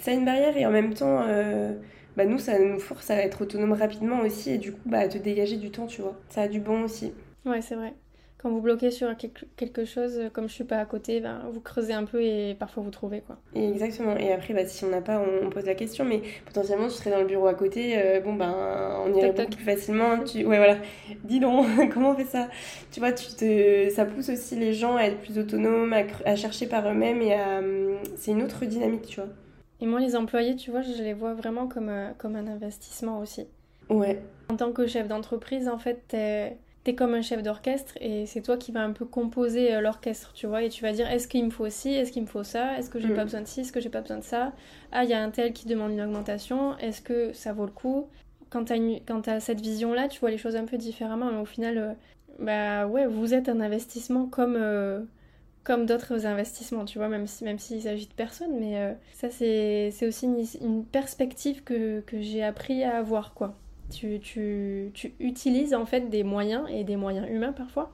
ça 0.00 0.12
a 0.12 0.14
une 0.14 0.24
barrière 0.24 0.56
et 0.56 0.64
en 0.64 0.70
même 0.70 0.94
temps, 0.94 1.22
euh, 1.28 1.74
bah, 2.16 2.24
nous, 2.24 2.38
ça 2.38 2.58
nous 2.60 2.78
force 2.78 3.10
à 3.10 3.16
être 3.16 3.42
autonomes 3.42 3.72
rapidement 3.72 4.20
aussi 4.20 4.50
et 4.52 4.58
du 4.58 4.72
coup, 4.72 4.80
bah, 4.86 5.00
à 5.00 5.08
te 5.08 5.18
dégager 5.18 5.56
du 5.56 5.70
temps, 5.72 5.86
tu 5.86 6.02
vois. 6.02 6.16
Ça 6.28 6.42
a 6.42 6.48
du 6.48 6.60
bon 6.60 6.84
aussi. 6.84 7.12
Ouais, 7.44 7.60
c'est 7.62 7.74
vrai. 7.74 7.94
Quand 8.40 8.48
vous 8.48 8.62
bloquez 8.62 8.90
sur 8.90 9.14
quelque 9.56 9.84
chose, 9.84 10.18
comme 10.32 10.48
je 10.48 10.54
suis 10.54 10.64
pas 10.64 10.78
à 10.78 10.86
côté, 10.86 11.20
ben, 11.20 11.42
vous 11.52 11.60
creusez 11.60 11.92
un 11.92 12.04
peu 12.04 12.22
et 12.22 12.56
parfois 12.58 12.82
vous 12.82 12.90
trouvez 12.90 13.20
quoi. 13.20 13.36
Exactement. 13.54 14.16
Et 14.16 14.32
après, 14.32 14.54
bah, 14.54 14.64
si 14.64 14.82
on 14.86 14.88
n'a 14.88 15.02
pas, 15.02 15.20
on, 15.20 15.50
pose 15.50 15.66
la 15.66 15.74
question. 15.74 16.06
Mais 16.06 16.22
potentiellement, 16.46 16.88
tu 16.88 16.94
serais 16.94 17.10
dans 17.10 17.20
le 17.20 17.26
bureau 17.26 17.48
à 17.48 17.54
côté. 17.54 17.98
euh, 17.98 18.20
bon, 18.20 18.32
ben, 18.32 18.54
on 19.04 19.12
irait 19.12 19.32
beaucoup 19.32 19.56
plus 19.56 19.64
facilement. 19.64 20.24
Tu... 20.24 20.38
Ouais, 20.46 20.56
voilà. 20.56 20.78
Dis 21.24 21.38
donc, 21.38 21.66
comment 21.92 22.12
on 22.12 22.14
fait 22.14 22.24
ça? 22.24 22.48
Tu 22.90 23.00
vois, 23.00 23.12
tu 23.12 23.26
te... 23.34 23.90
ça 23.90 24.06
pousse 24.06 24.30
aussi 24.30 24.56
les 24.56 24.72
gens 24.72 24.96
à 24.96 25.02
être 25.02 25.18
plus 25.18 25.38
autonomes, 25.38 25.94
à 26.24 26.34
chercher 26.34 26.66
par 26.66 26.88
eux-mêmes. 26.88 27.20
Et 27.20 27.34
à... 27.34 27.58
hum, 27.58 27.98
c'est 28.16 28.30
une 28.30 28.42
autre 28.42 28.64
dynamique, 28.64 29.06
tu 29.06 29.20
vois. 29.20 29.28
Et 29.82 29.86
moi, 29.86 30.00
les 30.00 30.16
employés, 30.16 30.56
tu 30.56 30.70
vois, 30.70 30.80
je 30.80 31.02
les 31.02 31.12
vois 31.12 31.34
vraiment 31.34 31.66
comme, 31.66 31.90
euh, 31.90 32.10
comme 32.16 32.36
un 32.36 32.46
investissement 32.46 33.18
aussi. 33.18 33.46
Ouais. 33.90 34.22
En 34.48 34.56
tant 34.56 34.72
que 34.72 34.86
chef 34.86 35.08
d'entreprise, 35.08 35.68
en 35.68 35.78
fait, 35.78 36.14
t'es, 36.84 36.94
comme 36.94 37.14
un 37.14 37.22
chef 37.22 37.42
d'orchestre 37.42 37.94
et 38.00 38.26
c'est 38.26 38.42
toi 38.42 38.56
qui 38.56 38.72
vas 38.72 38.82
un 38.82 38.92
peu 38.92 39.04
composer 39.04 39.74
euh, 39.74 39.80
l'orchestre, 39.80 40.32
tu 40.34 40.46
vois. 40.46 40.62
Et 40.62 40.68
tu 40.70 40.82
vas 40.82 40.92
dire, 40.92 41.08
est-ce 41.10 41.28
qu'il 41.28 41.44
me 41.44 41.50
faut 41.50 41.68
ci, 41.70 41.90
est-ce 41.90 42.12
qu'il 42.12 42.22
me 42.22 42.26
faut 42.28 42.42
ça, 42.44 42.78
est-ce 42.78 42.90
que 42.90 42.98
j'ai 43.00 43.10
Mm. 43.10 43.14
pas 43.14 43.24
besoin 43.24 43.42
de 43.42 43.46
ci, 43.46 43.60
est-ce 43.60 43.72
que 43.72 43.80
j'ai 43.80 43.90
pas 43.90 44.00
besoin 44.00 44.18
de 44.18 44.24
ça? 44.24 44.52
Ah, 44.92 45.04
il 45.04 45.10
y 45.10 45.14
a 45.14 45.22
un 45.22 45.30
tel 45.30 45.52
qui 45.52 45.66
demande 45.66 45.92
une 45.92 46.00
augmentation, 46.02 46.76
est-ce 46.78 47.02
que 47.02 47.32
ça 47.32 47.52
vaut 47.52 47.66
le 47.66 47.72
coup? 47.72 48.08
Quand 48.50 48.64
t'as, 48.64 48.76
une, 48.76 49.00
cette 49.40 49.60
vision-là, 49.60 50.08
tu 50.08 50.20
vois 50.20 50.30
les 50.30 50.38
choses 50.38 50.56
un 50.56 50.64
peu 50.64 50.76
différemment, 50.78 51.30
mais 51.32 51.38
au 51.40 51.44
final, 51.44 51.78
euh, 51.78 51.92
bah 52.38 52.86
ouais, 52.86 53.06
vous 53.06 53.34
êtes 53.34 53.48
un 53.48 53.60
investissement 53.60 54.26
comme... 54.26 54.56
euh, 54.56 55.00
comme 55.64 55.86
d'autres 55.86 56.26
investissements, 56.26 56.84
tu 56.86 56.98
vois, 56.98 57.08
même 57.08 57.26
si, 57.26 57.44
même 57.44 57.58
s'il 57.58 57.82
s'agit 57.82 58.06
de 58.06 58.14
personnes, 58.14 58.58
mais 58.58 58.78
euh, 58.78 58.94
ça 59.12 59.30
c'est 59.30 59.90
c'est 59.92 60.06
aussi 60.08 60.26
une, 60.26 60.44
une 60.62 60.84
perspective 60.86 61.62
que, 61.64 62.00
que 62.00 62.20
j'ai 62.22 62.42
appris 62.42 62.82
à 62.84 62.96
avoir, 62.98 63.34
quoi. 63.34 63.56
Tu, 63.90 64.92
utilises 65.18 65.74
en 65.74 65.86
fait 65.86 66.08
des 66.08 66.22
moyens, 66.22 66.62
et 66.70 66.84
des 66.84 66.96
moyens 66.96 67.28
humains 67.28 67.52
parfois, 67.52 67.92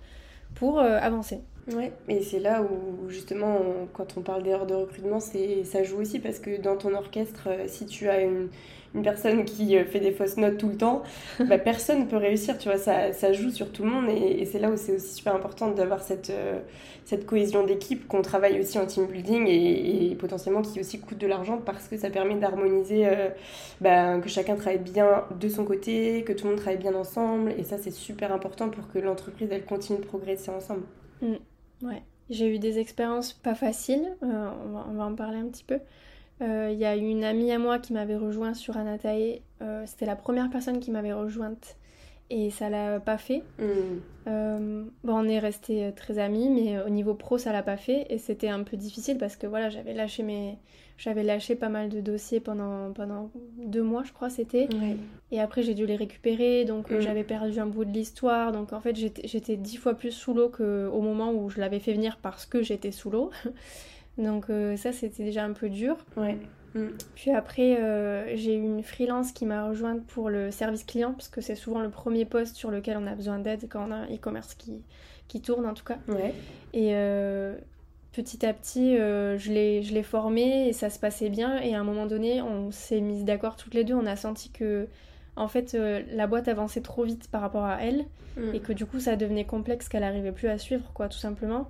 pour 0.54 0.78
euh, 0.78 0.98
avancer. 1.00 1.40
Ouais, 1.72 1.92
et 2.08 2.22
c'est 2.22 2.38
là 2.38 2.62
où 2.62 3.08
justement, 3.08 3.58
quand 3.92 4.16
on 4.16 4.20
parle 4.20 4.44
d'erreur 4.44 4.66
de 4.66 4.74
recrutement, 4.74 5.18
c'est 5.18 5.64
ça 5.64 5.82
joue 5.82 6.00
aussi 6.00 6.20
parce 6.20 6.38
que 6.38 6.60
dans 6.60 6.76
ton 6.76 6.94
orchestre, 6.94 7.48
euh, 7.48 7.64
si 7.66 7.86
tu 7.86 8.08
as 8.08 8.20
une, 8.20 8.50
une 8.94 9.02
personne 9.02 9.44
qui 9.44 9.76
euh, 9.76 9.84
fait 9.84 9.98
des 9.98 10.12
fausses 10.12 10.36
notes 10.36 10.58
tout 10.58 10.68
le 10.68 10.76
temps, 10.76 11.02
bah, 11.40 11.58
personne 11.58 12.00
ne 12.02 12.04
peut 12.04 12.18
réussir, 12.18 12.56
tu 12.58 12.68
vois, 12.68 12.78
ça, 12.78 13.12
ça 13.12 13.32
joue 13.32 13.50
sur 13.50 13.72
tout 13.72 13.82
le 13.82 13.90
monde 13.90 14.08
et, 14.08 14.44
c'est 14.44 14.60
là 14.60 14.70
où 14.70 14.76
c'est 14.76 14.92
aussi 14.94 15.14
super 15.14 15.34
important 15.34 15.72
d'avoir 15.72 16.02
cette, 16.02 16.30
euh, 16.30 16.60
cette 17.04 17.26
cohésion 17.26 17.66
d'équipe, 17.66 18.06
qu'on 18.06 18.22
travaille 18.22 18.60
aussi 18.60 18.78
en 18.78 18.86
team 18.86 19.06
building 19.06 19.48
et, 19.48 20.14
potentiellement 20.14 20.62
qui 20.62 20.78
aussi 20.78 21.00
coûte 21.00 21.18
de 21.18 21.26
l'argent 21.26 21.58
parce 21.58 21.88
que 21.88 21.96
ça 21.96 22.10
permet 22.10 22.36
d'harmoniser, 22.36 23.08
bah, 23.80 24.20
que 24.20 24.28
chacun 24.28 24.54
travaille 24.54 24.78
bien 24.78 25.24
de 25.38 25.48
son 25.48 25.64
côté, 25.64 26.22
que 26.22 26.32
tout 26.32 26.44
le 26.44 26.50
monde 26.50 26.60
travaille 26.60 26.78
bien 26.78 26.94
ensemble 26.94 27.52
et 27.58 27.64
ça 27.64 27.76
c'est 27.76 27.90
super 27.90 28.32
important 28.32 28.68
pour 28.68 28.86
que 28.92 29.00
l'entreprise 29.00 29.48
elle 29.50 29.64
continue 29.64 29.98
de 29.98 30.04
progresser 30.04 30.50
ensemble. 30.50 30.82
Mm. 31.20 31.34
Ouais. 31.82 32.02
J'ai 32.30 32.54
eu 32.54 32.58
des 32.58 32.78
expériences 32.78 33.32
pas 33.32 33.54
faciles, 33.54 34.16
euh, 34.22 34.50
on, 34.66 34.94
va, 34.94 35.04
en 35.04 35.14
parler 35.14 35.38
un 35.38 35.46
petit 35.46 35.64
peu. 35.64 35.78
Euh, 36.42 36.70
il 36.72 36.78
y 36.78 36.84
a 36.84 36.96
une 36.96 37.24
amie 37.24 37.52
à 37.52 37.58
moi 37.58 37.78
qui 37.78 37.92
m'avait 37.92 38.16
rejoint 38.16 38.52
sur 38.52 38.76
Anatae. 38.76 39.42
Euh, 39.62 39.84
C'était 39.86 40.06
la 40.06 40.16
première 40.16 40.50
personne 40.50 40.80
qui 40.80 40.90
m'avait 40.90 41.12
rejointe 41.12 41.76
et 42.30 42.50
ça 42.50 42.68
l'a 42.68 43.00
pas 43.00 43.18
fait. 43.18 43.42
Mm. 43.58 44.88
bon, 45.04 45.14
on 45.14 45.28
est 45.28 45.38
restés 45.38 45.92
très 45.94 46.18
amis, 46.18 46.50
mais 46.50 46.80
au 46.82 46.90
niveau 46.90 47.14
pro, 47.14 47.38
ça 47.38 47.52
l'a 47.52 47.62
pas 47.62 47.76
fait 47.76 48.06
et 48.10 48.18
c'était 48.18 48.48
un 48.48 48.62
peu 48.62 48.76
difficile 48.76 49.18
parce 49.18 49.36
que 49.36 49.46
voilà, 49.46 49.68
j'avais 49.70 49.94
lâché 49.94 50.22
mes, 50.22 50.58
j'avais 50.98 51.22
lâché 51.22 51.56
pas 51.56 51.68
mal 51.68 51.90
de 51.90 52.00
dossiers 52.00 52.40
pendant, 52.40 52.92
pendant 52.92 53.30
deux 53.58 53.82
mois, 53.82 54.02
je 54.04 54.12
crois, 54.12 54.30
c'était. 54.30 54.68
Et 55.30 55.40
après, 55.40 55.62
j'ai 55.62 55.74
dû 55.74 55.84
les 55.84 55.96
récupérer, 55.96 56.64
donc 56.64 56.90
euh, 56.90 56.98
mm. 56.98 57.00
j'avais 57.02 57.24
perdu 57.24 57.58
un 57.58 57.66
bout 57.66 57.84
de 57.84 57.92
l'histoire. 57.92 58.52
Donc 58.52 58.72
en 58.72 58.80
fait, 58.80 58.96
j'étais 58.96 59.56
dix 59.56 59.76
fois 59.76 59.94
plus 59.94 60.10
sous 60.12 60.32
l'eau 60.32 60.48
qu'au 60.48 61.00
moment 61.00 61.32
où 61.32 61.50
je 61.50 61.60
l'avais 61.60 61.80
fait 61.80 61.92
venir 61.92 62.18
parce 62.22 62.46
que 62.46 62.62
j'étais 62.62 62.92
sous 62.92 63.10
l'eau. 63.10 63.30
donc 64.18 64.48
euh, 64.48 64.76
ça, 64.76 64.92
c'était 64.92 65.24
déjà 65.24 65.44
un 65.44 65.52
peu 65.52 65.68
dur. 65.68 65.98
Ouais. 66.16 66.38
Mm. 66.76 66.88
Puis 67.14 67.30
après, 67.30 67.80
euh, 67.80 68.36
j'ai 68.36 68.54
eu 68.54 68.62
une 68.62 68.82
freelance 68.82 69.32
qui 69.32 69.46
m'a 69.46 69.68
rejointe 69.68 70.04
pour 70.06 70.30
le 70.30 70.50
service 70.50 70.84
client, 70.84 71.12
parce 71.12 71.28
que 71.28 71.40
c'est 71.40 71.56
souvent 71.56 71.80
le 71.80 71.90
premier 71.90 72.24
poste 72.24 72.56
sur 72.56 72.70
lequel 72.70 72.96
on 72.96 73.06
a 73.06 73.14
besoin 73.14 73.38
d'aide 73.38 73.66
quand 73.68 73.88
on 73.88 73.90
a 73.90 73.96
un 73.96 74.06
e-commerce 74.06 74.54
qui, 74.54 74.82
qui 75.28 75.40
tourne 75.40 75.66
en 75.66 75.74
tout 75.74 75.84
cas. 75.84 75.98
Ouais. 76.08 76.34
Et 76.72 76.94
petit 78.16 78.46
à 78.46 78.54
petit, 78.54 78.96
euh, 78.96 79.36
je 79.36 79.52
l'ai 79.52 80.02
formé 80.02 80.68
et 80.68 80.72
ça 80.72 80.88
se 80.88 80.98
passait 80.98 81.28
bien. 81.28 81.60
Et 81.60 81.74
à 81.74 81.80
un 81.80 81.84
moment 81.84 82.06
donné, 82.06 82.40
on 82.40 82.70
s'est 82.70 83.02
mis 83.02 83.24
d'accord 83.24 83.56
toutes 83.56 83.74
les 83.74 83.84
deux. 83.84 83.94
On 83.94 84.06
a 84.06 84.16
senti 84.16 84.50
que, 84.50 84.88
en 85.36 85.48
fait, 85.48 85.74
euh, 85.74 86.02
la 86.10 86.26
boîte 86.26 86.48
avançait 86.48 86.80
trop 86.80 87.04
vite 87.04 87.30
par 87.30 87.42
rapport 87.42 87.64
à 87.64 87.82
elle 87.82 88.06
mm. 88.38 88.54
et 88.54 88.60
que 88.60 88.72
du 88.72 88.86
coup, 88.86 89.00
ça 89.00 89.16
devenait 89.16 89.44
complexe, 89.44 89.90
qu'elle 89.90 90.00
n'arrivait 90.00 90.32
plus 90.32 90.48
à 90.48 90.56
suivre, 90.56 90.90
quoi, 90.94 91.08
tout 91.08 91.18
simplement. 91.18 91.68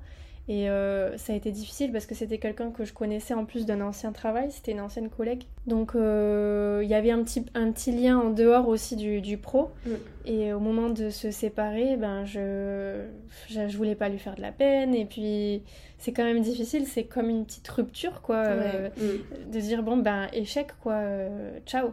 Et 0.48 0.70
euh, 0.70 1.16
ça 1.16 1.32
a 1.32 1.36
été 1.36 1.50
difficile 1.50 1.90
parce 1.90 2.06
que 2.06 2.14
c'était 2.14 2.38
quelqu'un 2.38 2.70
que 2.70 2.84
je 2.84 2.92
connaissais 2.92 3.34
en 3.34 3.44
plus 3.44 3.66
d'un 3.66 3.80
ancien 3.80 4.12
travail, 4.12 4.52
c'était 4.52 4.72
une 4.72 4.80
ancienne 4.80 5.08
collègue. 5.08 5.42
Donc 5.66 5.92
il 5.94 6.88
y 6.88 6.94
avait 6.94 7.10
un 7.10 7.22
petit, 7.24 7.44
un 7.54 7.72
petit 7.72 7.90
lien 7.90 8.18
en 8.18 8.30
dehors 8.30 8.68
aussi 8.68 8.96
du, 8.96 9.20
du 9.20 9.38
pro. 9.38 9.70
Mm. 9.84 9.90
Et 10.26 10.52
au 10.52 10.60
moment 10.60 10.90
de 10.90 11.10
se 11.10 11.30
séparer, 11.30 11.96
ben, 11.96 12.24
je, 12.24 13.04
je, 13.48 13.68
je 13.68 13.76
voulais 13.76 13.94
pas 13.94 14.08
lui 14.08 14.18
faire 14.18 14.36
de 14.36 14.42
la 14.42 14.52
peine. 14.52 14.94
Et 14.94 15.04
puis 15.04 15.62
c'est 15.98 16.12
quand 16.12 16.24
même 16.24 16.40
difficile, 16.40 16.86
c'est 16.86 17.04
comme 17.04 17.30
une 17.30 17.44
petite 17.44 17.68
rupture, 17.68 18.20
quoi. 18.22 18.36
Euh, 18.36 18.88
mm. 18.96 19.50
De 19.50 19.60
dire, 19.60 19.82
bon, 19.82 19.96
ben, 19.96 20.28
échec, 20.32 20.68
quoi, 20.82 20.94
euh, 20.94 21.58
ciao. 21.66 21.92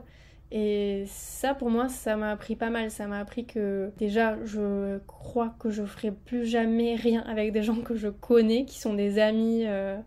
Et 0.56 1.06
ça, 1.08 1.56
pour 1.56 1.72
moi, 1.72 1.90
ça 1.90 2.16
m'a 2.16 2.30
appris 2.30 2.56
pas 2.56 2.70
mal. 2.70 2.92
Ça 2.92 3.08
m'a 3.08 3.20
appris 3.20 3.46
que 3.46 3.92
déjà, 3.98 4.38
je 4.46 5.00
crois 5.08 5.56
que 5.60 5.72
je 5.72 5.84
ferai 5.84 6.12
plus 6.12 6.46
jamais 6.46 6.94
rien 6.94 7.22
avec 7.22 7.52
des 7.52 7.64
gens 7.64 7.82
que 7.82 7.96
je 7.96 8.08
connais, 8.08 8.64
qui 8.66 8.80
sont 8.80 8.94
des 8.94 9.18
amis. 9.18 9.64
Euh, 9.66 9.98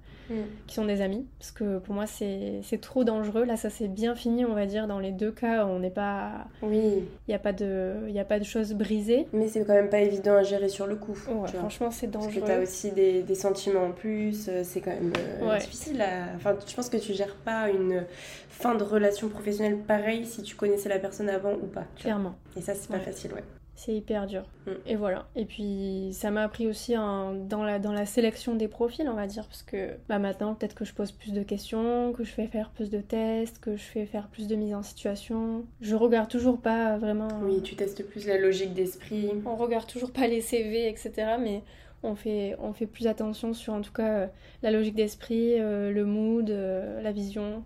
Qui 0.66 0.74
sont 0.74 0.84
des 0.84 1.00
amis. 1.00 1.26
Parce 1.38 1.50
que 1.52 1.78
pour 1.78 1.94
moi, 1.94 2.06
c'est 2.06 2.62
trop 2.80 3.04
dangereux. 3.04 3.44
Là, 3.44 3.56
ça 3.56 3.70
s'est 3.70 3.88
bien 3.88 4.14
fini, 4.14 4.44
on 4.44 4.54
va 4.54 4.66
dire. 4.66 4.86
Dans 4.86 4.98
les 4.98 5.12
deux 5.12 5.32
cas, 5.32 5.66
on 5.66 5.78
n'est 5.78 5.90
pas. 5.90 6.46
Oui. 6.62 7.04
Il 7.28 7.30
n'y 7.30 7.34
a, 7.34 7.38
pas 7.38 7.52
de... 7.52 7.94
a 8.16 8.24
pas 8.24 8.38
de 8.38 8.44
choses 8.44 8.74
brisées. 8.74 9.26
Mais 9.32 9.48
c'est 9.48 9.64
quand 9.64 9.74
même 9.74 9.90
pas 9.90 10.00
évident 10.00 10.34
à 10.34 10.42
gérer 10.42 10.68
sur 10.68 10.86
le 10.86 10.96
coup. 10.96 11.14
franchement, 11.14 11.90
c'est 11.90 12.10
dangereux. 12.10 12.32
Parce 12.32 12.42
que 12.42 12.46
tu 12.46 12.52
as 12.52 12.60
aussi 12.60 12.90
des, 12.92 13.22
des, 13.22 13.34
sentiments 13.34 13.84
en 13.84 13.92
plus. 13.92 14.48
Euh, 14.48 14.62
c'est 14.64 14.80
quand 14.80 14.90
même 14.90 15.12
euh, 15.42 15.58
difficile 15.58 16.00
à. 16.00 16.34
Enfin, 16.36 16.56
je 16.66 16.74
pense 16.74 16.88
que 16.88 16.96
tu 16.96 17.12
gères 17.14 17.36
pas 17.36 17.70
une 17.70 18.04
fin 18.48 18.74
de 18.74 18.82
relation 18.82 19.28
professionnelle 19.28 19.78
pareille 19.78 20.24
si 20.24 20.42
tu 20.42 20.56
connaissais 20.56 20.88
la 20.88 20.98
personne 20.98 21.28
avant 21.28 21.54
ou 21.54 21.66
pas. 21.66 21.84
Clairement. 21.96 22.34
Et 22.56 22.60
ça, 22.60 22.74
c'est 22.74 22.90
pas 22.90 23.00
facile, 23.00 23.32
ouais. 23.34 23.44
C'est 23.76 23.94
hyper 23.94 24.26
dur. 24.26 24.44
Mm. 24.66 24.70
Et 24.86 24.96
voilà. 24.96 25.28
Et 25.36 25.44
puis 25.44 26.10
ça 26.12 26.30
m'a 26.30 26.42
appris 26.42 26.66
aussi 26.66 26.94
dans, 26.94 27.62
la, 27.62 27.78
dans 27.78 27.92
la 27.92 28.06
sélection 28.06 28.54
des 28.54 28.68
profils, 28.68 29.08
on 29.08 29.14
va 29.14 29.26
dire, 29.26 29.46
parce 29.46 29.62
que 29.62 29.90
bah, 30.08 30.18
maintenant 30.18 30.54
peut-être 30.54 30.74
que 30.74 30.84
je 30.84 30.94
pose 30.94 31.12
plus 31.12 31.32
de 31.32 31.42
questions, 31.42 32.12
que 32.12 32.24
je 32.24 32.30
fais 32.30 32.46
faire 32.46 32.70
plus 32.70 32.90
de 32.90 33.00
tests, 33.00 33.58
que 33.58 33.76
je 33.76 33.82
fais 33.82 34.06
faire 34.06 34.28
plus 34.28 34.48
de 34.48 34.56
mise 34.56 34.74
en 34.74 34.82
situation. 34.82 35.66
Je 35.82 35.94
regarde 35.94 36.30
toujours 36.30 36.58
pas 36.58 36.96
vraiment. 36.96 37.28
Oui, 37.42 37.62
tu 37.62 37.76
testes 37.76 38.04
plus 38.06 38.26
la 38.26 38.38
logique 38.38 38.72
d'esprit. 38.72 39.30
On 39.44 39.56
regarde 39.56 39.86
toujours 39.86 40.10
pas 40.10 40.26
les 40.26 40.40
CV, 40.40 40.88
etc. 40.88 41.36
Mais 41.38 41.62
on 42.02 42.14
fait, 42.14 42.56
on 42.60 42.72
fait 42.72 42.86
plus 42.86 43.06
attention 43.06 43.52
sur 43.52 43.74
en 43.74 43.82
tout 43.82 43.92
cas 43.92 44.30
la 44.62 44.70
logique 44.70 44.94
d'esprit, 44.94 45.60
euh, 45.60 45.90
le 45.92 46.04
mood, 46.04 46.48
euh, 46.50 47.02
la 47.02 47.12
vision 47.12 47.64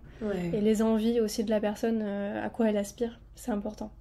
et 0.53 0.61
les 0.61 0.81
envies 0.81 1.19
aussi 1.19 1.43
de 1.43 1.49
la 1.49 1.59
personne, 1.59 2.01
euh, 2.03 2.45
à 2.45 2.49
quoi 2.49 2.69
elle 2.69 2.77
aspire. 2.77 3.19
C'est 3.35 3.51
important. 3.51 3.91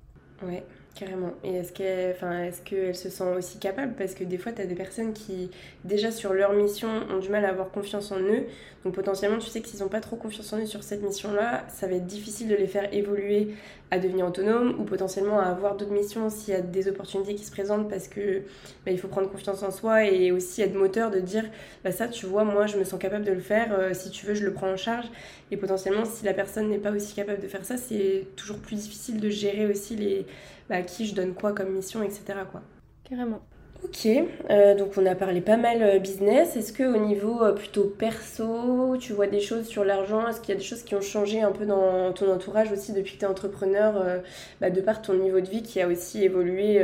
Ouais. 0.43 0.65
Carrément. 0.95 1.33
Et 1.45 1.55
est-ce 1.55 1.73
qu'elle 1.73 2.17
est 2.17 2.65
qu'elle 2.65 2.97
se 2.97 3.09
sent 3.09 3.25
aussi 3.39 3.59
capable? 3.59 3.95
Parce 3.97 4.15
que 4.15 4.25
des 4.25 4.39
fois, 4.39 4.53
tu 4.53 4.61
as 4.61 4.67
des 4.67 4.75
personnes 4.75 5.13
qui, 5.13 5.51
déjà 5.85 6.11
sur 6.11 6.33
leur 6.33 6.53
mission, 6.53 6.89
ont 7.11 7.19
du 7.19 7.29
mal 7.29 7.45
à 7.45 7.51
avoir 7.51 7.71
confiance 7.71 8.11
en 8.13 8.19
eux. 8.19 8.45
Donc 8.85 8.95
potentiellement, 8.95 9.39
tu 9.39 9.49
sais 9.49 9.61
que 9.61 9.69
s'ils 9.69 9.81
n'ont 9.81 9.89
pas 9.89 10.01
trop 10.01 10.17
confiance 10.17 10.53
en 10.53 10.59
eux 10.59 10.67
sur 10.67 10.83
cette 10.83 11.03
mission-là, 11.03 11.65
ça 11.69 11.87
va 11.87 11.95
être 11.95 12.07
difficile 12.07 12.49
de 12.49 12.57
les 12.57 12.67
faire 12.67 12.93
évoluer 12.93 13.55
à 13.91 13.99
devenir 13.99 14.27
autonomes 14.27 14.77
ou 14.79 14.85
potentiellement 14.85 15.41
à 15.41 15.45
avoir 15.45 15.77
d'autres 15.77 15.93
missions 15.93 16.31
s'il 16.31 16.55
y 16.55 16.57
a 16.57 16.61
des 16.61 16.89
opportunités 16.89 17.35
qui 17.35 17.45
se 17.45 17.51
présentent 17.51 17.89
parce 17.89 18.07
que 18.09 18.43
bah, 18.85 18.93
il 18.93 18.99
faut 18.99 19.09
prendre 19.09 19.29
confiance 19.29 19.63
en 19.63 19.71
soi 19.71 20.05
et 20.05 20.31
aussi 20.31 20.63
être 20.63 20.75
moteur 20.75 21.11
de 21.11 21.19
dire 21.19 21.45
bah 21.83 21.91
ça 21.91 22.07
tu 22.07 22.27
vois 22.27 22.45
moi 22.45 22.67
je 22.67 22.79
me 22.79 22.85
sens 22.85 23.01
capable 23.01 23.25
de 23.25 23.33
le 23.33 23.41
faire 23.41 23.73
euh, 23.73 23.93
si 23.93 24.11
tu 24.11 24.27
veux 24.27 24.35
je 24.35 24.45
le 24.45 24.53
prends 24.53 24.71
en 24.71 24.77
charge 24.77 25.07
et 25.51 25.57
potentiellement 25.57 26.05
si 26.05 26.25
la 26.25 26.35
personne 26.35 26.69
n'est 26.69 26.79
pas 26.79 26.93
aussi 26.93 27.15
capable 27.15 27.41
de 27.41 27.49
faire 27.49 27.65
ça 27.65 27.77
c'est 27.77 28.29
toujours 28.37 28.59
plus 28.59 28.77
difficile 28.77 29.21
de 29.21 29.29
gérer 29.29 29.67
aussi 29.67 29.97
les 29.97 30.25
bah, 30.71 30.83
qui 30.83 31.05
je 31.05 31.15
donne 31.15 31.35
quoi 31.35 31.53
comme 31.53 31.75
mission, 31.75 32.03
etc. 32.03 32.23
Quoi. 32.51 32.63
Carrément. 33.03 33.41
Ok, 33.83 34.07
euh, 34.51 34.75
donc 34.77 34.93
on 34.99 35.07
a 35.07 35.15
parlé 35.15 35.41
pas 35.41 35.57
mal 35.57 35.83
euh, 35.83 35.99
business. 35.99 36.55
Est-ce 36.55 36.73
que 36.73 36.85
au 36.85 36.99
niveau 36.99 37.43
euh, 37.43 37.53
plutôt 37.53 37.85
perso, 37.85 38.97
tu 38.99 39.15
vois 39.15 39.27
des 39.27 39.41
choses 39.41 39.67
sur 39.67 39.85
l'argent? 39.85 40.29
Est-ce 40.29 40.41
qu'il 40.41 40.51
y 40.51 40.57
a 40.57 40.61
des 40.61 40.65
choses 40.65 40.83
qui 40.83 40.95
ont 40.95 41.01
changé 41.01 41.41
un 41.41 41.51
peu 41.51 41.65
dans 41.65 42.13
ton 42.13 42.31
entourage 42.31 42.71
aussi 42.71 42.93
depuis 42.93 43.15
que 43.15 43.21
tu 43.21 43.25
es 43.25 43.29
entrepreneur, 43.29 44.21
bah, 44.61 44.71
de 44.71 44.81
par 44.81 45.03
ton 45.03 45.15
niveau 45.15 45.41
de 45.41 45.49
vie 45.49 45.63
qui 45.63 45.81
a 45.81 45.89
aussi 45.89 46.23
évolué 46.23 46.79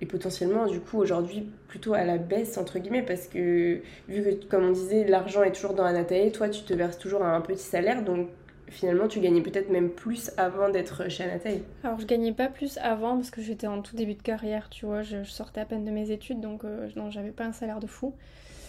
et 0.00 0.06
potentiellement 0.06 0.66
du 0.66 0.80
coup 0.80 0.98
aujourd'hui 0.98 1.48
plutôt 1.68 1.94
à 1.94 2.04
la 2.04 2.18
baisse 2.18 2.58
entre 2.58 2.80
guillemets? 2.80 3.02
Parce 3.02 3.28
que 3.28 3.80
vu 4.08 4.22
que 4.22 4.44
comme 4.46 4.64
on 4.64 4.72
disait 4.72 5.04
l'argent 5.04 5.42
est 5.44 5.52
toujours 5.52 5.74
dans 5.74 5.84
Anatae, 5.84 6.32
toi 6.32 6.48
tu 6.48 6.62
te 6.64 6.74
verses 6.74 6.98
toujours 6.98 7.22
un 7.24 7.40
petit 7.40 7.62
salaire 7.62 8.02
donc 8.02 8.28
finalement, 8.68 9.08
tu 9.08 9.20
gagnais 9.20 9.42
peut-être 9.42 9.70
même 9.70 9.90
plus 9.90 10.30
avant 10.36 10.68
d'être 10.68 11.08
chez 11.10 11.24
Anataï. 11.24 11.62
Alors, 11.84 12.00
je 12.00 12.06
gagnais 12.06 12.32
pas 12.32 12.48
plus 12.48 12.78
avant 12.78 13.16
parce 13.16 13.30
que 13.30 13.40
j'étais 13.40 13.66
en 13.66 13.82
tout 13.82 13.96
début 13.96 14.14
de 14.14 14.22
carrière, 14.22 14.68
tu 14.70 14.86
vois. 14.86 15.02
Je, 15.02 15.24
sortais 15.24 15.60
à 15.60 15.64
peine 15.64 15.84
de 15.84 15.90
mes 15.90 16.10
études, 16.10 16.40
donc 16.40 16.64
euh, 16.64 16.88
non, 16.96 17.10
j'avais 17.10 17.30
pas 17.30 17.44
un 17.44 17.52
salaire 17.52 17.80
de 17.80 17.86
fou. 17.86 18.14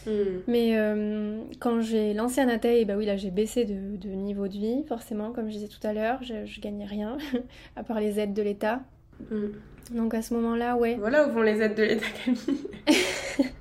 Hmm. 0.06 0.42
Mais 0.48 0.78
euh, 0.78 1.42
quand 1.60 1.82
j'ai 1.82 2.14
lancé 2.14 2.42
Anataï, 2.42 2.86
bah 2.86 2.96
oui, 2.98 3.06
là, 3.06 3.18
j'ai 3.18 3.32
baissé 3.32 3.66
de, 3.66 4.08
niveau 4.10 4.48
de 4.48 4.54
vie, 4.54 4.84
forcément, 4.88 5.32
comme 5.32 5.48
je 5.48 5.54
disais 5.54 5.68
tout 5.68 5.86
à 5.86 5.94
l'heure. 5.94 6.20
Je, 6.24 6.46
je 6.46 6.62
gagnais 6.62 6.86
rien, 6.86 7.18
à 7.76 7.84
part 7.84 8.00
les 8.00 8.20
aides 8.20 8.34
de 8.34 8.42
l'État. 8.42 8.82
Hmm. 9.30 9.48
Donc 9.92 10.14
à 10.14 10.22
ce 10.22 10.34
moment-là, 10.34 10.76
ouais. 10.76 10.96
Voilà 11.00 11.28
où 11.28 11.32
vont 11.32 11.42
les 11.42 11.62
aides 11.62 11.76
de 11.76 11.84
l'État, 11.84 12.06
Camille. 12.26 12.68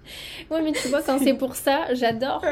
ouais, 0.50 0.62
mais 0.62 0.72
tu 0.72 0.88
vois, 0.88 1.02
quand 1.02 1.18
c'est 1.18 1.34
pour 1.34 1.54
ça, 1.56 1.94
j'adore. 1.94 2.44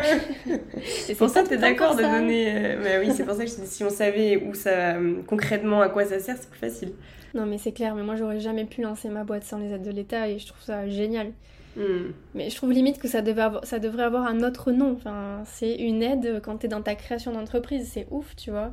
c'est 0.84 1.14
pour 1.14 1.28
ça 1.28 1.42
que 1.42 1.48
tu 1.48 1.54
es 1.54 1.58
d'accord 1.58 1.96
de 1.96 2.02
donner. 2.02 2.48
Euh, 2.48 2.80
mais 2.82 2.98
oui, 2.98 3.12
c'est 3.14 3.24
pour 3.24 3.34
ça 3.34 3.44
que 3.44 3.50
je 3.50 3.56
dis, 3.56 3.66
si 3.66 3.84
on 3.84 3.90
savait 3.90 4.36
où 4.36 4.54
ça, 4.54 4.94
concrètement 5.26 5.80
à 5.80 5.88
quoi 5.88 6.04
ça 6.04 6.18
sert, 6.18 6.36
c'est 6.38 6.50
plus 6.50 6.58
facile. 6.58 6.92
Non, 7.34 7.46
mais 7.46 7.58
c'est 7.58 7.72
clair, 7.72 7.94
mais 7.96 8.02
moi 8.02 8.14
j'aurais 8.14 8.38
jamais 8.38 8.64
pu 8.64 8.80
lancer 8.80 9.08
ma 9.08 9.24
boîte 9.24 9.42
sans 9.42 9.58
les 9.58 9.72
aides 9.72 9.82
de 9.82 9.90
l'État 9.90 10.28
et 10.28 10.38
je 10.38 10.46
trouve 10.46 10.62
ça 10.62 10.88
génial. 10.88 11.32
Hmm. 11.76 12.12
Mais 12.34 12.50
je 12.50 12.56
trouve 12.56 12.72
limite 12.72 12.98
que 12.98 13.08
ça, 13.08 13.22
devait 13.22 13.42
ça 13.64 13.78
devrait 13.78 14.04
avoir 14.04 14.26
un 14.26 14.42
autre 14.42 14.70
nom. 14.70 14.92
Enfin, 14.92 15.42
c'est 15.44 15.74
une 15.74 16.02
aide 16.02 16.40
quand 16.42 16.58
tu 16.58 16.66
es 16.66 16.68
dans 16.68 16.82
ta 16.82 16.94
création 16.94 17.32
d'entreprise. 17.32 17.90
C'est 17.92 18.06
ouf, 18.10 18.36
tu 18.36 18.50
vois. 18.50 18.72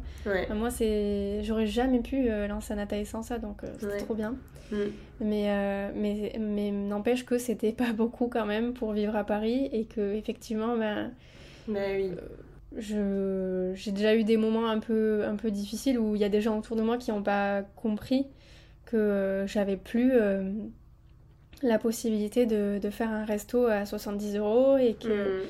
moi, 0.53 0.69
c'est 0.69 1.41
j'aurais 1.43 1.67
jamais 1.67 1.99
pu 1.99 2.29
euh, 2.29 2.47
lancer 2.47 2.73
un 2.73 3.05
sans 3.05 3.23
ça, 3.23 3.39
donc 3.39 3.63
euh, 3.63 3.67
c'était 3.79 3.97
trop 3.97 4.15
bien. 4.15 4.35
Hmm. 4.71 4.89
Mais, 5.19 5.45
euh, 5.49 5.91
mais, 5.95 6.33
mais 6.39 6.71
n'empêche 6.71 7.25
que 7.25 7.37
c'était 7.37 7.71
pas 7.71 7.91
beaucoup 7.95 8.27
quand 8.27 8.45
même 8.45 8.73
pour 8.73 8.93
vivre 8.93 9.15
à 9.15 9.23
Paris 9.23 9.69
et 9.71 9.85
que 9.85 10.13
effectivement, 10.13 10.77
ben, 10.77 11.11
ben 11.67 12.01
oui. 12.01 12.11
je, 12.77 13.71
j'ai 13.75 13.91
déjà 13.91 14.15
eu 14.15 14.23
des 14.23 14.37
moments 14.37 14.69
un 14.69 14.79
peu, 14.79 15.23
un 15.25 15.35
peu 15.35 15.51
difficiles 15.51 15.99
où 15.99 16.15
il 16.15 16.21
y 16.21 16.23
a 16.25 16.29
des 16.29 16.41
gens 16.41 16.57
autour 16.57 16.75
de 16.75 16.81
moi 16.81 16.97
qui 16.97 17.11
n'ont 17.11 17.23
pas 17.23 17.63
compris 17.75 18.27
que 18.85 19.45
j'avais 19.47 19.77
plus 19.77 20.13
la 21.63 21.77
possibilité 21.79 22.45
de, 22.45 22.79
de, 22.81 22.89
faire 22.89 23.09
un 23.11 23.25
resto 23.25 23.65
à 23.67 23.85
70 23.85 24.35
euros 24.37 24.77
et 24.77 24.93
que, 24.95 25.41
Mm. 25.43 25.47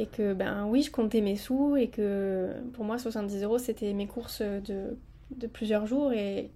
et 0.00 0.06
que, 0.06 0.32
ben 0.34 0.66
oui, 0.66 0.82
je 0.82 0.90
comptais 0.90 1.20
mes 1.20 1.36
sous 1.36 1.76
et 1.76 1.88
que 1.88 2.50
pour 2.74 2.84
moi, 2.84 2.98
70 2.98 3.42
euros, 3.42 3.58
c'était 3.58 3.92
mes 3.92 4.06
courses 4.06 4.42
de, 4.42 4.96
de 5.36 5.46
plusieurs 5.46 5.86
jours 5.86 6.12
et 6.12 6.50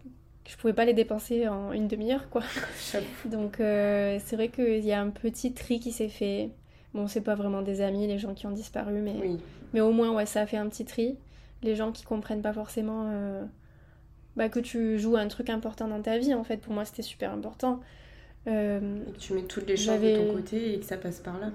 que 0.45 0.51
je 0.51 0.57
pouvais 0.57 0.73
pas 0.73 0.85
les 0.85 0.95
dépenser 0.95 1.49
en 1.49 1.73
une 1.73 1.89
demi-heure, 1.89 2.29
quoi. 2.31 2.43
Donc, 3.25 3.61
euh, 3.61 4.19
c'est 4.25 4.37
vrai 4.37 4.49
qu'il 4.49 4.85
y 4.85 4.93
a 4.93 5.01
un 5.01 5.11
petit 5.11 5.53
tri 5.53 5.81
qui 5.81 5.93
s'est 5.93 6.09
fait. 6.09 6.51
Bon, 6.95 7.07
c'est 7.07 7.21
pas 7.21 7.35
vraiment 7.35 7.63
des 7.63 7.81
amis, 7.81 8.07
les 8.07 8.19
gens 8.19 8.35
qui 8.35 8.47
ont 8.47 8.51
disparu, 8.51 9.01
mais, 9.01 9.15
Oui. 9.21 9.39
mais 9.75 9.81
au 9.81 9.91
moins, 9.93 10.11
ouais, 10.15 10.27
ça 10.27 10.41
a 10.43 10.47
fait 10.47 10.57
un 10.57 10.67
petit 10.69 10.85
tri. 10.87 11.17
Les 11.63 11.77
gens 11.77 11.93
qui 11.93 12.05
comprennent 12.05 12.41
pas 12.43 12.53
forcément 12.53 13.07
euh, 13.11 13.45
bah, 14.37 14.49
que 14.49 14.61
tu 14.61 14.99
joues 14.99 15.17
un 15.17 15.29
truc 15.29 15.51
important 15.51 15.87
dans 15.89 16.01
ta 16.01 16.19
vie, 16.19 16.33
en 16.35 16.45
fait, 16.45 16.59
pour 16.59 16.73
moi, 16.73 16.85
c'était 16.85 17.03
super 17.03 17.33
important. 17.33 17.81
Euh, 18.47 18.81
Et 19.09 19.13
que 19.13 19.19
tu 19.19 19.33
mets 19.35 19.43
toutes 19.43 19.67
les 19.69 19.77
chances 19.77 20.01
de 20.01 20.17
ton 20.17 20.35
côté 20.35 20.75
et 20.75 20.79
que 20.79 20.85
ça 20.87 20.97
passe 20.97 21.21
par 21.21 21.39
là. 21.39 21.51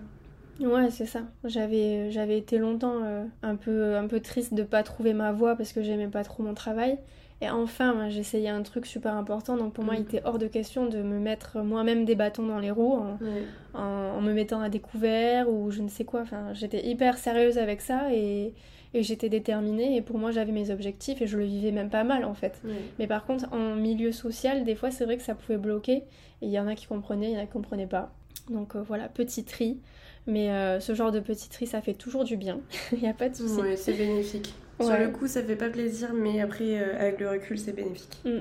Ouais, 0.60 0.92
c'est 0.92 1.08
ça. 1.08 1.22
J'avais, 1.44 2.12
j'avais 2.12 2.38
été 2.38 2.60
longtemps 2.60 3.00
euh, 3.04 3.24
un 3.42 3.56
peu, 3.56 3.96
un 3.96 4.06
peu 4.08 4.20
triste 4.20 4.54
de 4.54 4.62
pas 4.64 4.84
trouver 4.84 5.14
ma 5.14 5.32
voie 5.32 5.56
parce 5.56 5.74
que 5.74 5.82
j'aimais 5.82 6.08
pas 6.08 6.24
trop 6.24 6.44
mon 6.44 6.54
travail. 6.54 6.98
Et 7.42 7.50
enfin, 7.50 7.94
moi, 7.96 8.10
j'essayais 8.10 8.50
un 8.50 8.62
truc 8.62 8.86
super 8.86 9.16
important. 9.16 9.58
Donc 9.58 9.74
pour 9.74 9.84
moi, 9.84 9.96
Mm. 9.96 9.98
il 9.98 10.02
était 10.04 10.22
hors 10.24 10.38
de 10.38 10.48
question 10.48 10.86
de 10.86 11.02
me 11.02 11.18
mettre 11.20 11.60
moi-même 11.64 12.06
des 12.06 12.16
bâtons 12.16 12.46
dans 12.46 12.60
les 12.60 12.70
roues 12.72 12.94
en, 12.94 13.18
Ouais. 13.20 13.44
en, 13.74 13.82
en 14.18 14.22
me 14.22 14.32
mettant 14.34 14.62
à 14.62 14.70
découvert 14.70 15.50
ou 15.50 15.72
je 15.72 15.82
ne 15.82 15.90
sais 15.90 16.06
quoi. 16.06 16.22
Enfin, 16.22 16.54
j'étais 16.54 16.86
hyper 16.86 17.18
sérieuse 17.18 17.58
avec 17.58 17.82
ça 17.82 18.14
et, 18.14 18.54
et 18.94 19.04
j'étais 19.04 19.30
déterminée. 19.30 19.96
Et 19.96 20.02
pour 20.02 20.18
moi, 20.18 20.32
j'avais 20.32 20.52
mes 20.52 20.70
objectifs 20.72 21.22
et 21.22 21.28
je 21.28 21.38
le 21.38 21.46
vivais 21.46 21.72
même 21.72 21.89
pas 21.89 22.04
mal 22.04 22.26
en 22.26 22.34
fait. 22.34 22.62
Mais 23.00 23.08
par 23.08 23.26
contre, 23.26 23.52
en 23.54 23.76
milieu 23.76 24.12
social, 24.12 24.64
des 24.64 24.76
fois, 24.76 24.91
c'est 24.91 25.06
vrai 25.06 25.18
que 25.18 25.24
ça 25.24 25.36
pouvait 25.36 25.58
bloquer. 25.58 26.04
Et 26.41 26.48
il 26.48 26.52
y 26.52 26.60
en 26.60 26.68
a 26.68 26.76
qui 26.76 26.88
comprenaient, 26.88 27.32
il 27.32 27.34
y 27.34 27.38
en 27.38 27.41
a 27.44 27.46
qui 27.46 27.54
comprenaient 27.54 27.88
pas. 27.88 28.14
Donc 28.50 28.76
euh, 28.76 28.82
voilà, 28.82 29.08
petit 29.08 29.44
tri. 29.44 29.80
Mais 30.26 30.52
euh, 30.52 30.80
ce 30.80 30.96
genre 30.96 31.12
de 31.12 31.20
petit 31.20 31.50
tri, 31.50 31.68
ça 31.68 31.82
fait 31.82 31.94
toujours 31.94 32.24
du 32.24 32.38
bien. 32.38 32.62
Il 32.94 33.00
n'y 33.00 33.10
a 33.10 33.14
pas 33.14 33.30
de 33.30 33.36
souci. 33.36 33.60
Ouais, 33.60 33.76
c'est 33.76 33.94
bénéfique. 33.94 34.54
Sur 34.80 34.98
le 34.98 35.10
coup, 35.10 35.28
ça 35.28 35.44
fait 35.44 35.56
pas 35.56 35.70
plaisir, 35.70 36.14
mais 36.14 36.41
après, 36.41 36.80
euh, 36.82 37.00
avec 37.00 37.20
le 37.20 37.30
recul, 37.30 37.58
c'est 37.60 37.74
bénéfique. 37.74 38.22
Mm. 38.26 38.39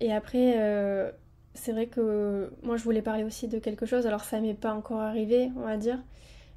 Et 0.00 0.12
après, 0.12 1.12
c'est 1.54 1.72
vrai 1.72 1.86
que 1.86 2.50
moi, 2.62 2.76
je 2.76 2.82
voulais 2.82 3.02
parler 3.02 3.24
aussi 3.24 3.46
de 3.46 3.58
quelque 3.58 3.86
chose. 3.86 4.06
Alors, 4.06 4.24
ça 4.24 4.40
m'est 4.40 4.54
pas 4.54 4.72
encore 4.72 5.00
arrivé, 5.00 5.50
on 5.56 5.60
va 5.60 5.76
dire. 5.76 5.98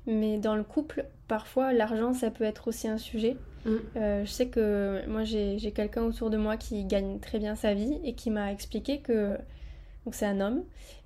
Mais 0.08 0.38
dans 0.38 0.56
le 0.56 0.64
couple, 0.64 1.06
parfois, 1.28 1.74
l'argent, 1.74 2.14
ça 2.14 2.30
peut 2.30 2.44
être 2.44 2.68
aussi 2.68 2.88
un 2.88 2.98
sujet. 2.98 3.38
Mm. 3.66 3.76
Euh, 3.98 4.26
je 4.26 4.32
sais 4.32 4.48
que 4.48 5.02
moi, 5.08 5.24
j'ai 5.24 5.72
quelqu'un 5.72 6.04
autour 6.04 6.30
de 6.30 6.38
moi 6.38 6.58
qui 6.58 6.86
gagne 6.86 7.20
très 7.20 7.40
bien 7.40 7.56
sa 7.56 7.74
vie 7.74 8.00
et 8.04 8.14
qui 8.14 8.30
m'a 8.30 8.52
expliqué 8.52 9.00
que... 9.00 9.38
Donc, 10.06 10.14
c'est 10.14 10.28
un 10.28 10.40
homme. 10.40 10.64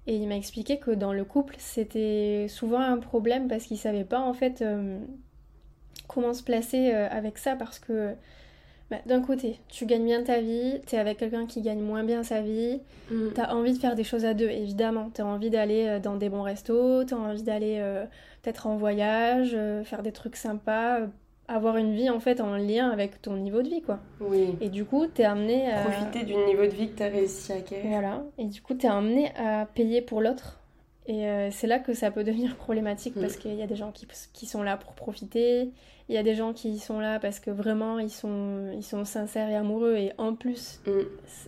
Et 0.07 0.15
il 0.15 0.27
m'a 0.27 0.35
expliqué 0.35 0.77
que 0.77 0.91
dans 0.91 1.13
le 1.13 1.23
couple, 1.23 1.55
c'était 1.57 2.47
souvent 2.49 2.81
un 2.81 2.97
problème 2.97 3.47
parce 3.47 3.65
qu'il 3.65 3.77
savait 3.77 4.03
pas, 4.03 4.19
en 4.19 4.33
fait, 4.33 4.61
euh, 4.61 4.99
comment 6.07 6.33
se 6.33 6.43
placer 6.43 6.91
euh, 6.93 7.07
avec 7.09 7.37
ça 7.37 7.55
parce 7.55 7.79
que... 7.79 8.13
bah, 8.91 8.97
d'un 9.05 9.21
côté, 9.21 9.59
tu 9.69 9.85
gagnes 9.85 10.05
bien 10.05 10.23
ta 10.23 10.41
vie, 10.41 10.81
t'es 10.85 10.97
avec 10.97 11.19
quelqu'un 11.19 11.45
qui 11.45 11.61
gagne 11.61 11.81
moins 11.81 12.03
bien 12.03 12.23
sa 12.23 12.41
vie, 12.41 12.81
Mm. 13.11 13.29
T'as 13.33 13.53
envie 13.55 13.73
de 13.73 13.79
faire 13.79 13.95
des 13.95 14.03
choses 14.03 14.23
à 14.23 14.35
deux, 14.35 14.49
évidemment. 14.49 15.09
T'as 15.11 15.23
envie 15.23 15.49
d'aller 15.49 15.99
dans 15.99 16.15
des 16.15 16.29
bons 16.29 16.43
restos, 16.43 17.05
t'as 17.05 17.15
envie 17.15 17.41
d'aller 17.41 17.81
peut-être 18.41 18.67
en 18.67 18.77
voyage, 18.77 19.51
euh, 19.53 19.83
faire 19.83 20.03
des 20.03 20.11
trucs 20.11 20.35
sympas, 20.35 21.01
euh, 21.01 21.07
avoir 21.47 21.77
une 21.77 21.93
vie 21.93 22.09
en 22.09 22.19
fait 22.19 22.41
en 22.41 22.55
lien 22.55 22.89
avec 22.89 23.21
ton 23.21 23.35
niveau 23.37 23.61
de 23.61 23.69
vie, 23.69 23.81
quoi. 23.81 23.99
Oui. 24.21 24.55
Et 24.61 24.69
du 24.69 24.85
coup, 24.85 25.07
t'es 25.07 25.23
amené 25.23 25.71
à... 25.71 25.83
Profiter 25.83 26.23
du 26.23 26.35
niveau 26.35 26.63
de 26.63 26.71
vie 26.71 26.89
que 26.89 26.97
tu 26.97 27.03
as 27.03 27.07
réussi 27.07 27.51
à 27.51 27.55
acquérir. 27.55 27.89
Voilà. 27.89 28.23
Et 28.37 28.45
du 28.45 28.61
coup, 28.61 28.73
t'es 28.75 28.87
amené 28.87 29.31
à 29.35 29.65
payer 29.65 30.01
pour 30.01 30.21
l'autre. 30.21 30.59
Et 31.07 31.25
euh, 31.27 31.49
c'est 31.51 31.65
là 31.65 31.79
que 31.79 31.93
ça 31.93 32.11
peut 32.11 32.23
devenir 32.23 32.55
problématique 32.57 33.15
Mm. 33.15 33.21
parce 33.21 33.35
qu'il 33.35 33.55
y 33.55 33.63
a 33.63 33.67
des 33.67 33.75
gens 33.75 33.91
qui, 33.91 34.07
qui 34.33 34.45
sont 34.45 34.61
là 34.61 34.77
pour 34.77 34.93
profiter, 34.93 35.71
il 36.09 36.15
y 36.15 36.17
a 36.17 36.23
des 36.23 36.35
gens 36.35 36.53
qui 36.53 36.79
sont 36.79 36.99
là 36.99 37.19
parce 37.19 37.39
que 37.39 37.51
vraiment 37.51 37.99
ils 37.99 38.09
sont, 38.09 38.71
ils 38.73 38.83
sont 38.83 39.05
sincères 39.05 39.47
et 39.49 39.55
amoureux 39.55 39.95
et 39.95 40.11
en 40.17 40.33
plus 40.33 40.81
Mm. 40.87 41.01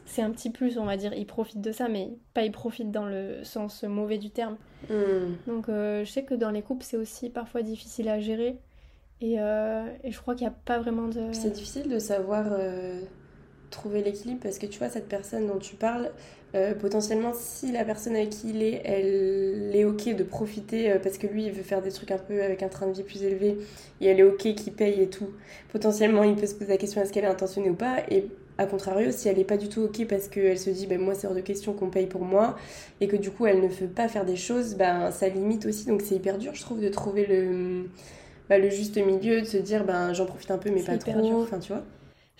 c'est 0.05 0.21
un 0.21 0.31
petit 0.31 0.51
plus, 0.51 0.77
on 0.77 0.85
va 0.85 0.97
dire, 0.97 1.13
ils 1.13 1.25
profitent 1.25 1.61
de 1.61 1.71
ça, 1.71 1.89
mais 1.89 2.09
pas 2.33 2.43
ils 2.43 2.51
profitent 2.51 2.91
dans 2.91 3.05
le 3.05 3.43
sens 3.43 3.83
mauvais 3.83 4.17
du 4.17 4.29
terme. 4.29 4.57
Mm. 4.89 4.93
Donc 5.47 5.67
euh, 5.67 6.05
je 6.05 6.11
sais 6.11 6.23
que 6.23 6.35
dans 6.35 6.51
les 6.51 6.61
couples, 6.61 6.83
c'est 6.83 6.97
aussi 6.97 7.29
parfois 7.29 7.63
difficile 7.63 8.07
à 8.07 8.19
gérer. 8.19 8.57
Et, 9.19 9.39
euh, 9.39 9.85
et 10.03 10.11
je 10.11 10.19
crois 10.19 10.33
qu'il 10.35 10.47
n'y 10.47 10.53
a 10.53 10.57
pas 10.65 10.79
vraiment 10.79 11.07
de... 11.07 11.31
C'est 11.31 11.51
difficile 11.51 11.87
de 11.89 11.99
savoir 11.99 12.47
euh, 12.51 13.01
trouver 13.71 14.03
l'équilibre 14.03 14.41
parce 14.43 14.59
que 14.59 14.67
tu 14.67 14.77
vois, 14.77 14.89
cette 14.89 15.07
personne 15.07 15.47
dont 15.47 15.57
tu 15.57 15.75
parles, 15.75 16.11
euh, 16.53 16.75
potentiellement, 16.75 17.31
si 17.33 17.71
la 17.71 17.85
personne 17.85 18.15
avec 18.15 18.29
qui 18.29 18.49
il 18.49 18.61
est, 18.61 18.81
elle 18.83 19.71
est 19.73 19.85
ok 19.85 20.15
de 20.15 20.23
profiter 20.23 20.91
euh, 20.91 20.99
parce 20.99 21.17
que 21.17 21.25
lui, 21.25 21.45
il 21.45 21.51
veut 21.51 21.63
faire 21.63 21.81
des 21.81 21.91
trucs 21.91 22.11
un 22.11 22.17
peu 22.17 22.43
avec 22.43 22.61
un 22.61 22.67
train 22.67 22.87
de 22.87 22.93
vie 22.93 23.03
plus 23.03 23.23
élevé 23.23 23.57
et 24.01 24.07
elle 24.07 24.19
est 24.19 24.23
ok 24.23 24.53
qu'il 24.53 24.73
paye 24.73 25.01
et 25.01 25.07
tout, 25.07 25.29
potentiellement, 25.71 26.23
il 26.23 26.35
peut 26.35 26.47
se 26.47 26.55
poser 26.55 26.71
la 26.71 26.77
question 26.77 27.01
est-ce 27.01 27.13
qu'elle 27.13 27.23
est 27.23 27.27
intentionnée 27.27 27.69
ou 27.69 27.75
pas? 27.75 27.99
Et 28.09 28.27
à 28.57 28.65
contrario, 28.65 29.11
si 29.11 29.27
elle 29.27 29.39
est 29.39 29.45
pas 29.45 29.57
du 29.57 29.69
tout 29.69 29.81
ok 29.81 30.05
parce 30.07 30.27
qu'elle 30.27 30.59
se 30.59 30.69
dit 30.69 30.85
ben 30.87 30.99
moi 30.99 31.15
c'est 31.15 31.25
hors 31.25 31.33
de 31.33 31.41
question 31.41 31.73
qu'on 31.73 31.89
paye 31.89 32.05
pour 32.05 32.21
moi 32.21 32.57
et 32.99 33.07
que 33.07 33.15
du 33.15 33.31
coup 33.31 33.45
elle 33.45 33.61
ne 33.61 33.67
veut 33.67 33.87
pas 33.87 34.07
faire 34.07 34.25
des 34.25 34.35
choses, 34.35 34.75
ben 34.75 35.09
ça 35.11 35.29
limite 35.29 35.65
aussi. 35.65 35.85
Donc 35.87 36.01
c'est 36.01 36.15
hyper 36.15 36.37
dur 36.37 36.53
je 36.53 36.61
trouve 36.61 36.81
de 36.81 36.89
trouver 36.89 37.25
le 37.25 37.89
bah, 38.49 38.57
le 38.57 38.69
juste 38.69 38.97
milieu, 38.97 39.41
de 39.41 39.45
se 39.45 39.57
dire 39.57 39.85
ben 39.85 40.13
j'en 40.13 40.25
profite 40.25 40.51
un 40.51 40.57
peu 40.57 40.69
mais 40.69 40.83
pas 40.83 40.97
trop, 40.97 41.41
enfin 41.41 41.59
tu 41.59 41.71
vois. 41.71 41.83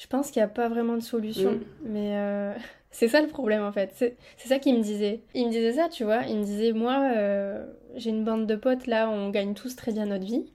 Je 0.02 0.08
pense 0.08 0.32
qu'il 0.32 0.40
n'y 0.40 0.46
a 0.46 0.48
pas 0.48 0.68
vraiment 0.68 0.96
de 0.96 1.02
solution, 1.04 1.52
Mm. 1.52 1.60
mais 1.84 2.10
euh, 2.18 2.54
c'est 2.92 3.08
ça 3.08 3.22
le 3.22 3.28
problème 3.28 3.62
en 3.64 3.72
fait. 3.72 3.92
C'est 3.94 4.16
c'est 4.38 4.48
ça 4.50 4.58
qu'il 4.58 4.76
me 4.76 4.82
disait. 4.82 5.22
Il 5.36 5.46
me 5.46 5.52
disait 5.52 5.74
ça, 5.74 5.90
tu 5.90 6.04
vois. 6.04 6.24
Il 6.28 6.38
me 6.40 6.44
disait, 6.44 6.72
moi, 6.74 7.12
euh, 7.16 7.64
j'ai 7.96 8.10
une 8.10 8.24
bande 8.24 8.48
de 8.48 8.56
potes 8.56 8.88
là, 8.88 9.10
on 9.10 9.30
gagne 9.30 9.54
tous 9.54 9.76
très 9.76 9.92
bien 9.92 10.08
notre 10.08 10.26
vie, 10.26 10.46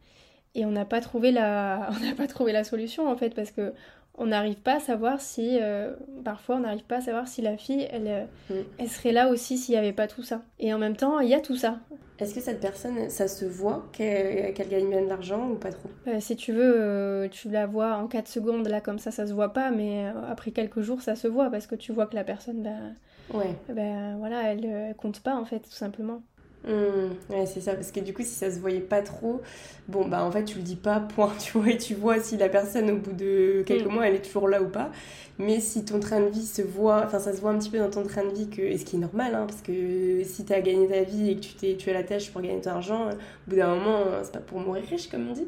et 0.56 0.64
on 0.64 0.72
n'a 0.72 0.84
pas 0.84 1.00
trouvé 1.00 1.30
la, 1.30 1.88
on 1.96 2.04
n'a 2.04 2.14
pas 2.16 2.26
trouvé 2.26 2.50
la 2.52 2.64
solution 2.64 3.08
en 3.08 3.16
fait 3.16 3.34
parce 3.36 3.52
que 3.52 3.72
on 4.18 4.26
n'arrive 4.26 4.56
pas 4.56 4.76
à 4.76 4.80
savoir 4.80 5.20
si, 5.20 5.58
euh, 5.60 5.94
parfois, 6.24 6.56
on 6.56 6.60
n'arrive 6.60 6.84
pas 6.84 6.96
à 6.96 7.00
savoir 7.00 7.28
si 7.28 7.42
la 7.42 7.56
fille, 7.56 7.86
elle, 7.90 8.08
euh, 8.08 8.24
Mm. 8.50 8.64
elle 8.78 8.88
serait 8.88 9.12
là 9.12 9.28
aussi 9.28 9.58
s'il 9.58 9.72
n'y 9.74 9.78
avait 9.78 9.92
pas 9.92 10.06
tout 10.06 10.22
ça. 10.22 10.42
Et 10.58 10.72
en 10.72 10.78
même 10.78 10.96
temps, 10.96 11.20
il 11.20 11.28
y 11.28 11.34
a 11.34 11.40
tout 11.40 11.56
ça. 11.56 11.78
Est-ce 12.18 12.34
que 12.34 12.40
cette 12.40 12.60
personne, 12.60 13.10
ça 13.10 13.28
se 13.28 13.44
voit 13.44 13.84
qu'elle 13.92 14.54
gagne 14.70 14.88
bien 14.88 15.02
de 15.02 15.08
l'argent 15.08 15.50
ou 15.50 15.56
pas 15.56 15.70
trop? 15.70 15.90
Euh, 16.08 16.18
si 16.20 16.34
tu 16.36 16.52
veux, 16.52 16.74
euh, 16.80 17.28
tu 17.28 17.50
la 17.50 17.66
vois 17.66 17.96
en 17.96 18.06
4 18.06 18.28
secondes, 18.28 18.66
là 18.68 18.80
comme 18.80 18.98
ça, 18.98 19.10
ça 19.10 19.26
se 19.26 19.32
voit 19.34 19.52
pas, 19.52 19.70
mais 19.70 20.06
après 20.30 20.50
quelques 20.50 20.80
jours, 20.80 21.02
ça 21.02 21.14
se 21.14 21.28
voit 21.28 21.50
parce 21.50 21.66
que 21.66 21.74
tu 21.74 21.92
vois 21.92 22.06
que 22.06 22.14
la 22.14 22.24
personne, 22.24 22.62
ben, 22.62 22.94
Ouais. 23.34 23.54
ben 23.68 24.16
voilà, 24.18 24.52
elle, 24.52 24.64
elle 24.64 24.94
compte 24.94 25.20
pas 25.20 25.34
en 25.34 25.44
fait, 25.44 25.58
tout 25.60 25.70
simplement. 25.72 26.22
Hmm, 26.66 27.12
ouais, 27.30 27.46
c'est 27.46 27.60
ça, 27.60 27.74
parce 27.74 27.92
que 27.92 28.00
du 28.00 28.12
coup, 28.12 28.22
si 28.22 28.30
ça 28.34 28.50
se 28.50 28.58
voyait 28.58 28.80
pas 28.80 29.00
trop, 29.00 29.40
bon, 29.86 30.08
bah 30.08 30.24
en 30.24 30.32
fait, 30.32 30.44
tu 30.44 30.56
le 30.58 30.64
dis 30.64 30.74
pas, 30.74 30.98
point, 31.14 31.32
tu 31.38 31.52
vois, 31.56 31.70
et 31.70 31.76
tu 31.78 31.94
vois 31.94 32.18
si 32.18 32.36
la 32.36 32.48
personne, 32.48 32.90
au 32.90 32.96
bout 32.96 33.12
de 33.12 33.62
quelques 33.64 33.86
Mm. 33.86 33.92
mois, 33.92 34.08
elle 34.08 34.16
est 34.16 34.24
toujours 34.24 34.48
là 34.48 34.60
ou 34.60 34.68
pas. 34.68 34.90
Mais 35.38 35.60
si 35.60 35.84
ton 35.84 36.00
train 36.00 36.20
de 36.20 36.26
vie 36.28 36.44
se 36.44 36.62
voit, 36.62 37.04
enfin, 37.04 37.20
ça 37.20 37.32
se 37.32 37.40
voit 37.40 37.50
un 37.52 37.58
petit 37.58 37.70
peu 37.70 37.78
dans 37.78 37.88
ton 37.90 38.02
train 38.02 38.24
de 38.24 38.34
vie, 38.34 38.48
que, 38.50 38.62
et 38.62 38.78
ce 38.78 38.84
qui 38.84 38.96
est 38.96 38.98
normal, 38.98 39.36
hein, 39.36 39.46
parce 39.46 39.62
que 39.62 40.24
si 40.24 40.44
t'as 40.44 40.60
gagné 40.60 40.88
ta 40.88 41.02
vie 41.04 41.30
et 41.30 41.36
que 41.36 41.40
tu, 41.40 41.54
t'es, 41.54 41.76
tu 41.76 41.88
as 41.90 41.92
la 41.92 42.02
tâche 42.02 42.32
pour 42.32 42.40
gagner 42.42 42.60
ton 42.60 42.70
argent, 42.70 43.06
euh, 43.08 43.12
au 43.12 43.50
bout 43.50 43.56
d'un 43.56 43.74
moment, 43.76 43.98
euh, 44.00 44.22
c'est 44.24 44.32
pas 44.32 44.40
pour 44.40 44.58
mourir 44.58 44.82
riche, 44.90 45.08
comme 45.08 45.28
on 45.30 45.34
dit. 45.34 45.46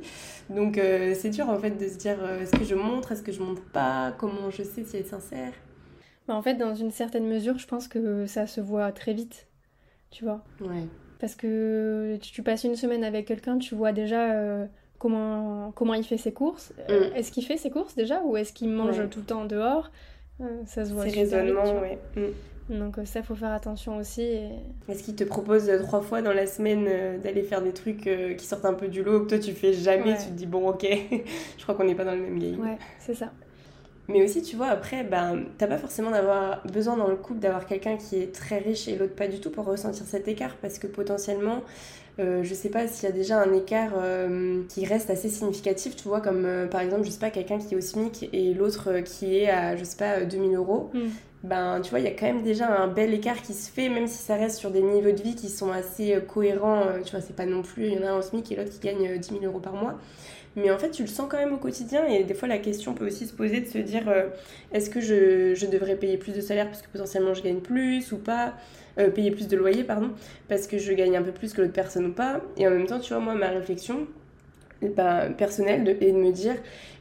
Donc, 0.51 0.79
euh, 0.79 1.15
c'est 1.19 1.31
dur, 1.31 1.49
en 1.49 1.59
fait, 1.59 1.73
de 1.73 1.89
se 1.89 1.97
dire, 1.97 2.19
euh, 2.23 2.41
est-ce 2.43 2.55
que 2.55 2.65
je 2.65 2.77
montre, 2.77 3.11
est-ce 3.11 3.23
que 3.25 3.33
je 3.33 3.43
montre 3.43 3.63
pas, 3.73 4.13
comment 4.19 4.51
je 4.51 4.63
sais 4.63 4.85
si 4.85 4.97
elle 4.97 5.03
est 5.03 5.09
sincère. 5.09 5.53
Mais 6.29 6.35
en 6.35 6.43
fait, 6.43 6.55
dans 6.55 6.75
une 6.77 6.91
certaine 6.93 7.27
mesure, 7.27 7.59
je 7.59 7.67
pense 7.67 7.89
que 7.89 8.27
ça 8.27 8.47
se 8.47 8.61
voit 8.61 8.93
très 8.93 9.15
vite, 9.15 9.49
tu 10.11 10.25
vois. 10.25 10.47
Ouais. 10.61 10.89
Parce 11.19 11.35
que 11.35 12.17
tu 12.23 12.43
passes 12.43 12.65
une 12.65 12.77
semaine 12.77 13.03
avec 13.05 13.27
quelqu'un, 13.27 13.59
tu 13.59 13.75
vois 13.75 13.93
déjà 13.93 14.33
euh, 14.35 14.67
comment, 14.99 15.73
comment 15.75 15.95
il 15.95 16.05
fait 16.05 16.17
ses 16.19 16.33
courses. 16.33 16.73
Euh, 16.91 17.11
Mm. 17.11 17.17
Est-ce 17.17 17.33
qu'il 17.33 17.45
fait 17.45 17.57
ses 17.57 17.71
courses 17.71 17.95
déjà 17.97 18.23
ou 18.25 18.37
est-ce 18.37 18.53
qu'il 18.53 18.69
mange 18.69 18.99
Ouais. 18.99 19.09
tout 19.09 19.19
le 19.21 19.25
temps 19.25 19.45
dehors? 19.45 19.91
Euh, 20.41 20.45
Ça 20.67 20.85
se 20.85 20.93
voit 20.93 21.05
Ces 21.05 21.11
super 21.11 21.25
vite, 21.25 21.31
tu 21.33 21.37
raisonnements, 21.41 21.73
vois. 21.73 21.83
ouais. 21.83 21.99
Hmm. 22.17 22.79
Donc 22.79 22.97
ça, 23.07 23.23
faut 23.23 23.35
faire 23.35 23.53
attention 23.53 23.97
aussi. 23.97 24.21
et- 24.23 24.51
Est-ce 24.89 25.03
qu'il 25.03 25.17
te 25.17 25.25
propose 25.25 25.69
trois 25.85 26.03
fois 26.03 26.21
dans 26.23 26.33
la 26.35 26.47
semaine 26.47 27.21
d'aller 27.23 27.43
faire 27.43 27.63
des 27.63 27.73
trucs 27.73 28.09
qui 28.37 28.47
sortent 28.47 28.67
un 28.67 28.75
peu 28.75 28.89
du 28.89 29.03
lot 29.03 29.23
que 29.25 29.29
toi 29.31 29.39
tu 29.39 29.53
fais 29.53 29.73
jamais 29.73 30.13
Ouais. 30.13 30.19
Tu 30.19 30.27
te 30.27 30.35
dis 30.35 30.47
bon 30.47 30.69
ok, 30.69 30.87
je 31.59 31.63
crois 31.63 31.75
qu'on 31.75 31.85
n'est 31.85 31.95
pas 31.95 32.05
dans 32.05 32.15
le 32.15 32.21
même 32.21 32.39
game. 32.39 32.61
Ouais, 32.61 32.77
c'est 33.01 33.15
ça. 33.15 33.33
Mais 34.09 34.25
aussi 34.25 34.43
tu 34.43 34.57
vois 34.57 34.69
après, 34.69 35.05
ben, 35.05 35.45
t'as 35.59 35.67
pas 35.67 35.77
forcément 35.79 36.11
d'avoir 36.11 36.63
besoin 36.73 36.97
dans 36.97 37.09
le 37.09 37.17
couple 37.17 37.41
d'avoir 37.41 37.67
quelqu'un 37.67 37.97
qui 37.97 38.17
est 38.17 38.35
très 38.35 38.59
riche 38.59 38.89
et 38.89 38.97
l'autre 38.97 39.15
pas 39.15 39.29
du 39.29 39.39
tout 39.39 39.51
pour 39.51 39.67
ressentir 39.67 40.07
cet 40.07 40.29
écart 40.29 40.57
parce 40.63 40.79
que 40.79 40.87
potentiellement 40.87 41.63
euh, 42.19 42.43
je 42.43 42.53
sais 42.53 42.69
pas 42.71 42.89
s'il 42.89 43.09
y 43.09 43.13
a 43.13 43.15
déjà 43.15 43.41
un 43.41 43.53
écart 43.53 43.93
euh, 43.97 44.63
qui 44.69 44.85
reste 44.85 45.09
assez 45.09 45.29
significatif, 45.29 45.95
tu 45.95 46.09
vois, 46.09 46.21
comme 46.21 46.47
euh, 46.47 46.67
par 46.67 46.81
exemple, 46.81 47.05
je 47.05 47.11
sais 47.11 47.21
pas, 47.21 47.31
quelqu'un 47.31 47.59
qui 47.59 47.75
est 47.75 47.77
au 47.77 47.81
SMIC 47.81 48.29
et 48.33 48.55
l'autre 48.55 49.01
qui 49.05 49.37
est 49.37 49.49
à, 49.49 49.77
je 49.77 49.85
sais 49.85 49.97
pas, 49.97 50.19
euh, 50.21 50.25
2000 50.25 50.57
euros, 50.57 50.91
Mm. 50.95 50.99
ben 51.45 51.81
tu 51.81 51.91
vois, 51.91 52.01
il 52.01 52.07
y 52.07 52.09
a 52.09 52.13
quand 52.13 52.27
même 52.27 52.43
déjà 52.43 52.67
un 52.77 52.89
bel 52.89 53.15
écart 53.15 53.41
qui 53.41 53.55
se 53.55 53.71
fait, 53.71 53.89
même 53.89 54.09
si 54.09 54.19
ça 54.21 54.35
reste 54.35 54.59
sur 54.59 54.73
des 54.73 54.83
niveaux 54.83 55.13
de 55.13 55.23
vie 55.23 55.37
qui 55.37 55.49
sont 55.49 55.71
assez 55.71 56.19
cohérents, 56.27 56.87
tu 57.05 57.13
vois, 57.13 57.21
c'est 57.21 57.37
pas 57.37 57.47
non 57.47 57.63
plus, 57.63 57.87
il 57.87 57.93
y 57.95 57.99
en 57.99 58.03
a 58.05 58.11
un 58.11 58.19
au 58.19 58.23
SMIC 58.23 58.51
et 58.51 58.57
l'autre 58.57 58.71
qui 58.71 58.81
gagne 58.81 59.07
euh, 59.11 59.19
10 59.19 59.29
000 59.29 59.45
euros 59.45 59.61
par 59.61 59.75
mois. 59.75 59.95
Mais 60.61 60.71
en 60.71 60.79
fait, 60.79 60.91
tu 60.91 61.03
le 61.03 61.09
sens 61.09 61.27
quand 61.31 61.37
même 61.37 61.53
au 61.53 61.59
quotidien 61.59 62.07
et 62.07 62.25
des 62.25 62.35
fois, 62.35 62.49
la 62.49 62.59
question 62.59 62.95
peut 62.95 63.07
aussi 63.07 63.27
se 63.27 63.33
poser 63.33 63.61
de 63.61 63.67
se 63.67 63.79
dire 63.79 64.09
euh, 64.09 64.29
est-ce 64.73 64.91
que 64.91 65.01
je, 65.01 65.55
je, 65.55 65.67
devrais 65.67 65.97
payer 65.97 66.17
plus 66.17 66.33
de 66.33 66.41
salaire 66.41 66.67
parce 66.67 66.83
que 66.83 66.89
potentiellement 66.89 67.35
je 67.35 67.43
gagne 67.43 67.61
plus 67.61 68.13
ou 68.13 68.19
pas 68.19 68.55
euh, 68.99 69.11
Payer 69.11 69.31
plus 69.31 69.47
de 69.47 69.57
loyer, 69.57 69.85
pardon, 69.85 70.11
parce 70.49 70.67
que 70.67 70.79
je 70.79 70.93
gagne 70.93 71.17
un 71.17 71.23
peu 71.23 71.33
plus 71.33 71.53
que 71.53 71.61
l'autre 71.61 71.73
personne 71.73 72.07
ou 72.07 72.13
pas. 72.13 72.41
Et 72.57 72.67
en 72.67 72.71
même 72.71 72.87
temps, 72.87 72.99
tu 72.99 73.13
vois, 73.13 73.23
moi, 73.23 73.35
ma 73.35 73.49
réflexion, 73.49 74.09
bah, 74.83 75.29
personnelle 75.37 75.83
de, 75.85 75.97
et 76.01 76.13
de 76.13 76.17
me 76.17 76.31
dire 76.31 76.55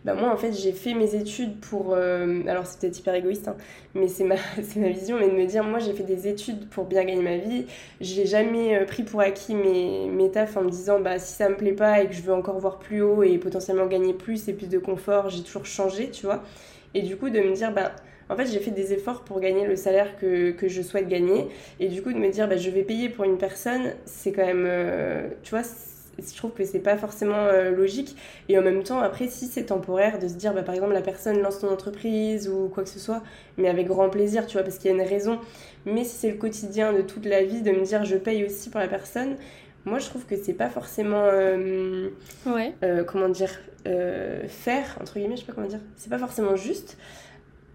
bah 0.03 0.15
moi 0.15 0.31
en 0.31 0.37
fait 0.37 0.51
j'ai 0.51 0.71
fait 0.71 0.93
mes 0.93 1.15
études 1.15 1.59
pour 1.59 1.93
euh, 1.93 2.41
alors 2.47 2.65
c'est 2.65 2.79
peut-être 2.79 2.97
hyper 2.97 3.13
égoïste 3.13 3.47
hein, 3.49 3.57
mais 3.93 4.07
c'est 4.07 4.23
ma 4.23 4.35
ma 4.77 4.89
vision 4.89 5.17
mais 5.19 5.29
de 5.29 5.35
me 5.35 5.45
dire 5.45 5.63
moi 5.63 5.77
j'ai 5.77 5.93
fait 5.93 6.03
des 6.03 6.27
études 6.27 6.67
pour 6.69 6.85
bien 6.85 7.03
gagner 7.03 7.21
ma 7.21 7.37
vie 7.37 7.67
j'ai 8.01 8.25
jamais 8.25 8.75
euh, 8.75 8.85
pris 8.85 9.03
pour 9.03 9.21
acquis 9.21 9.53
mes 9.53 10.07
mes 10.07 10.31
tafs 10.31 10.57
en 10.57 10.63
me 10.63 10.71
disant 10.71 10.99
bah 10.99 11.19
si 11.19 11.33
ça 11.33 11.49
me 11.49 11.55
plaît 11.55 11.73
pas 11.73 12.01
et 12.01 12.07
que 12.07 12.13
je 12.13 12.21
veux 12.21 12.33
encore 12.33 12.57
voir 12.59 12.79
plus 12.79 13.01
haut 13.01 13.21
et 13.21 13.37
potentiellement 13.37 13.85
gagner 13.85 14.13
plus 14.13 14.47
et 14.47 14.53
plus 14.53 14.69
de 14.69 14.79
confort 14.79 15.29
j'ai 15.29 15.43
toujours 15.43 15.65
changé 15.65 16.09
tu 16.09 16.25
vois 16.25 16.43
et 16.95 17.03
du 17.03 17.15
coup 17.15 17.29
de 17.29 17.39
me 17.39 17.53
dire 17.53 17.71
bah 17.73 17.91
en 18.29 18.35
fait, 18.35 18.45
j'ai 18.45 18.59
fait 18.59 18.71
des 18.71 18.91
efforts 18.91 19.23
pour 19.23 19.39
gagner 19.39 19.65
le 19.65 19.77
salaire 19.77 20.17
que, 20.19 20.51
que, 20.51 20.67
je 20.67 20.81
souhaite 20.81 21.07
gagner. 21.07 21.47
Et 21.79 21.87
du 21.87 22.01
coup, 22.01 22.11
de 22.11 22.17
me 22.17 22.29
dire, 22.29 22.49
bah, 22.49 22.57
je 22.57 22.69
vais 22.69 22.83
payer 22.83 23.07
pour 23.07 23.23
une 23.23 23.37
personne, 23.37 23.93
c'est 24.03 24.33
quand 24.33 24.45
même, 24.45 24.65
euh, 24.67 25.29
tu 25.43 25.51
vois, 25.51 25.63
je 26.19 26.35
trouve 26.35 26.51
que 26.51 26.65
c'est 26.65 26.79
pas 26.79 26.97
forcément 26.97 27.35
euh, 27.35 27.71
logique. 27.71 28.15
Et 28.49 28.57
en 28.57 28.61
même 28.61 28.83
temps, 28.83 28.99
après, 28.99 29.27
si 29.27 29.45
c'est 29.45 29.65
temporaire, 29.65 30.19
de 30.19 30.27
se 30.27 30.33
dire, 30.33 30.53
bah, 30.53 30.63
par 30.63 30.75
exemple, 30.75 30.93
la 30.93 31.01
personne 31.01 31.41
lance 31.41 31.59
ton 31.59 31.69
entreprise 31.69 32.49
ou 32.49 32.69
quoi 32.69 32.83
que 32.83 32.89
ce 32.89 32.99
soit, 32.99 33.21
mais 33.57 33.67
avec 33.67 33.87
grand 33.87 34.09
plaisir, 34.09 34.47
tu 34.47 34.53
vois, 34.53 34.63
parce 34.63 34.77
qu'il 34.77 34.91
y 34.91 34.93
a 34.93 34.97
une 34.97 35.07
raison. 35.07 35.39
Mais 35.85 36.03
si 36.03 36.15
c'est 36.15 36.31
le 36.31 36.37
quotidien 36.37 36.93
de 36.93 37.01
toute 37.01 37.25
la 37.25 37.43
vie, 37.43 37.61
de 37.61 37.71
me 37.71 37.83
dire, 37.83 38.05
je 38.05 38.15
paye 38.15 38.45
aussi 38.45 38.69
pour 38.69 38.79
la 38.79 38.87
personne, 38.87 39.35
moi, 39.85 39.99
je 39.99 40.05
trouve 40.07 40.25
que 40.25 40.35
c'est 40.35 40.53
pas 40.53 40.69
forcément. 40.69 41.23
Euh, 41.23 42.09
ouais. 42.45 42.73
Euh, 42.83 43.03
comment 43.03 43.29
dire 43.29 43.51
Faire, 44.49 44.97
entre 44.99 45.13
guillemets, 45.17 45.37
je 45.37 45.41
sais 45.41 45.47
pas 45.47 45.53
comment 45.53 45.67
dire. 45.67 45.79
C'est 45.95 46.09
pas 46.09 46.17
forcément 46.17 46.57
juste. 46.57 46.97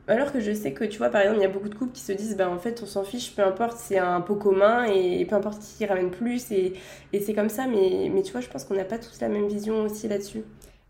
Alors 0.09 0.33
que 0.33 0.41
je 0.41 0.53
sais 0.53 0.73
que, 0.73 0.85
tu 0.85 0.99
vois, 0.99 1.11
par 1.11 1.21
exemple, 1.21 1.39
il 1.39 1.43
y 1.43 1.47
a 1.47 1.49
beaucoup 1.49 1.69
de 1.69 1.75
couples 1.75 1.93
qui 1.93 2.01
se 2.01 2.13
disent, 2.13 2.37
bah 2.37 2.51
en 2.51 2.59
fait, 2.59 2.81
on 2.83 2.87
s'en 2.87 3.05
fiche, 3.05 3.35
peu 3.37 3.43
importe, 3.43 3.79
c'est 3.79 3.99
un 3.99 4.21
pot 4.21 4.35
commun 4.35 4.85
et 4.85 5.25
peu 5.25 5.37
importe 5.37 5.63
qui 5.63 5.87
ramène 5.87 6.11
plus, 6.11 6.51
et, 6.51 6.75
et 7.13 7.21
c'est 7.21 7.35
comme 7.35 7.49
ça, 7.49 7.67
mais, 7.69 8.11
mais 8.13 8.23
tu 8.23 8.33
vois, 8.33 8.41
je 8.41 8.49
pense 8.49 8.65
qu'on 8.65 8.75
n'a 8.75 8.85
pas 8.85 8.99
tous 8.99 9.21
la 9.21 9.29
même 9.29 9.47
vision 9.47 9.83
aussi 9.83 10.09
là-dessus. 10.09 10.43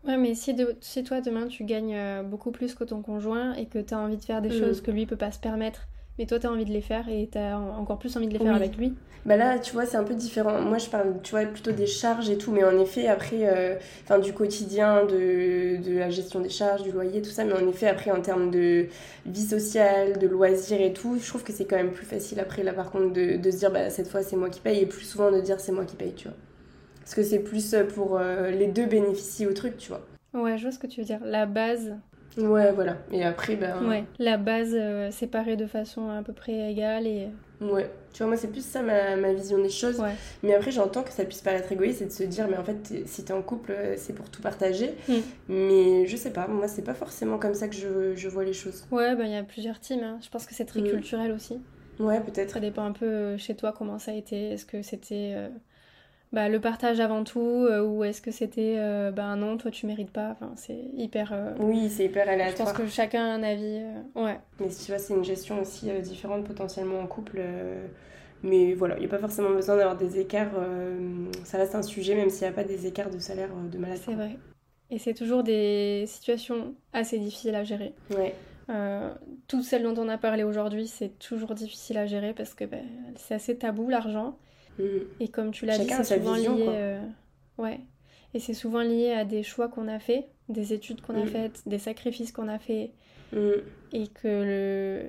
Ouais, 0.05 0.17
mais 0.17 0.33
si, 0.33 0.53
de, 0.53 0.75
si 0.81 1.03
toi, 1.03 1.21
demain, 1.21 1.47
tu 1.47 1.63
gagnes 1.63 1.95
euh, 1.95 2.23
beaucoup 2.23 2.51
plus 2.51 2.73
que 2.73 2.83
ton 2.83 3.01
conjoint 3.01 3.53
et 3.53 3.67
que 3.67 3.79
tu 3.79 3.93
as 3.93 3.99
envie 3.99 4.17
de 4.17 4.23
faire 4.23 4.41
des 4.41 4.49
mm. 4.49 4.59
choses 4.59 4.81
que 4.81 4.91
lui 4.91 5.05
peut 5.05 5.15
pas 5.15 5.31
se 5.31 5.39
permettre, 5.39 5.87
mais 6.17 6.25
toi, 6.25 6.39
tu 6.39 6.47
as 6.47 6.51
envie 6.51 6.65
de 6.65 6.71
les 6.71 6.81
faire 6.81 7.07
et 7.09 7.29
tu 7.31 7.37
as 7.37 7.57
encore 7.57 7.99
plus 7.99 8.15
envie 8.17 8.27
de 8.27 8.33
les 8.33 8.39
faire 8.39 8.55
avec 8.55 8.77
lui? 8.77 8.93
Bah 9.25 9.37
là, 9.37 9.57
tu 9.57 9.71
vois, 9.71 9.85
c'est 9.85 9.95
un 9.95 10.03
peu 10.03 10.15
différent. 10.15 10.61
Moi, 10.61 10.77
je 10.77 10.89
parle, 10.89 11.21
tu 11.23 11.31
vois, 11.31 11.45
plutôt 11.45 11.71
des 11.71 11.87
charges 11.87 12.29
et 12.29 12.37
tout, 12.37 12.51
mais 12.51 12.63
en 12.65 12.77
effet, 12.77 13.07
après, 13.07 13.47
euh, 13.47 13.75
enfin, 14.03 14.19
du 14.19 14.33
quotidien, 14.33 15.05
de, 15.05 15.81
de, 15.81 15.97
la 15.97 16.09
gestion 16.09 16.41
des 16.41 16.49
charges, 16.49 16.83
du 16.83 16.91
loyer, 16.91 17.21
tout 17.21 17.29
ça, 17.29 17.45
mais 17.45 17.53
en 17.53 17.65
effet, 17.69 17.87
après, 17.87 18.11
en 18.11 18.21
termes 18.21 18.51
de 18.51 18.87
vie 19.25 19.45
sociale, 19.45 20.19
de 20.19 20.27
loisirs 20.27 20.81
et 20.81 20.91
tout, 20.91 21.17
je 21.21 21.27
trouve 21.27 21.43
que 21.43 21.53
c'est 21.53 21.63
quand 21.63 21.77
même 21.77 21.93
plus 21.93 22.05
facile 22.05 22.41
après, 22.41 22.63
là, 22.63 22.73
par 22.73 22.91
contre, 22.91 23.13
de, 23.13 23.37
de 23.37 23.51
se 23.51 23.57
dire, 23.59 23.71
bah, 23.71 23.89
cette 23.89 24.09
fois, 24.09 24.23
c'est 24.23 24.35
moi 24.35 24.49
qui 24.49 24.59
paye, 24.59 24.81
et 24.81 24.85
plus 24.85 25.05
souvent 25.05 25.31
de 25.31 25.39
dire, 25.39 25.61
c'est 25.61 25.71
moi 25.71 25.85
qui 25.85 25.95
paye, 25.95 26.13
tu 26.13 26.27
vois. 26.27 26.37
Parce 26.99 27.15
que 27.15 27.23
c'est 27.23 27.39
plus 27.39 27.75
pour 27.95 28.17
euh, 28.17 28.51
les 28.51 28.67
deux 28.67 28.85
bénéficier 28.85 29.47
au 29.47 29.53
truc, 29.53 29.77
tu 29.77 29.89
vois. 29.89 30.01
Ouais, 30.33 30.57
je 30.57 30.63
vois 30.63 30.71
ce 30.71 30.79
que 30.79 30.87
tu 30.87 30.99
veux 30.99 31.05
dire. 31.05 31.19
La 31.23 31.45
base, 31.45 31.95
Ouais, 32.37 32.71
voilà. 32.71 32.97
Et 33.11 33.23
après, 33.23 33.55
ben. 33.55 33.87
Ouais, 33.87 34.05
la 34.19 34.37
base 34.37 34.73
euh, 34.73 35.11
séparée 35.11 35.55
de 35.55 35.65
façon 35.65 36.09
à 36.09 36.21
peu 36.23 36.33
près 36.33 36.71
égale 36.71 37.07
et. 37.07 37.27
Ouais, 37.61 37.89
tu 38.11 38.19
vois, 38.19 38.27
moi, 38.27 38.37
c'est 38.37 38.51
plus 38.51 38.65
ça 38.65 38.81
ma, 38.81 39.15
ma 39.15 39.33
vision 39.33 39.61
des 39.61 39.69
choses. 39.69 40.01
Mais 40.41 40.53
après, 40.53 40.71
j'entends 40.71 41.03
que 41.03 41.11
ça 41.11 41.23
puisse 41.23 41.41
paraître 41.41 41.71
égoïste 41.71 42.01
et 42.01 42.05
de 42.05 42.11
se 42.11 42.23
dire, 42.23 42.47
mais 42.49 42.57
en 42.57 42.63
fait, 42.63 42.93
si 43.05 43.23
t'es 43.23 43.33
en 43.33 43.41
couple, 43.41 43.71
euh, 43.71 43.95
c'est 43.97 44.13
pour 44.13 44.29
tout 44.29 44.41
partager. 44.41 44.93
Mm. 45.07 45.13
Mais 45.49 46.07
je 46.07 46.15
sais 46.17 46.31
pas, 46.31 46.47
moi, 46.47 46.67
c'est 46.67 46.81
pas 46.81 46.93
forcément 46.93 47.37
comme 47.37 47.53
ça 47.53 47.67
que 47.67 47.75
je, 47.75 48.15
je 48.15 48.27
vois 48.27 48.43
les 48.43 48.53
choses. 48.53 48.85
Ouais, 48.91 49.15
ben, 49.15 49.25
il 49.25 49.31
y 49.31 49.37
a 49.37 49.43
plusieurs 49.43 49.79
teams. 49.79 50.03
Hein. 50.03 50.19
Je 50.21 50.29
pense 50.29 50.45
que 50.45 50.53
c'est 50.53 50.65
très 50.65 50.81
mm. 50.81 50.89
culturel 50.89 51.31
aussi. 51.31 51.59
Ouais, 51.99 52.19
peut-être. 52.19 52.51
Ça 52.51 52.59
dépend 52.59 52.85
un 52.85 52.91
peu 52.91 53.05
euh, 53.05 53.37
chez 53.37 53.55
toi 53.55 53.73
comment 53.77 53.99
ça 53.99 54.11
a 54.11 54.15
été. 54.15 54.51
Est-ce 54.51 54.65
que 54.65 54.81
c'était 54.81 55.35
bah, 56.33 56.49
le 56.49 56.59
partage 56.59 56.99
avant 56.99 57.23
tout 57.23 57.39
euh, 57.39 57.83
ou 57.83 58.03
est-ce 58.03 58.19
que 58.19 58.31
c'était 58.31 58.77
euh, 58.79 59.11
bah 59.11 59.35
non 59.35 59.55
toi 59.57 59.69
tu 59.69 59.85
mérites 59.85 60.09
pas. 60.09 60.31
Enfin 60.31 60.51
c'est 60.55 60.79
hyper 60.97 61.31
euh, 61.31 61.53
oui 61.59 61.89
c'est 61.89 62.05
hyper 62.05 62.27
aléatoire. 62.27 62.69
je 62.69 62.73
pense 62.73 62.73
que 62.73 62.87
chacun 62.87 63.23
a 63.23 63.35
un 63.35 63.43
avis 63.43 63.83
ouais. 64.15 64.39
Mais 64.59 64.67
tu 64.67 64.91
vois 64.91 64.97
c'est 64.97 65.13
une 65.13 65.23
gestion 65.23 65.61
aussi 65.61 65.91
différente 66.01 66.43
potentiellement 66.43 66.99
en 66.99 67.05
couple 67.05 67.39
mais 68.41 68.73
voilà 68.73 68.95
il 68.97 69.01
n'y 69.01 69.05
a 69.05 69.09
pas 69.09 69.19
forcément 69.19 69.51
besoin 69.51 69.77
d'avoir 69.77 69.95
des 69.95 70.19
écarts 70.19 70.51
ça 71.43 71.59
reste 71.59 71.75
un 71.75 71.83
sujet 71.83 72.15
même 72.15 72.31
s'il 72.31 72.47
n'y 72.47 72.51
a 72.51 72.55
pas 72.55 72.63
des 72.63 72.87
écarts 72.87 73.11
de 73.11 73.19
salaire 73.19 73.49
de 73.71 73.77
maladie 73.77 74.01
c'est 74.03 74.15
vrai. 74.15 74.37
Et 74.89 74.97
c'est 74.97 75.13
toujours 75.13 75.43
des 75.43 76.05
situations 76.07 76.73
assez 76.93 77.19
difficiles 77.19 77.55
à 77.55 77.63
gérer. 77.63 77.93
Ouais. 78.09 78.33
Toutes 79.47 79.63
celles 79.63 79.83
dont 79.83 79.95
on 79.97 80.09
a 80.09 80.17
parlé 80.17 80.43
aujourd'hui, 80.43 80.87
c'est 80.87 81.17
toujours 81.19 81.53
difficile 81.55 81.97
à 81.97 82.05
gérer 82.05 82.33
parce 82.33 82.53
que 82.53 82.65
bah, 82.65 82.77
c'est 83.15 83.35
assez 83.35 83.57
tabou 83.57 83.89
l'argent. 83.89 84.37
Mm. 84.79 84.83
Et 85.19 85.27
comme 85.27 85.51
tu 85.51 85.65
l'as 85.65 85.77
dit, 85.77 85.89
c'est 85.89 86.17
souvent 86.17 86.35
lié. 86.35 86.47
Euh, 86.49 87.01
ouais. 87.57 87.79
Et 88.33 88.39
c'est 88.39 88.53
souvent 88.53 88.81
lié 88.81 89.11
à 89.11 89.25
des 89.25 89.43
choix 89.43 89.67
qu'on 89.67 89.87
a 89.87 89.99
fait, 89.99 90.27
des 90.49 90.73
études 90.73 91.01
qu'on 91.01 91.15
a 91.15 91.25
mm. 91.25 91.27
faites, 91.27 91.61
des 91.67 91.79
sacrifices 91.79 92.31
qu'on 92.31 92.47
a 92.47 92.59
fait. 92.59 92.91
Mm. 93.31 93.51
Et 93.93 94.07
que, 94.07 94.27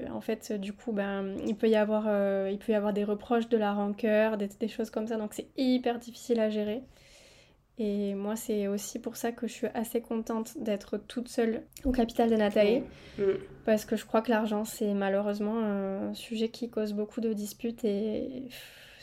le... 0.05 0.13
en 0.13 0.21
fait, 0.21 0.53
du 0.53 0.73
coup, 0.73 0.93
ben, 0.93 1.37
il, 1.47 1.57
peut 1.57 1.69
y 1.69 1.77
avoir, 1.77 2.05
euh, 2.07 2.51
il 2.53 2.59
peut 2.59 2.73
y 2.73 2.75
avoir 2.75 2.93
des 2.93 3.05
reproches, 3.05 3.49
de 3.49 3.57
la 3.57 3.73
rancœur, 3.73 4.37
des, 4.37 4.49
des 4.61 4.69
choses 4.69 4.91
comme 4.91 5.07
ça. 5.07 5.17
Donc, 5.17 5.33
c'est 5.35 5.49
hyper 5.57 5.99
difficile 5.99 6.41
à 6.41 6.51
gérer. 6.51 6.83
Et 7.77 8.15
moi, 8.15 8.37
c'est 8.37 8.69
aussi 8.69 9.01
pour 9.01 9.17
ça 9.17 9.33
que 9.33 9.49
je 9.49 9.53
suis 9.53 9.67
assez 9.75 10.01
contente 10.01 10.57
d'être 10.59 10.97
toute 10.97 11.29
seule 11.29 11.65
au 11.85 11.91
capital 11.91 12.31
de 12.31 12.37
Nathalie. 12.37 12.83
Parce 13.65 13.85
que 13.85 13.97
je 13.97 14.07
crois 14.07 14.23
que 14.23 14.31
l'argent, 14.31 14.65
c'est 14.65 14.95
malheureusement 14.95 15.59
un 15.59 16.15
sujet 16.15 16.51
qui 16.51 16.71
cause 16.71 16.93
beaucoup 16.93 17.21
de 17.21 17.33
disputes 17.33 17.85
et 17.85 18.45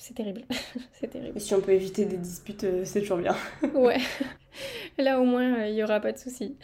c'est 0.02 0.16
terrible. 0.16 0.41
c'est 0.93 1.08
terrible. 1.08 1.38
Et 1.38 1.39
si 1.39 1.54
on 1.54 1.62
peut 1.62 1.74
éviter 1.74 2.06
des 2.06 2.18
disputes, 2.18 2.64
euh, 2.64 2.82
c'est 2.86 3.02
toujours 3.02 3.20
bien. 3.20 3.36
ouais. 3.76 3.99
Là 4.97 5.22
au 5.22 5.26
moins, 5.26 5.60
euh, 5.60 5.68
il 5.68 5.76
n'y 5.76 5.84
aura 5.84 5.99
pas 5.99 6.12
de 6.12 6.18
soucis. 6.18 6.58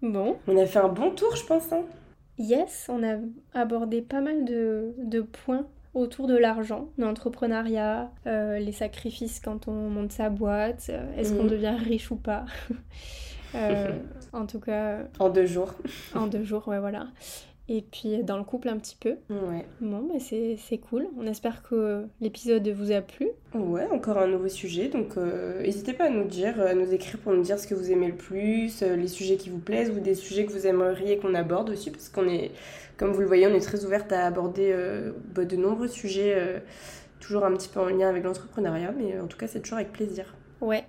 bon. 0.00 0.36
On 0.46 0.56
a 0.56 0.64
fait 0.64 0.78
un 0.78 0.88
bon 0.88 1.10
tour, 1.10 1.34
je 1.34 1.44
pense. 1.44 1.72
Hein. 1.72 1.82
yes, 2.38 2.86
on 2.88 3.02
a 3.02 3.16
abordé 3.52 4.00
pas 4.00 4.20
mal 4.20 4.44
de, 4.44 4.94
de 4.98 5.20
points 5.22 5.66
autour 5.92 6.28
de 6.28 6.36
l'argent, 6.36 6.90
l'entrepreneuriat, 6.98 8.12
euh, 8.28 8.60
les 8.60 8.70
sacrifices 8.72 9.40
quand 9.40 9.66
on 9.66 9.90
monte 9.90 10.12
sa 10.12 10.30
boîte, 10.30 10.92
est-ce 11.16 11.32
qu'on 11.34 11.44
mhm. 11.44 11.50
devient 11.50 11.76
riche 11.82 12.12
ou 12.12 12.16
pas. 12.16 12.44
en 14.32 14.46
tout 14.46 14.60
cas. 14.60 15.00
En 15.18 15.30
deux 15.30 15.46
jours. 15.46 15.74
en 16.14 16.28
deux 16.28 16.44
jours, 16.44 16.68
ouais, 16.68 16.78
voilà 16.78 17.08
et 17.68 17.82
puis 17.82 18.22
dans 18.22 18.38
le 18.38 18.44
couple 18.44 18.68
un 18.68 18.78
petit 18.78 18.96
peu. 18.98 19.16
Ouais. 19.28 19.66
Bon, 19.80 20.08
mais 20.12 20.20
c'est 20.20 20.78
cool. 20.78 21.06
On 21.18 21.26
espère 21.26 21.62
que 21.62 22.04
l'épisode 22.20 22.66
vous 22.68 22.92
a 22.92 23.00
plu. 23.00 23.28
Ouais, 23.54 23.86
encore 23.92 24.18
un 24.18 24.26
nouveau 24.26 24.48
sujet. 24.48 24.88
Donc 24.88 25.16
euh, 25.16 25.62
n'hésitez 25.62 25.92
pas 25.92 26.04
à 26.04 26.10
nous 26.10 26.24
dire, 26.24 26.60
à 26.60 26.74
nous 26.74 26.92
écrire 26.92 27.18
pour 27.18 27.32
nous 27.32 27.42
dire 27.42 27.58
ce 27.58 27.66
que 27.66 27.74
vous 27.74 27.90
aimez 27.90 28.08
le 28.08 28.16
plus, 28.16 28.82
euh, 28.82 28.96
les 28.96 29.08
sujets 29.08 29.36
qui 29.36 29.50
vous 29.50 29.58
plaisent 29.58 29.90
ou 29.90 30.00
des 30.00 30.14
sujets 30.14 30.46
que 30.46 30.52
vous 30.52 30.66
aimeriez 30.66 31.18
qu'on 31.18 31.34
aborde 31.34 31.70
aussi. 31.70 31.90
Parce 31.90 32.08
qu'on 32.08 32.26
est, 32.26 32.52
comme 32.96 33.12
vous 33.12 33.20
le 33.20 33.26
voyez, 33.26 33.46
on 33.46 33.54
est 33.54 33.60
très 33.60 33.84
ouverte 33.84 34.12
à 34.12 34.26
aborder 34.26 34.70
euh, 34.72 35.12
bah, 35.34 35.44
de 35.44 35.56
nombreux 35.56 35.88
sujets, 35.88 36.62
toujours 37.20 37.44
un 37.44 37.52
petit 37.52 37.68
peu 37.68 37.80
en 37.80 37.86
lien 37.86 38.08
avec 38.08 38.24
l'entrepreneuriat. 38.24 38.92
Mais 38.92 39.20
en 39.20 39.26
tout 39.26 39.36
cas, 39.36 39.46
c'est 39.46 39.60
toujours 39.60 39.78
avec 39.78 39.92
plaisir. 39.92 40.34
Ouais. 40.60 40.84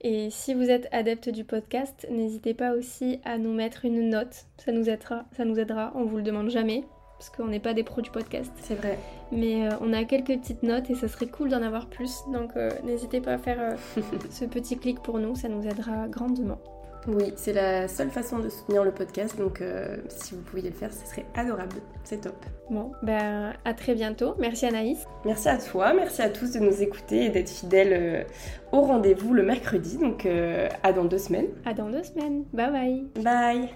Et 0.00 0.30
si 0.30 0.54
vous 0.54 0.70
êtes 0.70 0.88
adepte 0.92 1.28
du 1.28 1.44
podcast, 1.44 2.06
n'hésitez 2.10 2.54
pas 2.54 2.72
aussi 2.72 3.18
à 3.24 3.36
nous 3.36 3.52
mettre 3.52 3.84
une 3.84 4.10
note. 4.10 4.46
Ça 4.56 4.70
nous 4.70 4.88
aidera, 4.88 5.24
ça 5.36 5.44
nous 5.44 5.58
aidera. 5.58 5.92
On 5.96 6.04
vous 6.04 6.18
le 6.18 6.22
demande 6.22 6.50
jamais 6.50 6.84
parce 7.18 7.30
qu'on 7.30 7.48
n'est 7.48 7.58
pas 7.58 7.74
des 7.74 7.82
pros 7.82 8.00
du 8.00 8.10
podcast. 8.10 8.52
C'est 8.62 8.76
vrai. 8.76 8.96
Mais 9.32 9.66
euh, 9.66 9.74
on 9.80 9.92
a 9.92 10.04
quelques 10.04 10.38
petites 10.38 10.62
notes 10.62 10.88
et 10.88 10.94
ça 10.94 11.08
serait 11.08 11.26
cool 11.26 11.48
d'en 11.48 11.62
avoir 11.62 11.88
plus. 11.88 12.22
Donc 12.32 12.56
euh, 12.56 12.70
n'hésitez 12.84 13.20
pas 13.20 13.32
à 13.32 13.38
faire 13.38 13.60
euh, 13.60 14.00
ce 14.30 14.44
petit 14.44 14.78
clic 14.78 15.00
pour 15.00 15.18
nous, 15.18 15.34
ça 15.34 15.48
nous 15.48 15.66
aidera 15.66 16.06
grandement. 16.06 16.58
Oui, 17.08 17.32
c'est 17.36 17.54
la 17.54 17.88
seule 17.88 18.10
façon 18.10 18.38
de 18.38 18.50
soutenir 18.50 18.84
le 18.84 18.90
podcast, 18.90 19.38
donc 19.38 19.62
euh, 19.62 19.96
si 20.08 20.34
vous 20.34 20.42
pouviez 20.42 20.68
le 20.68 20.74
faire, 20.74 20.92
ce 20.92 21.06
serait 21.08 21.24
adorable, 21.34 21.76
c'est 22.04 22.20
top. 22.20 22.36
Bon, 22.68 22.92
ben 23.02 23.54
à 23.64 23.72
très 23.72 23.94
bientôt, 23.94 24.34
merci 24.38 24.66
Anaïs. 24.66 25.06
Merci 25.24 25.48
à 25.48 25.56
toi, 25.56 25.94
merci 25.94 26.20
à 26.20 26.28
tous 26.28 26.52
de 26.52 26.58
nous 26.58 26.82
écouter 26.82 27.24
et 27.24 27.28
d'être 27.30 27.48
fidèles 27.48 27.92
euh, 27.94 28.24
au 28.72 28.82
rendez-vous 28.82 29.32
le 29.32 29.42
mercredi, 29.42 29.96
donc 29.96 30.26
euh, 30.26 30.68
à 30.82 30.92
dans 30.92 31.06
deux 31.06 31.16
semaines. 31.16 31.48
À 31.64 31.72
dans 31.72 31.88
deux 31.88 32.02
semaines, 32.02 32.44
bye. 32.52 33.06
Bye. 33.16 33.24
Bye. 33.24 33.70